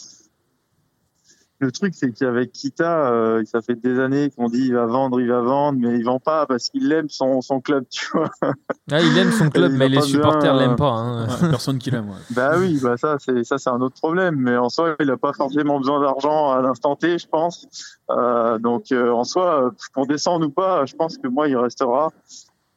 [1.61, 5.20] Le truc c'est qu'avec Kita, euh, ça fait des années qu'on dit il va vendre,
[5.20, 8.28] il va vendre, mais il vend pas parce qu'il aime son, son club, tu vois.
[8.90, 10.90] Ah, il aime son club, mais les supporters l'aiment euh, pas.
[10.90, 11.26] hein.
[11.26, 12.09] Ouais, Personne qui l'aime.
[12.11, 12.16] ouais.
[12.34, 15.16] Bah oui, bah ça c'est ça c'est un autre problème, mais en soi il a
[15.16, 17.66] pas forcément besoin d'argent à l'instant T, je pense.
[18.11, 22.12] Euh, donc euh, en soi, qu'on descende ou pas, je pense que moi il restera.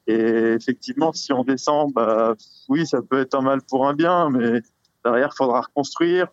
[0.07, 2.33] Et effectivement, si on descend, bah
[2.69, 4.61] oui, ça peut être un mal pour un bien, mais
[5.03, 6.27] derrière il faudra reconstruire.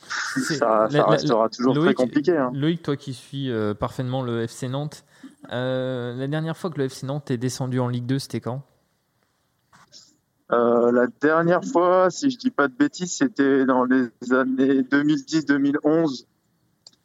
[0.00, 2.36] Ça, la- ça la- restera toujours Loïc- très compliqué.
[2.36, 2.50] Hein.
[2.54, 5.04] Loïc, toi qui suis euh, parfaitement le FC Nantes,
[5.52, 8.62] euh, la dernière fois que le FC Nantes est descendu en Ligue 2, c'était quand?
[10.50, 16.26] Euh, la dernière fois, si je dis pas de bêtises, c'était dans les années 2010-2011,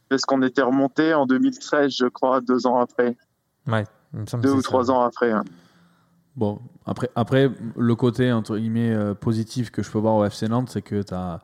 [0.07, 3.17] parce qu'on était remonté en 2013, je crois, deux ans après,
[3.67, 5.31] Ouais, deux ou trois ans après.
[5.31, 5.43] hein.
[6.35, 10.47] Bon, après, après, le côté entre guillemets euh, positif que je peux voir au FC
[10.47, 11.39] Nantes, c'est que tu as,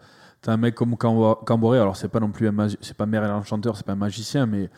[0.48, 3.78] un mec comme Cambo- Camboré, alors c'est pas non plus un c'est pas Merlin Chanteur,
[3.78, 4.70] c'est pas un magicien, mais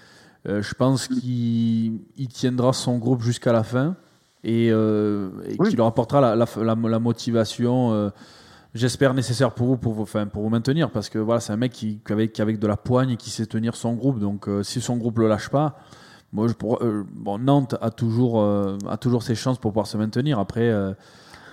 [0.49, 3.95] euh, je pense qu'il il tiendra son groupe jusqu'à la fin
[4.43, 5.69] et, euh, et Oui.
[5.69, 8.11] qu'il leur apportera la, la, la- la motivation.
[8.73, 11.57] J'espère nécessaire pour vous pour vous, enfin, pour vous maintenir parce que voilà c'est un
[11.57, 14.17] mec qui, qui avec, qui avec de la poigne et qui sait tenir son groupe
[14.19, 15.77] donc si son groupe le lâche pas
[16.33, 19.87] moi je pour, euh, bon Nantes a toujours euh, a toujours ses chances pour pouvoir
[19.87, 20.93] se maintenir après euh,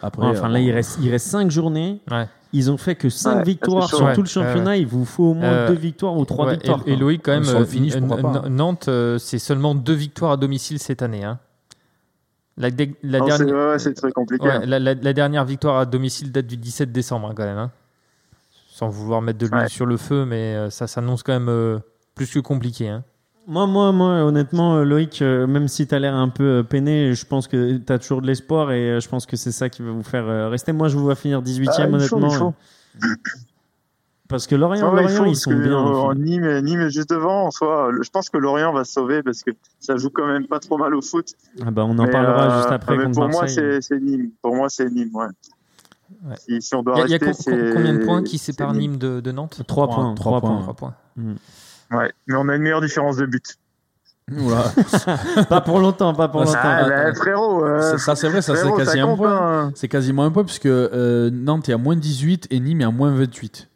[0.03, 2.01] après Enfin euh, là, il reste, il reste 5 journées.
[2.11, 2.29] Ouais.
[2.53, 4.77] Ils ont fait que 5 Ouais, victoires sur Ouais, tout le championnat.
[4.77, 6.83] Il vous faut au moins Euh, 2 victoires ou 3 Ouais, victoires.
[6.87, 6.95] et.
[6.97, 8.49] Loïc, quand même, Sur le euh, finish, N- pourquoi pas, N- hein.
[8.49, 11.25] Nantes, euh, c'est seulement deux victoires à domicile cette année.
[11.25, 11.39] hein.
[12.57, 12.77] La, Non,
[13.27, 14.45] dernière, c'est très compliqué.
[14.47, 14.63] ouais, hein.
[14.65, 17.59] la, la- la dernière victoire à domicile date du 17 décembre, hein, quand même.
[17.59, 17.71] hein.
[18.71, 19.69] Sans vouloir mettre de l'huile Ouais.
[19.69, 21.79] sur le feu, mais euh, ça s'annonce quand même euh,
[22.15, 22.89] plus que compliqué.
[22.89, 23.03] hein.
[23.51, 26.63] Moi, moi, moi, honnêtement, euh, Loïc, euh, même si tu as l'air un peu euh,
[26.63, 29.53] peiné, je pense que tu as toujours de l'espoir et euh, je pense que c'est
[29.53, 30.73] ça qui va vous faire euh, rester.
[30.73, 32.55] Moi, je vous vois finir 18 Ah, honnêtement.
[33.03, 33.07] euh,
[34.29, 36.11] Parce que Lorient, Ouais, il ils sont que, bien.
[36.11, 36.15] euh.
[36.15, 37.47] Nîmes, est- Nîmes est juste devant.
[37.47, 40.47] En soi, je pense que Lorient va se sauver parce que ça joue quand même
[40.47, 41.33] pas trop mal au foot.
[41.65, 44.31] Ah bah, on en Mais, parlera euh, juste après mais pour moi, c'est Nîmes.
[44.43, 45.09] Pour moi, c'est Nîmes.
[45.15, 45.25] Ouais.
[46.27, 46.35] Ouais.
[46.39, 47.21] Si, si on doit Il y a, y
[47.75, 49.63] combien de points qui séparent Nîmes de, de Nantes?
[49.67, 50.15] 3 Trois- points.
[50.15, 50.61] trois 3 points.
[50.61, 50.95] Trois points.
[51.91, 52.13] Ouais.
[52.27, 53.57] Mais on a une meilleure différence de but.
[54.31, 54.65] voilà.
[55.49, 56.59] pas pour longtemps, pas pour Ah, longtemps.
[56.63, 59.37] Ah, bah, frérot, euh, ça, ça, c'est vrai ça c'est frérot, quasi un point
[59.67, 59.73] hein.
[59.75, 62.91] c'est quasiment un point puisque euh, Nantes est à moins 18 et Nîmes est à
[62.91, 63.69] moins 28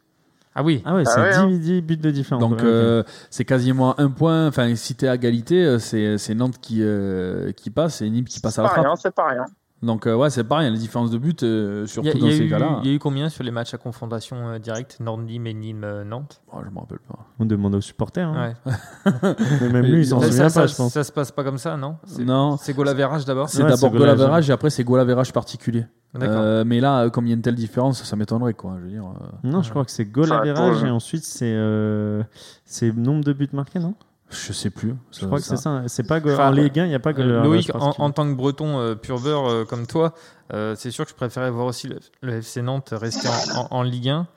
[0.53, 1.47] Ah oui, Ah ouais, Ah c'est ouais, 10, hein.
[1.49, 2.39] 10 buts de différence.
[2.41, 3.01] Donc euh,
[3.31, 4.45] c'est quasiment un point.
[4.47, 8.25] Enfin, si t'es à égalité, euh, c'est c'est Nantes qui euh, qui passe et Nîmes
[8.25, 8.85] qui passe à la pas frappe.
[8.85, 9.45] rien, c'est pas rien.
[9.83, 12.21] Donc, euh, ouais, c'est pareil, les différences de but, euh, Il y, a- surtout il
[12.21, 12.79] dans a ces cas-là.
[12.83, 15.83] il y a eu combien sur les matchs à confrontation euh, directe Nordim et Nîmes
[15.83, 16.41] euh, Nantes?
[16.53, 17.19] Oh, je me rappelle pas.
[17.37, 18.27] On demande aux supporters.
[18.29, 18.53] hein.
[18.65, 18.73] Ouais.
[19.61, 20.93] Mais même lui, il s'en souvient pas, ça- je pense.
[20.93, 21.97] ça se passe pas comme ça, non?
[22.05, 23.49] C'est Non, c'est goal average d'abord?
[23.49, 25.85] C'est Ouais, d'abord goal average et après c'est goal average particulier.
[26.13, 26.37] D'accord.
[26.39, 28.75] Euh, mais là, comme il y a une telle différence, ça m'étonnerait quoi.
[28.79, 32.23] Je veux dire, euh, Non, je crois que c'est goal average et ensuite c'est euh,
[32.65, 33.95] c'est nombre de buts marqués, non?
[34.33, 34.95] Je sais plus.
[35.17, 35.83] Je crois que c'est ça.
[35.87, 38.27] C'est pas Enfin, en Ligue 1, il n'y a pas goal Euh, Loïc, en, tant
[38.29, 40.13] que breton euh, pur beurre euh, comme toi,
[40.53, 43.67] euh, c'est sûr que je préférais voir aussi le, le FC Nantes rester en, en-
[43.71, 44.27] en Ligue 1.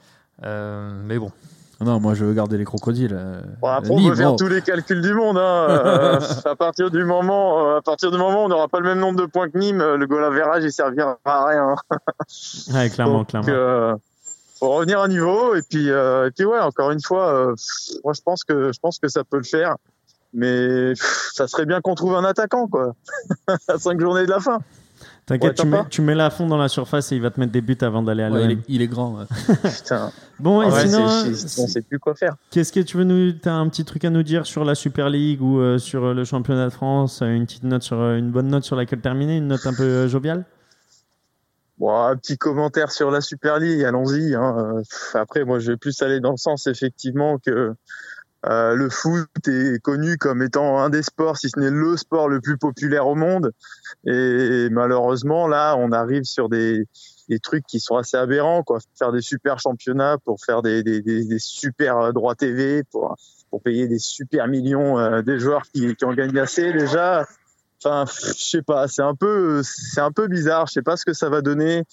[0.44, 1.30] Euh, mais bon,
[1.80, 3.18] Non, moi je veux garder les crocodiles.
[3.62, 5.38] Bon, après, on peut faire tous les calculs du monde.
[5.38, 5.66] Hein.
[5.70, 8.86] Euh, à partir du moment, euh, à partir du moment où on n'aura pas le
[8.86, 11.74] même nombre de points que Nîmes, le goal average il servira à rien.
[12.74, 13.99] Ouais, clairement, Donc, clairement.
[14.57, 17.55] Euh, faut revenir à niveau et puis euh, et puis ouais, encore une fois, euh,
[18.05, 19.77] moi je pense que je pense que ça peut le faire,
[20.33, 22.95] mais pff, ça serait bien qu'on trouve un attaquant quoi.
[23.69, 24.59] à cinq journées de la fin.
[25.27, 27.51] T'inquiète, ouais, tu, tu mets la fond dans la surface et il va te mettre
[27.53, 29.19] des buts avant d'aller à Ouais, il, est, il est grand.
[29.19, 29.25] ouais.
[29.65, 32.37] Putain, Bon, et ouais, sinon, c'est- on sait plus quoi faire.
[32.51, 33.33] qu'est-ce que tu veux nous.
[33.33, 36.15] T'as un petit truc à nous dire sur la Super League ou euh, sur euh,
[36.15, 37.99] le championnat de France euh, Une petite note sur.
[38.01, 40.45] euh, une bonne note sur laquelle terminer Une note un peu euh, joviale?
[41.79, 44.35] Bon, un petit commentaire sur la Super League, allons-y.
[44.35, 44.83] Hein.
[45.12, 47.74] Après, moi, je vais plus aller dans le sens, effectivement, que
[48.47, 52.29] euh, le foot est connu comme étant un des sports, si ce n'est le sport
[52.29, 53.53] le plus populaire au monde.
[54.07, 56.87] Et malheureusement, là, on arrive sur des,
[57.29, 58.79] des trucs qui sont assez aberrants, quoi.
[58.99, 63.16] Faire des super championnats pour faire des, des, des, super droits TV, pour,
[63.51, 67.27] pour payer des super millions euh, des joueurs qui, qui en gagnent assez déjà.
[67.87, 68.05] Enfin,
[68.37, 70.66] je sais pas, c'est un peu, c'est un peu bizarre.
[70.66, 71.84] Je sais pas ce que ça va donner.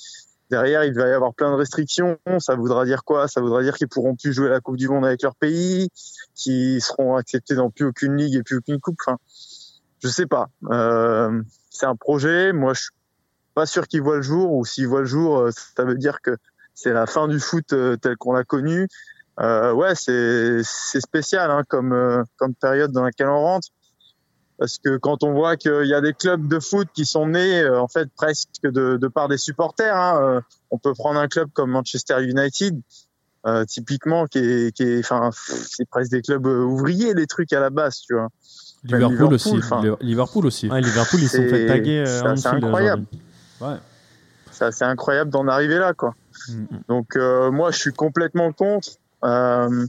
[0.50, 2.18] Derrière, il va y avoir plein de restrictions.
[2.40, 3.28] Ça voudra dire quoi?
[3.28, 5.90] Ça voudra dire qu'ils pourront plus jouer la Coupe du Monde avec leur pays,
[6.34, 8.98] qu'ils seront acceptés dans plus aucune ligue et plus aucune coupe.
[9.06, 9.18] Enfin,
[10.02, 10.50] je sais pas.
[10.72, 12.54] Euh, c'est un projet.
[12.54, 12.92] Moi, je suis
[13.54, 14.52] pas sûr qu'il voit le jour.
[14.52, 16.38] Ou s'il voit le jour, euh, ça veut dire que
[16.74, 18.88] c'est la fin du foot euh, tel qu'on l'a connu.
[19.38, 22.26] Ouais, c'est spécial hein, comme
[22.60, 23.70] période dans laquelle on rentre
[24.64, 27.60] parce que quand on voit qu'il y a des clubs de foot qui sont nés
[27.60, 30.42] euh, en fait presque de, de par des supporters, hein, euh,
[30.72, 32.80] on peut prendre un club comme Manchester United,
[33.46, 37.60] euh, typiquement qui est, qui est, enfin, c'est presque des clubs ouvriers les trucs à
[37.60, 38.30] la base, tu vois.
[38.86, 39.98] Liverpool, Liverpool, aussi.
[40.00, 40.70] Liverpool aussi.
[40.70, 43.04] Ouais, Liverpool, ils se sont fait taguer c'est- incroyable.
[43.60, 43.76] Ouais.
[44.50, 46.16] C'est incroyable d'en arriver là, quoi.
[46.48, 46.66] Mm.
[46.88, 48.92] Donc euh, moi, je suis complètement contre.
[49.26, 49.86] Euh,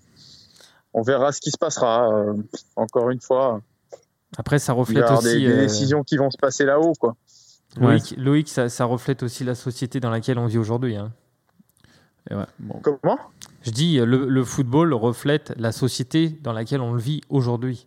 [0.92, 2.08] on verra ce qui se passera.
[2.12, 2.34] euh,
[2.74, 3.60] encore une fois,
[4.38, 5.32] après, ça il va y reflète aussi.
[5.34, 7.14] des, des euh, décisions qui vont se passer là-haut, quoi.
[7.80, 10.96] Loïc, Loïc, ça, ça reflète aussi la société dans laquelle on vit aujourd'hui.
[10.96, 11.12] hein.
[12.30, 12.80] Et ouais, bon.
[12.82, 13.18] Comment?
[13.62, 17.86] Je dis, le, le football reflète la société dans laquelle on le vit aujourd'hui.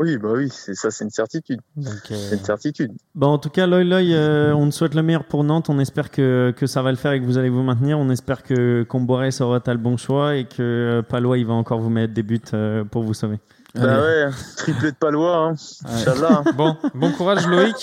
[0.00, 1.60] Oui, bah oui, c'est ça, c'est une certitude.
[1.78, 2.92] Euh, C'est une certitude.
[3.16, 5.68] Bon, en tout cas, Loy Loy, euh, on te souhaite le meilleur pour Nantes.
[5.70, 7.98] On espère que, que ça va le faire et que vous allez vous maintenir.
[7.98, 11.90] On espère que Comboré aura le bon choix et que Palois il va encore vous
[11.90, 13.40] mettre des buts euh, pour vous sauver.
[13.74, 15.54] Bah ouais, triplé de Palois, hein.
[15.86, 16.42] Inch'Allah.
[16.56, 17.76] bon, bon courage Loïc.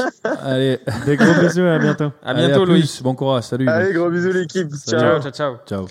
[0.44, 2.12] allez, Des gros bisous et à bientôt.
[2.24, 2.74] À allez, bientôt plus.
[2.74, 3.04] Loïc.
[3.04, 3.70] Bon courage, salut.
[3.70, 4.74] Allez, gros bisous l'équipe.
[4.88, 5.22] Ciao.
[5.22, 5.88] Ciao, ciao, ciao.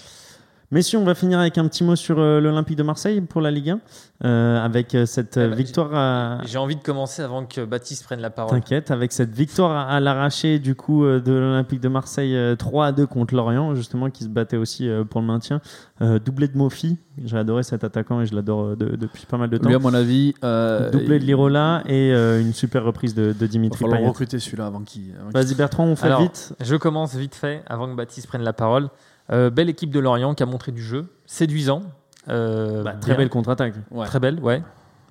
[0.71, 3.51] Messieurs, on va finir avec un petit mot sur euh, l'Olympique de Marseille pour la
[3.53, 3.81] Ligue 1,
[4.25, 6.39] euh, avec euh, cette Eh ben, victoire à...
[6.47, 8.51] J'ai envie de commencer avant que Baptiste prenne la parole.
[8.51, 12.57] T'inquiète, avec cette victoire à, à l'arraché du coup euh, de l'Olympique de Marseille euh,
[12.57, 15.61] 3 à 2 contre Lorient, justement qui se battait aussi euh, pour le maintien.
[16.01, 19.51] Euh, doublé de Mofi, j'ai adoré cet attaquant et je l'adore de- depuis pas mal
[19.51, 19.69] de temps.
[19.69, 23.33] Lui, à mon avis, euh, doublé de Lirola et euh, une super reprise de, de
[23.39, 24.09] va Dimitri falloir Payet.
[24.09, 25.15] recruter celui-là avant qu'il.
[25.33, 26.55] Vas-y Bertrand, on fait Alors, vite.
[26.61, 28.89] Je commence vite fait avant que Baptiste prenne la parole.
[29.33, 31.83] Euh, belle équipe de Lorient qui a montré du jeu, séduisant.
[32.29, 33.19] Euh, Bah, très bien.
[33.19, 33.75] belle contre-attaque.
[33.91, 34.07] Ouais.
[34.07, 34.61] Très belle, ouais.
[34.61, 34.65] Bah,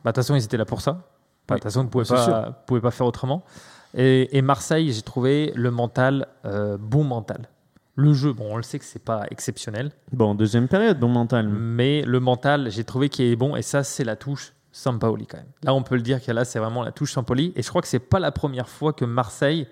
[0.05, 0.91] De toute façon, ils étaient là pour ça.
[1.47, 3.43] Bah, De toute façon, vous ne pouvez, C'est pas, pas faire autrement.
[3.95, 7.49] Et, et Marseille, j'ai trouvé le mental, euh, bon mental.
[7.95, 11.47] Le jeu, bon, on le sait que c'est pas exceptionnel, Bon, deuxième période, bon mental.
[11.47, 13.55] mais le mental, j'ai trouvé qu'il est bon.
[13.55, 15.45] Et ça, c'est la touche Sampaoli quand même.
[15.61, 17.53] Là, on peut le dire que là, c'est vraiment la touche Sampaoli.
[17.55, 19.67] Et je crois que c'est pas la première fois que Marseille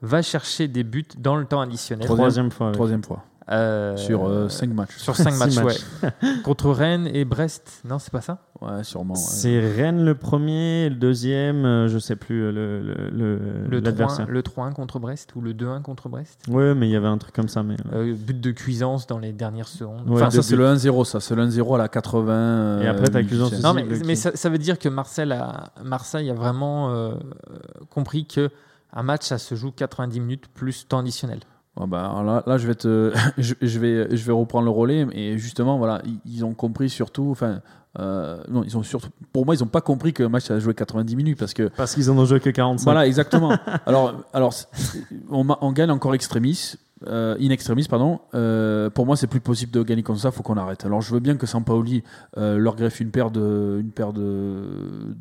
[0.00, 2.06] va chercher des buts dans le temps additionnel.
[2.06, 2.72] Troisième fois.
[2.72, 3.22] Troisième fois.
[3.48, 4.96] Euh, Sur 5 matchs.
[4.96, 5.80] sur 5 Six matchs, matchs.
[6.02, 6.10] ouais.
[6.42, 7.80] Contre Rennes et Brest.
[7.88, 8.38] Non, c'est pas ça?
[8.60, 9.14] Ouais, sûrement.
[9.14, 9.20] ouais.
[9.20, 13.78] C'est Rennes le premier, le deuxième, euh, je sais plus euh, le le- le- Le
[13.80, 14.26] l'adversaire.
[14.26, 16.40] 3-1 le 3-1 contre Brest ou le 2-1 contre Brest?
[16.48, 17.62] Ouais, mais il y avait un truc comme ça.
[17.62, 20.08] Mais Euh, But de cuisance dans les dernières secondes.
[20.08, 21.20] Ouais, Enfin, ça, c'est le 1-0, ça.
[21.20, 22.80] C'est le 1-0 à la 80.
[22.82, 26.30] Et après, t'as Cuisance non, mais, mais ça, ça veut dire que Marseille a, Marseille
[26.30, 27.14] a vraiment euh,
[27.90, 28.50] compris que
[28.92, 31.40] un match, ça se joue 90 minutes plus temps additionnel.
[31.86, 35.06] Bah, alors là, là, je vais te, je, je vais, je vais reprendre le relais.
[35.12, 37.60] Et justement, voilà, ils, ils ont compris surtout, enfin,
[37.98, 40.58] euh, non, ils ont surtout, pour moi, ils n'ont pas compris que le match a
[40.58, 42.84] joué 90 minutes parce que Parce qu'ils en ont joué que 45.
[42.84, 43.56] Voilà, exactement.
[43.86, 44.54] alors, alors
[45.30, 46.74] on, gagne encore extremis,
[47.06, 48.20] euh, in extremis, pardon.
[48.34, 50.30] Euh, pour moi, c'est plus possible de gagner comme ça.
[50.30, 50.84] Faut qu'on arrête.
[50.84, 52.02] Alors, je veux bien que Sampaoli
[52.36, 54.62] euh, leur greffe une paire de, une paire de,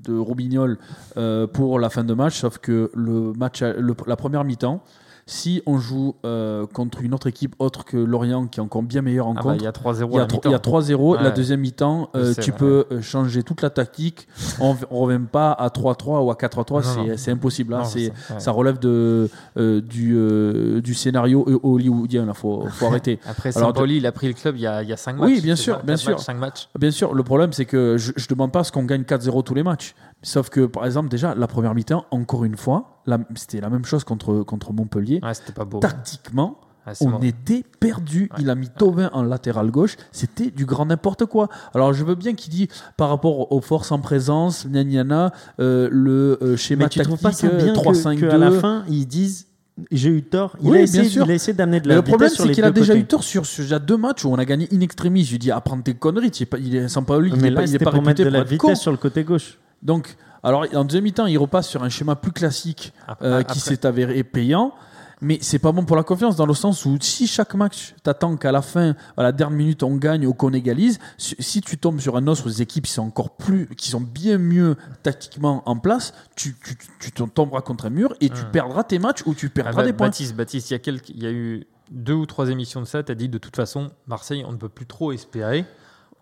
[0.03, 4.81] de pour la fin de match, sauf que le match, le- la première mi-temps.
[5.27, 9.01] Si on joue euh, contre une autre équipe autre que Lorient, qui est encore bien
[9.01, 10.51] meilleur en Ah bah, contre, il y a 3-0 il y a, la tro- il
[10.51, 10.79] y a mi-temps.
[10.79, 11.15] 3-0.
[11.15, 11.31] La Ouais.
[11.35, 12.59] deuxième mi-temps, euh, tu vrai.
[12.59, 14.27] peux euh, changer toute la tactique.
[14.59, 16.83] On ne revient pas à 3-3 ou à 4-3.
[17.07, 17.71] Non, c'est- impossible.
[17.71, 17.79] là.
[17.79, 18.39] Non, c'est- ouais.
[18.39, 22.25] Ça relève de, euh, du, euh, du scénario hollywoodien.
[22.27, 23.19] Il faut, faut arrêter.
[23.27, 25.27] Après, Saint-Pauli, il a pris le club il y a, il y a 5 matchs.
[25.27, 26.11] Oui, bien sûr, ça, bien sûr.
[26.11, 26.69] matchs, cinq matchs.
[26.77, 29.41] Bien sûr, le problème, c'est que je ne demande pas à ce qu'on gagne 4-0
[29.41, 29.95] tous les matchs.
[30.21, 33.85] Sauf que, par exemple, déjà, la première mi-temps, encore une fois, la- c'était la même
[33.85, 35.19] chose contre, contre Montpellier.
[35.21, 35.79] Ouais, c'était pas beau.
[35.79, 38.29] Tactiquement, Ouais, c'est on était perdu.
[38.31, 38.41] Ouais.
[38.43, 39.97] Il a mis Tauvin en latéral gauche.
[40.11, 41.47] C'était du grand n'importe quoi.
[41.73, 45.31] Alors, je veux bien qu'il dit par rapport aux forces en présence, gna gna gna,
[45.59, 48.15] euh, le euh, schéma Mais tu trouves tactique pas ça bien 3-5-2.
[48.19, 49.47] que, que à la fin, ils disent
[49.91, 51.25] j'ai eu tort Il Oui, a bien essayé, sûr.
[51.25, 52.99] il a essayé d'amener de Mais la le problème, c'est les qu'il a déjà côtés.
[52.99, 55.23] eu tort sur, sur déjà deux matchs où on a gagné in extremis.
[55.25, 56.31] Je lui dis, apprends tes conneries.
[56.49, 58.29] Pas, il est sans Paoli, il Mais est pas, il est pas pour mettre de
[58.29, 59.57] la vitesse sur le côté gauche.
[59.85, 62.91] Donc, alors en deuxième mi-temps, il repasse sur un schéma plus classique
[63.21, 64.73] euh, qui s'est avéré payant.
[65.21, 68.35] Mais c'est pas bon pour la confiance dans le sens où si chaque match t'attends
[68.35, 72.01] qu'à la fin, à la dernière minute, on gagne ou qu'on égalise, si tu tombes
[72.01, 75.77] sur un autre des équipes qui sont encore plus, qui sont bien mieux tactiquement en
[75.77, 76.57] place, tu,
[76.99, 78.51] tu, tomberas contre un mur et tu Hmm.
[78.51, 80.07] perdras tes matchs ou tu Ah perdras bah, des points.
[80.07, 82.85] Baptiste, Baptiste, il y, a quelques- il y a eu deux ou trois émissions de
[82.85, 83.01] ça.
[83.01, 85.63] Tu as dit de toute façon, Marseille, on ne peut plus trop espérer.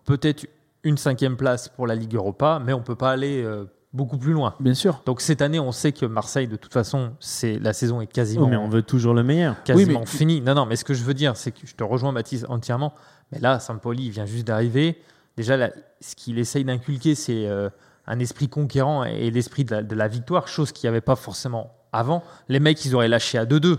[0.04, 0.46] Peut-être
[0.84, 4.18] une cinquième place pour la Ligue Europa, mais on ne peut pas aller euh, beaucoup
[4.18, 4.54] plus loin.
[4.60, 5.02] Bien sûr.
[5.06, 8.44] Donc cette année, on sait que Marseille, de toute façon, c'est la saison est quasiment,
[8.46, 9.62] Oh, mais on veut toujours le meilleur.
[9.64, 10.40] quasiment Oui, mais- finie.
[10.40, 12.92] Non, non, mais ce que je veux dire, c'est que je te rejoins, Baptiste, entièrement.
[13.32, 14.98] Mais là, Sampoli, il vient juste d'arriver.
[15.36, 15.70] Déjà, là,
[16.00, 17.68] ce qu'il essaye d'inculquer, c'est euh,
[18.06, 21.16] un esprit conquérant et l'esprit de la, de la victoire, chose qu'il n'y avait pas
[21.16, 22.22] forcément avant.
[22.48, 23.78] Les mecs, ils auraient lâché à 2-2.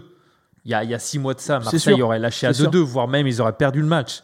[0.67, 2.63] Il y, a, il y a six mois de ça, Marseille aurait lâché à C'est
[2.63, 2.71] sûr.
[2.71, 4.23] 2-deux, voire même ils auraient perdu le match.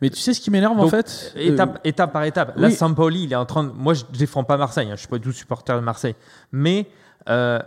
[0.00, 2.56] Mais tu sais ce qui m'énerve en fait Euh, Étape, étape par étape.
[2.56, 2.72] Là, oui.
[2.74, 3.70] Sampoli, il est en train de.
[3.72, 5.80] Moi, je ne défends pas Marseille, hein, je ne suis pas du tout supporter de
[5.80, 6.14] Marseille.
[6.52, 6.86] Mais
[7.28, 7.58] euh,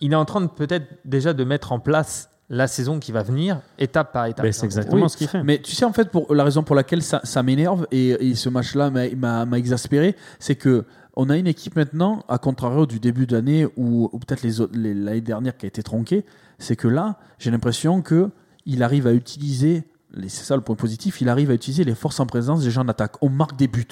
[0.00, 3.22] il est en train de peut-être déjà de mettre en place la saison qui va
[3.22, 4.44] venir, étape par étape.
[4.52, 5.42] C'est exactement Oui, ce qu'il fait.
[5.44, 8.34] Mais tu sais, en fait, pour la raison pour laquelle ça, ça m'énerve et, et
[8.34, 10.84] ce match-là m'a- exaspéré, c'est que
[11.14, 14.76] on a une équipe maintenant, à contrario du début d'année ou, ou peut-être les autres-
[14.76, 16.24] les- l'année dernière qui a été tronquée,
[16.58, 18.30] c'est que là, j'ai l'impression que
[18.66, 19.84] il arrive à utiliser,
[20.28, 22.82] c'est ça le point positif, il arrive à utiliser les forces en présence des gens
[22.82, 23.14] en attaque.
[23.22, 23.86] On marque des buts.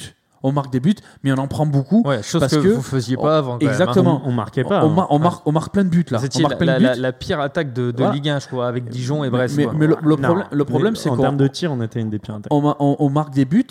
[0.44, 2.02] On marque des buts, mais on en prend beaucoup.
[2.06, 3.54] Ouais, chose parce que, que- vous faisiez pas avant.
[3.56, 3.58] hein.
[3.60, 4.22] Exactement.
[4.24, 4.84] On, on marquait pas.
[4.84, 5.06] on, hein.
[5.10, 6.20] on marque, on marque plein de buts là.
[6.36, 8.12] On marque la, pire attaque de, de Voilà.
[8.12, 9.56] Ligue 1, je crois, avec Dijon et Brest.
[9.56, 12.00] mais, le, le Non, problème, le problème c'est en qu'on termes de tir, on était
[12.00, 12.52] une des pires attaques.
[12.52, 13.66] on, ma- on- on marque des buts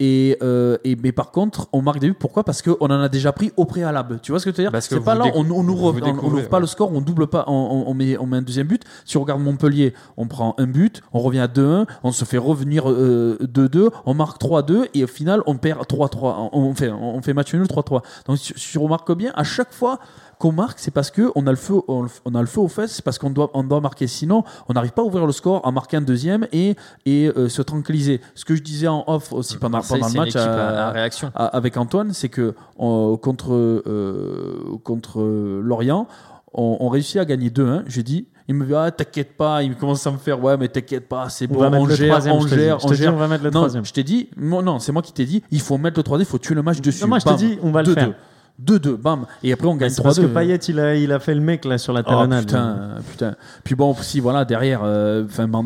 [0.00, 2.16] et, euh, et mais par contre on marque des buts.
[2.18, 2.44] Pourquoi?
[2.44, 4.20] Parce qu'on en a déjà pris au préalable.
[4.22, 4.72] Tu vois ce que je veux dire?
[4.72, 6.60] Parce que c'est pas là on, on vous ouvre on- on découvrez, ouvre pas ouais.
[6.62, 7.52] le score on double pas on,
[7.86, 8.82] on- on met on met un deuxième but.
[9.04, 12.38] Si on regarde Montpellier on prend un but on revient à 2-1 on se fait
[12.38, 16.90] revenir euh, 2-2 on marque 3-2 et au final on perd 3-3 on, on fait
[16.90, 19.98] on fait match nul 3-3 donc si tu remarques bien à chaque fois
[20.38, 22.92] qu'on marque, c'est parce que on a le feu, on, a le feu aux fesses,
[22.92, 24.06] c'est parce qu'on doit, on doit marquer.
[24.06, 27.48] Sinon, on n'arrive pas à ouvrir le score, à marquer un deuxième et, et euh,
[27.48, 28.20] se tranquilliser.
[28.34, 30.86] Ce que je disais en off aussi pendant, Marseille, pendant le match équipe à- à,
[30.88, 31.32] à réaction.
[31.34, 36.06] à- avec Antoine, c'est que on- contre, euh, contre euh, Lorient,
[36.54, 37.82] on, on réussit à gagner 2-1.
[37.86, 40.68] J'ai dit, il me dit, ah, t'inquiète pas, il commence à me faire, ouais, mais
[40.68, 43.14] t'inquiète pas, c'est On bon, on gère, on gère, on gère.
[43.14, 43.84] on va mettre le Non, troisième.
[43.84, 46.30] je t'ai dit, non, c'est moi qui t'ai dit, il faut mettre le troisième, il
[46.30, 47.02] faut tuer le match dessus.
[47.02, 47.36] Non, moi, je te Bam.
[47.38, 47.94] dis, on va le 2-2.
[47.94, 48.14] faire.
[48.60, 49.26] 2-2, bam.
[49.42, 50.32] Et après, on gagne C'est parce que 3-2.
[50.34, 52.44] Payet, il a, il a fait le mec là sur la Oh talonnade.
[52.44, 53.36] putain, putain.
[53.62, 55.24] Puis bon, si voilà, derrière, euh,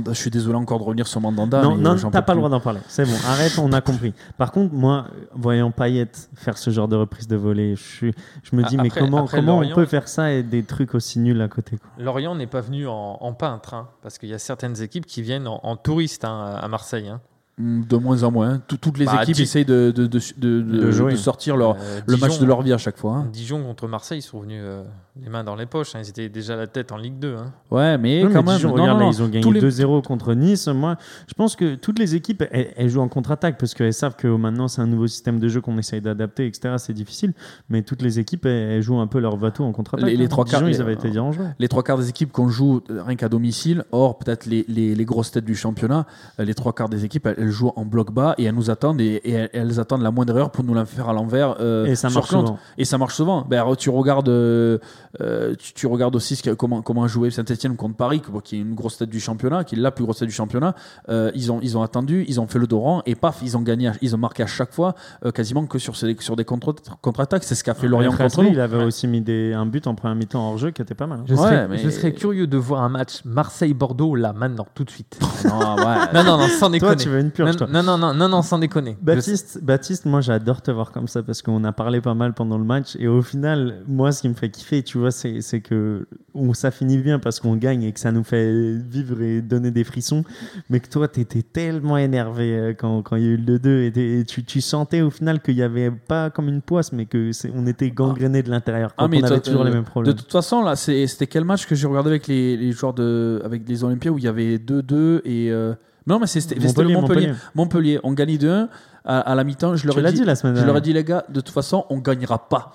[0.09, 1.63] je suis désolé encore de revenir sur Mandanda.
[1.63, 2.81] Non, mais, non, euh, t'as pas le droit d'en parler.
[2.89, 4.13] C'est bon, arrête, on a compris.
[4.37, 8.55] Par contre, moi, voyant Payet faire ce genre de reprise de volée, je, suis, je
[8.57, 11.41] me dis, mais comment, après comment on peut faire ça et des trucs aussi nuls
[11.41, 11.89] à côté quoi.
[11.99, 15.23] Lorient n'est pas venu en, en peintre, hein, parce qu'il y a certaines équipes qui
[15.23, 17.09] viennent en, en touriste hein, à Marseille.
[17.09, 17.21] hein.
[17.59, 18.61] De moins en moins.
[18.67, 22.17] Tout- toutes les Bah, équipes Di- essayent de, de, de, de- sortir leur, Euh, le
[22.17, 23.17] match de leur vie à chaque fois.
[23.17, 23.29] hein.
[23.31, 24.83] Dijon contre Marseille, ils sont venus euh,
[25.21, 25.95] les mains dans les poches.
[25.95, 26.01] hein.
[26.03, 27.37] Ils étaient déjà la tête en Ligue 2.
[27.37, 27.53] hein.
[27.71, 28.57] Ouais, mais quand même.
[28.57, 29.13] Dijon, non, regarde, non, là, non.
[29.13, 30.69] ils ont gagné Tous les- 2-0 contre Nice.
[30.69, 30.97] Moi,
[31.29, 34.27] je pense que toutes les équipes, elles, elles jouent en contre-attaque parce qu'elles savent que
[34.27, 36.77] maintenant c'est un nouveau système de jeu qu'on essaye d'adapter, etc.
[36.79, 37.35] C'est difficile,
[37.69, 40.09] mais toutes les équipes, elles, elles jouent un peu leur bateau en contre-attaque.
[40.09, 40.29] Les- les hein.
[40.29, 41.11] trois Dijon, quarts, ils les- avaient été
[41.59, 44.95] les trois quarts des équipes qu'on joue euh, rien qu'à domicile, or peut-être les, les,
[44.95, 46.07] les grosses têtes du championnat,
[46.41, 48.71] euh, les trois quarts des équipes, elles, elles jouent en bloc bas et elles nous
[48.71, 51.57] attendent et, et elles, elles attendent la moindre erreur pour nous la faire à l'envers.
[51.61, 52.47] euh, Et ça sur marche contre.
[52.49, 52.59] souvent.
[52.79, 53.43] Et ça marche souvent.
[53.43, 54.79] Ben, tu regardes, euh,
[55.21, 58.57] euh, tu, tu regardes aussi ce que- comment comment a joué Saint-Etienne contre Paris, qui-
[58.57, 60.75] est une grosse tête du championnat, qui est la plus grosse tête du championnat.
[61.09, 63.63] Euh, ils ont ils ont attendu, ils ont fait le Doran et paf, ils ont
[63.63, 64.95] gagné, ils ont marqué à chaque fois,
[65.25, 67.45] euh, quasiment que sur ces, sur des contre contre-attaques.
[67.45, 68.51] C'est ce qu'a fait Lorient contre nous.
[68.51, 71.07] il avait aussi mis des, un but en première mi-temps hors jeu qui était pas
[71.07, 71.21] mal.
[71.21, 71.25] hein.
[71.27, 74.85] Je, Ouais, serais, mais- je serais curieux de voir un match Marseille-Bordeaux là, maintenant, tout
[74.85, 75.19] de suite.
[75.45, 75.85] Non, ouais.
[76.15, 76.97] non, non, non, sans Toi, déconner.
[76.97, 77.67] tu veux une purge, non, toi.
[77.71, 78.97] non, non, non, non, non, sans déconner.
[79.03, 82.59] Baptiste, Baptiste, moi j'adore te voir comme ça parce qu'on a parlé pas mal pendant
[82.59, 85.61] le match et au final, moi ce qui me fait kiffer, tu vois, c'est c'est
[85.61, 89.43] que on, ça finit bien parce qu'on gagne et que ça nous fait vivre et
[89.43, 90.25] donner des frissons,
[90.71, 93.71] mais que toi t'étais tellement énervé euh, quand, quand il y a eu le 2
[93.95, 97.07] et, et tu, tu sentais au final qu'il y avait pas comme une poisse, mais
[97.07, 99.89] que on était gangréné de l'intérieur, Ah, mais on avait toujours euh, les mêmes De
[99.89, 100.15] problèmes.
[100.15, 103.69] toute façon, là, c'était quel match que j'ai regardé avec les, les joueurs de, avec
[103.69, 105.51] les Olympiens où il y avait 2-2 et.
[105.51, 105.75] euh,
[106.07, 107.33] Non, mais c'était Montpellier, Montpellier.
[107.55, 108.01] Montpellier.
[108.05, 108.69] On gagne 2-1
[109.05, 109.77] à, à la mi-temps.
[109.77, 111.51] Je leur ai dit, dit la semaine je leur ai dit, les gars, de toute
[111.55, 112.73] façon, on gagnera pas.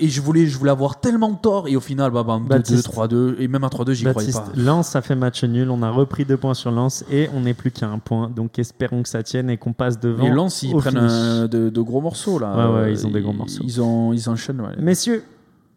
[0.00, 1.68] Et je voulais, je voulais avoir tellement tort.
[1.68, 2.86] Et au final, bah, bah, 2-2, Baptiste.
[2.90, 3.36] 3-2.
[3.38, 4.46] Et même à 3-2, j'y croyais pas.
[4.56, 5.70] Lens, ça fait match nul.
[5.70, 8.30] On a repris deux points sur Lens et on n'est plus qu'à un point.
[8.34, 10.24] Donc espérons que ça tienne et qu'on passe devant.
[10.24, 12.50] Et Lens, ils prennent un- de, de gros morceaux là.
[12.56, 13.62] Ouais, ouais, Euh, ils ont des gros morceaux.
[13.64, 14.60] Ils, ont, ils enchaînent.
[14.60, 14.74] ouais.
[14.78, 15.22] Messieurs,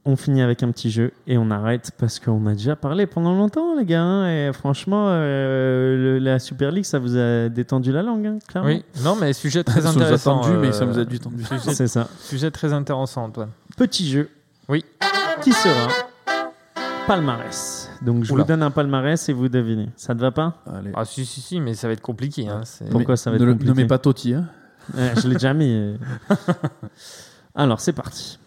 [0.05, 3.33] on finit avec un petit jeu et on arrête parce qu'on a déjà parlé pendant
[3.33, 4.01] longtemps, les gars.
[4.03, 8.39] hein, et franchement, euh, le- la Super League, ça vous a détendu la langue, hein,
[8.47, 8.67] clairement.
[8.69, 10.41] Oui, non, mais sujet très Ça nous a intéressant.
[10.41, 11.43] tendu, mais euh, ça nous a du tendu.
[11.71, 12.09] C'est ça.
[12.19, 13.49] sujet très intéressant, Antoine.
[13.77, 14.29] Petit jeu.
[14.69, 14.83] Oui.
[15.41, 15.87] Qui sera
[17.07, 18.43] palmarès Donc je Oula.
[18.43, 19.89] vous donne un palmarès et vous devinez.
[19.97, 20.91] Ça te va pas Allez.
[20.95, 22.47] Ah, si, si, si, mais ça va être compliqué.
[22.47, 24.33] Hein, c'est- Pourquoi ça va être ne, le- compliqué ne mets pas Totti.
[24.33, 24.49] Hein.
[24.93, 25.97] Ouais, Je l'ai déjà mis.
[27.55, 28.37] Alors c'est parti.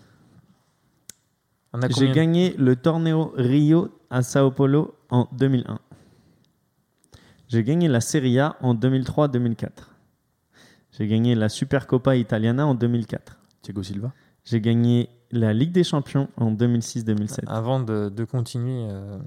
[1.73, 5.78] On a J'ai gagné le Torneo Rio à Sao Paulo en 2001.
[7.48, 9.69] J'ai gagné la Serie A en 2003-2004.
[10.93, 13.39] J'ai gagné la Supercoppa Italiana en 2004.
[13.62, 14.12] Thiago Silva.
[14.44, 17.40] J'ai gagné la Ligue des Champions en 2006-2007.
[17.47, 19.19] Avant de, de continuer, euh,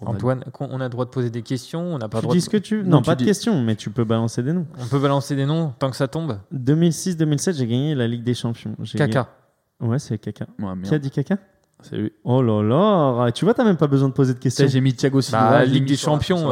[0.00, 1.80] On a- Antoine, on a le droit de poser des questions.
[1.94, 2.82] On n'a pas Tu droit dis de- ce que tu veux.
[2.82, 4.66] Non, Non, tu pas de questions, mais tu peux balancer des noms.
[4.80, 6.38] On peut balancer des noms tant que ça tombe.
[6.52, 8.74] 2006-2007, j'ai gagné la Ligue des Champions.
[8.92, 9.06] Caca.
[9.06, 10.46] gagné- Ouais, c'est Caca.
[10.60, 11.36] Ouais, Qui a dit Caca
[11.82, 12.12] C'est lui.
[12.24, 14.66] Oh là là Tu vois, t'as même pas besoin de poser de questions.
[14.68, 15.50] J'ai mis Thiago Silva.
[15.50, 16.50] Bah, Ligue des sur la- Champions,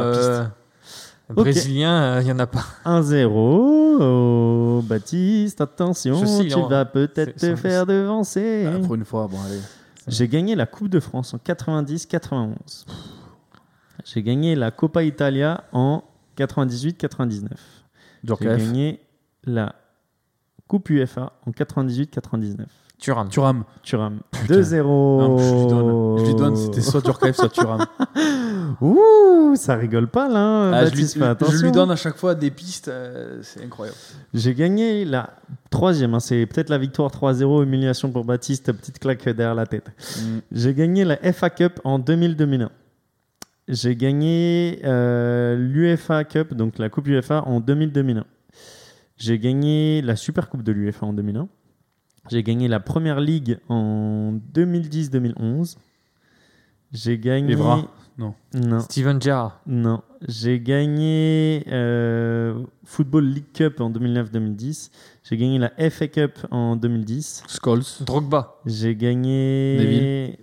[1.35, 1.57] la piste.
[1.57, 2.65] euh, brésilien, il n'y en a pas.
[2.85, 3.97] 1-0.
[3.99, 8.67] Oh, Baptiste, attention, tu en- vas peut-être te faire devancer.
[8.67, 9.59] Ah, pour une fois, bon, allez.
[10.07, 12.85] J'ai gagné la Coupe de France en 90-91.
[14.03, 16.03] J'ai gagné la Coppa Italia en
[16.37, 17.49] 98-99.
[18.23, 18.99] J'ai gagné
[19.43, 19.75] la
[20.67, 22.65] Coupe UEFA en 98-99.
[23.01, 23.27] Thuram.
[23.83, 24.19] Thuram.
[24.31, 24.61] Putain.
[24.61, 24.83] 2-0.
[24.85, 26.19] Non, je lui donne.
[26.19, 26.55] Je lui donne.
[26.55, 27.83] C'était soit Djorkaeff, soit Thuram.
[28.81, 30.39] Ouh, ça rigole pas là.
[30.39, 31.57] hein, Ah, je, lui, attention.
[31.57, 32.87] je lui donne à chaque fois des pistes.
[32.87, 33.97] euh, c'est incroyable.
[34.33, 35.31] J'ai gagné la
[35.69, 39.91] troisième, hein, c'est peut-être la victoire 3-0, humiliation pour Baptiste, petite claque derrière la tête.
[40.51, 42.69] J'ai gagné la FA Cup en 2000-2001.
[43.67, 48.23] J'ai gagné euh, l'UFA Cup, donc la Coupe UEFA en 2000-2001.
[49.17, 51.47] J'ai gagné la Super Coupe de l'UFA en 2001.
[52.29, 55.75] J'ai gagné la Première Ligue en 2010-2011.
[56.91, 57.53] J'ai gagné.
[57.53, 57.81] Evra
[58.17, 58.35] Non.
[58.53, 58.79] Non.
[58.81, 59.61] Steven Gerrard.
[59.65, 64.91] Non, j'ai gagné euh, Football League Cup en 2009-2010.
[65.23, 67.43] J'ai gagné la FA Cup en 2010.
[67.47, 67.83] Scholes.
[68.01, 68.57] Drogba.
[68.65, 70.37] J'ai gagné.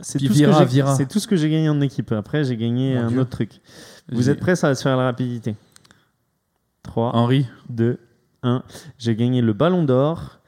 [0.00, 2.12] C'est tout, ce tout ce que j'ai gagné en équipe.
[2.12, 3.20] Après, j'ai gagné Mon un Dieu.
[3.20, 3.60] autre truc.
[4.12, 4.56] Vous êtes prêts?
[4.56, 5.54] Ça va se faire à la rapidité.
[6.82, 7.46] 3, Henri.
[7.70, 7.98] 2,
[8.42, 8.62] 1.
[8.98, 10.39] J'ai gagné le Ballon d'Or.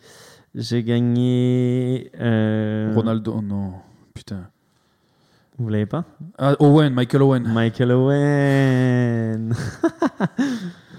[0.55, 2.11] J'ai gagné.
[2.21, 3.41] euh, Ronaldo.
[3.43, 3.73] Non.
[4.15, 4.49] Putain.
[5.59, 6.05] Vous l'avez pas?
[6.39, 6.93] Ah, Owen.
[6.93, 7.45] Michael Owen.
[7.53, 9.55] Michael Owen.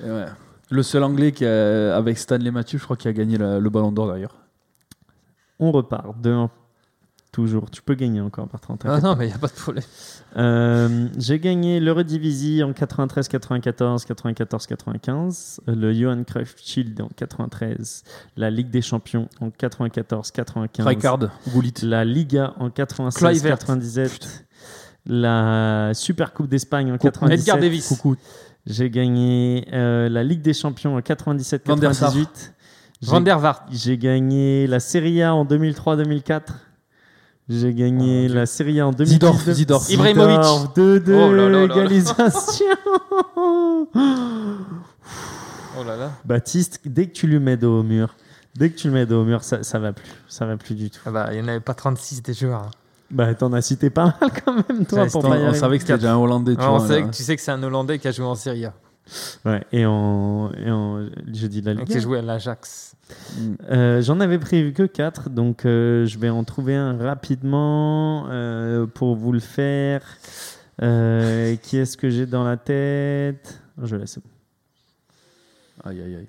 [0.03, 0.25] Ouais.
[0.69, 3.69] Le seul anglais qui a, avec Stanley Matthews, je crois, qui a gagné la- le
[3.69, 4.35] ballon d'or d'ailleurs.
[5.59, 6.07] On repart.
[6.21, 6.49] 2-1.
[7.33, 7.69] Toujours.
[7.71, 8.83] Tu peux gagner encore par 30.
[8.85, 9.83] Ah non, mais il n'y a pas de problème.
[10.37, 17.09] Euh, j'ai gagné l'Eurodivisie en 93, 94, 94, 95, euh, le Johan Cruyff Shield en
[17.15, 18.03] 93,
[18.37, 21.31] la Ligue des Champions en 94, 95, Rijkaard.
[21.83, 23.57] La Liga en 96, Kluivert.
[23.57, 24.45] 97,
[25.07, 27.11] la Super Coupe d'Espagne en Coucou.
[27.13, 27.39] 97.
[27.39, 27.87] Edgar Davis.
[27.87, 28.15] Coucou.
[28.65, 32.09] J'ai gagné euh, la Ligue des Champions en 97, Van der Sar.
[32.13, 32.53] 98.
[33.01, 33.65] J'ai- Van der Vaart.
[33.71, 36.41] j'ai gagné la Serie A en 2003-2004.
[37.49, 39.13] J'ai gagné la Serie A en 2010.
[39.13, 39.89] Zidorf, Zidorf.
[39.89, 40.37] Ibrahimovic.
[40.75, 41.75] 2-2, Oh là là là là.
[41.75, 42.65] égalisation.
[43.95, 46.11] Oh là là.
[46.25, 48.15] Baptiste, dès que tu lui mets dos au mur,
[48.55, 50.07] dès que tu le mets dos au mur, ça, ça va plus.
[50.27, 50.99] Ça va plus du tout.
[51.05, 52.61] Ah bah, il n'y en avait pas 36 des joueurs.
[52.63, 52.71] hein.
[53.11, 55.43] Bah, t'en as cité pas mal quand même, toi, Ouais, pour c'était- pas y On
[55.47, 55.59] arriver.
[55.59, 56.55] savait que c'était déjà un Hollandais.
[56.55, 57.07] Tu Ah, on vois, sait là.
[57.07, 58.73] que tu sais que c'est un Hollandais qui a joué en Serie A.
[59.45, 61.93] Ouais, et en, et en je dis la Donc, Ligue.
[61.97, 62.92] j'ai joué à l'Ajax.
[63.69, 68.85] Euh, J'en avais prévu que 4, donc euh, je vais en trouver un rapidement euh,
[68.85, 70.03] pour vous le faire.
[70.81, 73.61] Euh, qui est-ce que j'ai dans la tête?
[73.81, 74.19] Je laisse.
[75.83, 76.27] Aïe, aïe, aïe.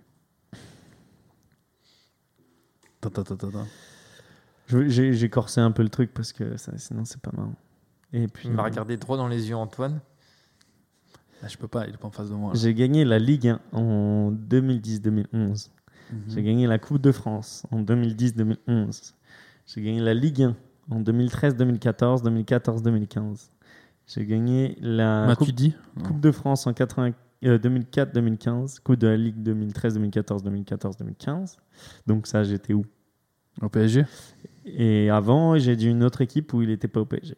[4.68, 7.54] J'ai j'ai corsé un peu le truc parce que ça, sinon c'est pas marrant.
[8.12, 10.00] Et puis Il m'a regardé droit dans les yeux, Antoine.
[11.42, 12.54] Ah, je peux pas, il est pas en face de moi.
[12.54, 12.58] là.
[12.58, 15.68] j'ai gagné la Ligue 1 en 2010-2011.
[16.12, 16.20] Mhm.
[16.28, 19.14] J'ai gagné la Coupe de France en 2010-2011.
[19.66, 20.56] J'ai gagné la Ligue 1
[20.90, 23.50] en 2013-2014, 2014-2015.
[24.06, 27.12] J'ai gagné la Coupe, de France en 80
[27.44, 31.56] euh, 2004-2015, Coupe de la Ligue 2013-2014, 2014-2015.
[32.06, 32.84] Donc ça, j'étais où
[33.62, 34.04] Au PSG
[34.66, 37.36] Et avant, j'ai dit une autre équipe où il n'était pas au PSG.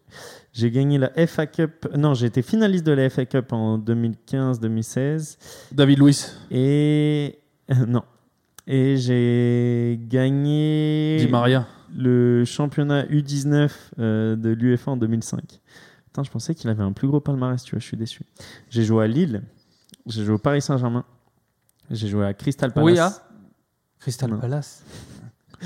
[0.52, 1.86] J'ai gagné la FA Cup.
[1.96, 5.38] Non, j'ai été finaliste de la FA Cup en 2015-2016.
[5.70, 7.38] David Luiz, Et.
[7.86, 8.02] non.
[8.66, 11.66] Et j'ai gagné Di Maria.
[11.96, 15.40] le championnat U19 euh, de l'UEFA en 2005.
[16.06, 18.22] Putain, je pensais qu'il avait un plus gros palmarès, tu vois, je suis déçu.
[18.68, 19.42] J'ai joué à Lille,
[20.06, 21.04] j'ai joué au Paris Saint-Germain,
[21.90, 23.12] j'ai joué à Crystal Palace, Oui, ah.
[24.00, 24.38] Crystal Non.
[24.40, 24.82] Palace.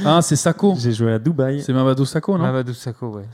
[0.05, 0.74] Ah, c'est Sako.
[0.78, 2.44] j'ai joué à Dubaï, C'est Mamadou Sako, non?
[2.44, 3.24] Mamadou Sakho, ouais.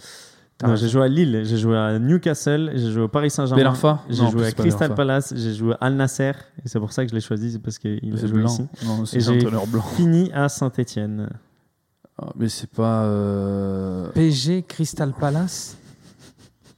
[0.64, 3.74] Non, j'ai joué à Lille, j'ai joué à Newcastle, j'ai joué au Paris Saint-Germain,
[4.08, 4.94] j'ai joué à Crystal.
[4.94, 6.30] Palace, j'ai joué à Al Nasser,
[6.64, 8.46] et c'est pour ça que je l'ai choisi, c'est parce qu'il a joué blanc.
[8.48, 8.66] ici.
[8.86, 9.82] Non, Et c'est j'ai entraîneur blanc.
[9.82, 11.28] fini à Saint-Etienne.
[12.18, 13.02] Ah, mais c'est pas.
[13.04, 15.76] euh, PSG, Crystal Palace,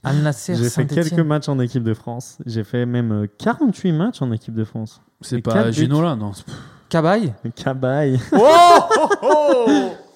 [0.02, 2.38] Al Nasser, J'ai fait quelques matchs en équipe de France.
[2.46, 5.00] J'ai fait même euh, 48 matchs en équipe de France.
[5.20, 5.70] C'est pas.
[5.70, 6.32] Ginola, non.
[6.88, 8.18] Cabaye Cabaye.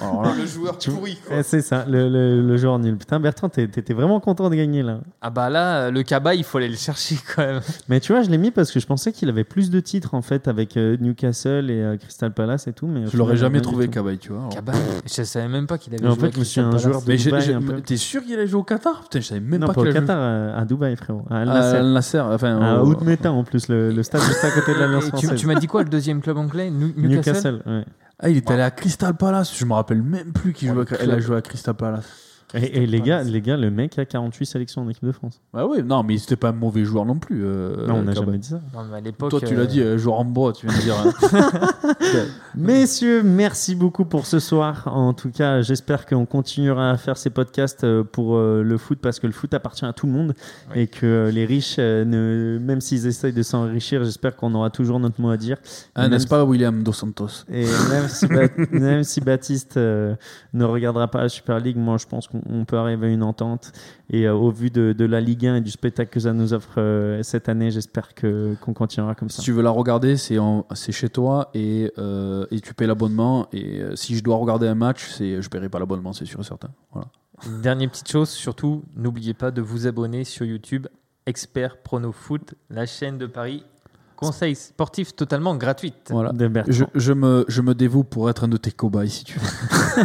[0.00, 2.96] Alors Le joueur pourri, Eh, c'est ça, le, le, le joueur nul.
[2.96, 5.00] Putain, Bertrand, t'étais vraiment content de gagner là.
[5.22, 7.60] Ah bah là, le Cabaye, il faut aller le chercher quand même.
[7.88, 10.14] Mais tu vois, je l'ai mis parce que je pensais qu'il avait plus de titres
[10.14, 12.86] en fait avec euh, Newcastle et euh, Crystal Palace et tout.
[12.86, 13.88] Mais au je l'aurais jamais trouvé.
[13.88, 14.48] Cabaye, tu vois.
[14.50, 14.76] Cabaye
[15.06, 16.70] Je savais même pas qu'il avait Mais en joué fait, à je me suis un
[16.70, 17.46] Crystal joueur Palace.
[17.48, 19.02] de Mais t'es sûr qu'il allait jouer au Qatar?
[19.02, 21.22] Putain, je savais même Non, pas pas au qu'il allait Qatar, euh, à Dubaï, frérot.
[21.30, 21.48] À Al.
[21.48, 21.76] À Nasser.
[21.76, 22.60] Al Nasser, enfin.
[22.60, 25.16] À au- Oudmeta en plus, le, le stade juste à côté de l'Alliance Et tu,
[25.26, 25.40] française.
[25.40, 26.70] tu m'as dit quoi, le deuxième club anglais?
[26.70, 27.84] Newcastle, Newcastle, ouais.
[28.20, 29.56] Ah, il est allé à Crystal Palace.
[29.56, 32.06] Je me rappelle même plus qu'il Oh, jouait à- elle a joué à Crystal Palace.
[32.54, 35.40] Et, et les, gars, les gars, le mec a 48 sélections en équipe de France.
[35.52, 37.44] Bah oui, non, mais c'était pas un mauvais joueur non plus.
[37.44, 38.60] euh, non, on n'a jamais dit ça.
[38.74, 39.30] Non, mais à l'époque.
[39.30, 40.94] Toi, tu euh, l'as dit, euh, joueur en bois, tu viens de dire.
[40.96, 41.66] hein.
[42.56, 44.84] Messieurs, merci beaucoup pour ce soir.
[44.86, 48.98] En tout cas, j'espère qu'on continuera à faire ces podcasts euh, pour euh, le foot
[49.00, 50.34] parce que le foot appartient à tout le monde
[50.74, 50.80] Oui.
[50.82, 54.70] et que euh, les riches, euh, ne- même s'ils essayent de s'enrichir, j'espère qu'on aura
[54.70, 55.58] toujours notre mot à dire.
[55.94, 57.44] Ah, N'est-ce si- pas, William Dos Santos?
[57.50, 60.14] Et même si, Ba- même si Baptiste euh,
[60.54, 63.22] ne regardera pas la Super League, moi je pense qu'on on peut arriver à une
[63.22, 63.72] entente.
[64.10, 66.52] Et euh, au vu de, de la Ligue 1 et du spectacle que ça nous
[66.54, 69.36] offre euh, cette année, j'espère que- qu'on continuera comme ça.
[69.40, 73.48] Si tu veux la regarder, c'est chez toi et, euh, et tu payes l'abonnement.
[73.52, 76.40] Et euh, si je dois regarder un match, c'est je paierai pas l'abonnement, c'est sûr
[76.40, 76.68] et certain.
[76.92, 77.08] Voilà.
[77.46, 80.86] Une dernière petite chose, surtout, n'oubliez pas de vous abonner sur YouTube,
[81.26, 83.62] Expert Prono Foot, la chaîne de Paris.
[84.18, 86.08] Conseils sportifs totalement gratuites.
[86.10, 86.32] voilà.
[86.32, 86.72] De Bertrand.
[86.72, 90.04] Je, je me, je me dévoue pour être un de tes cobayes si tu veux.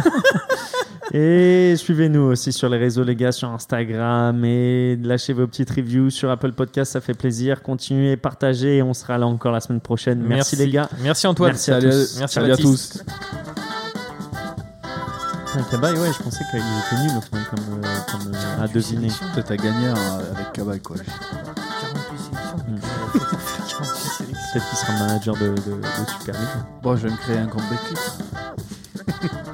[1.12, 4.44] Et suivez-nous aussi sur les réseaux, les gars, sur Instagram.
[4.44, 7.62] Et lâchez vos petites reviews sur Apple Podcast, ça fait plaisir.
[7.62, 8.78] Continuez, partagez.
[8.78, 10.20] Et on sera là encore la semaine prochaine.
[10.22, 10.88] Merci, les gars.
[11.02, 11.50] Merci Antoine.
[11.52, 12.16] Merci à Salut, tous.
[12.18, 13.02] Merci salut à tous.
[15.56, 18.66] Un cabaye, ouais, je pensais qu'il était nul au final comme, euh, comme, euh, à
[18.66, 19.08] deviner.
[19.34, 20.96] Peut-être à gagner avec Cabaye, quoi.
[20.96, 22.88] 48 sélections
[24.54, 25.80] peut-être qu'il sera manager de, de,
[26.20, 26.34] Super
[26.82, 27.98] Bon, je vais me créer un compte Betclic.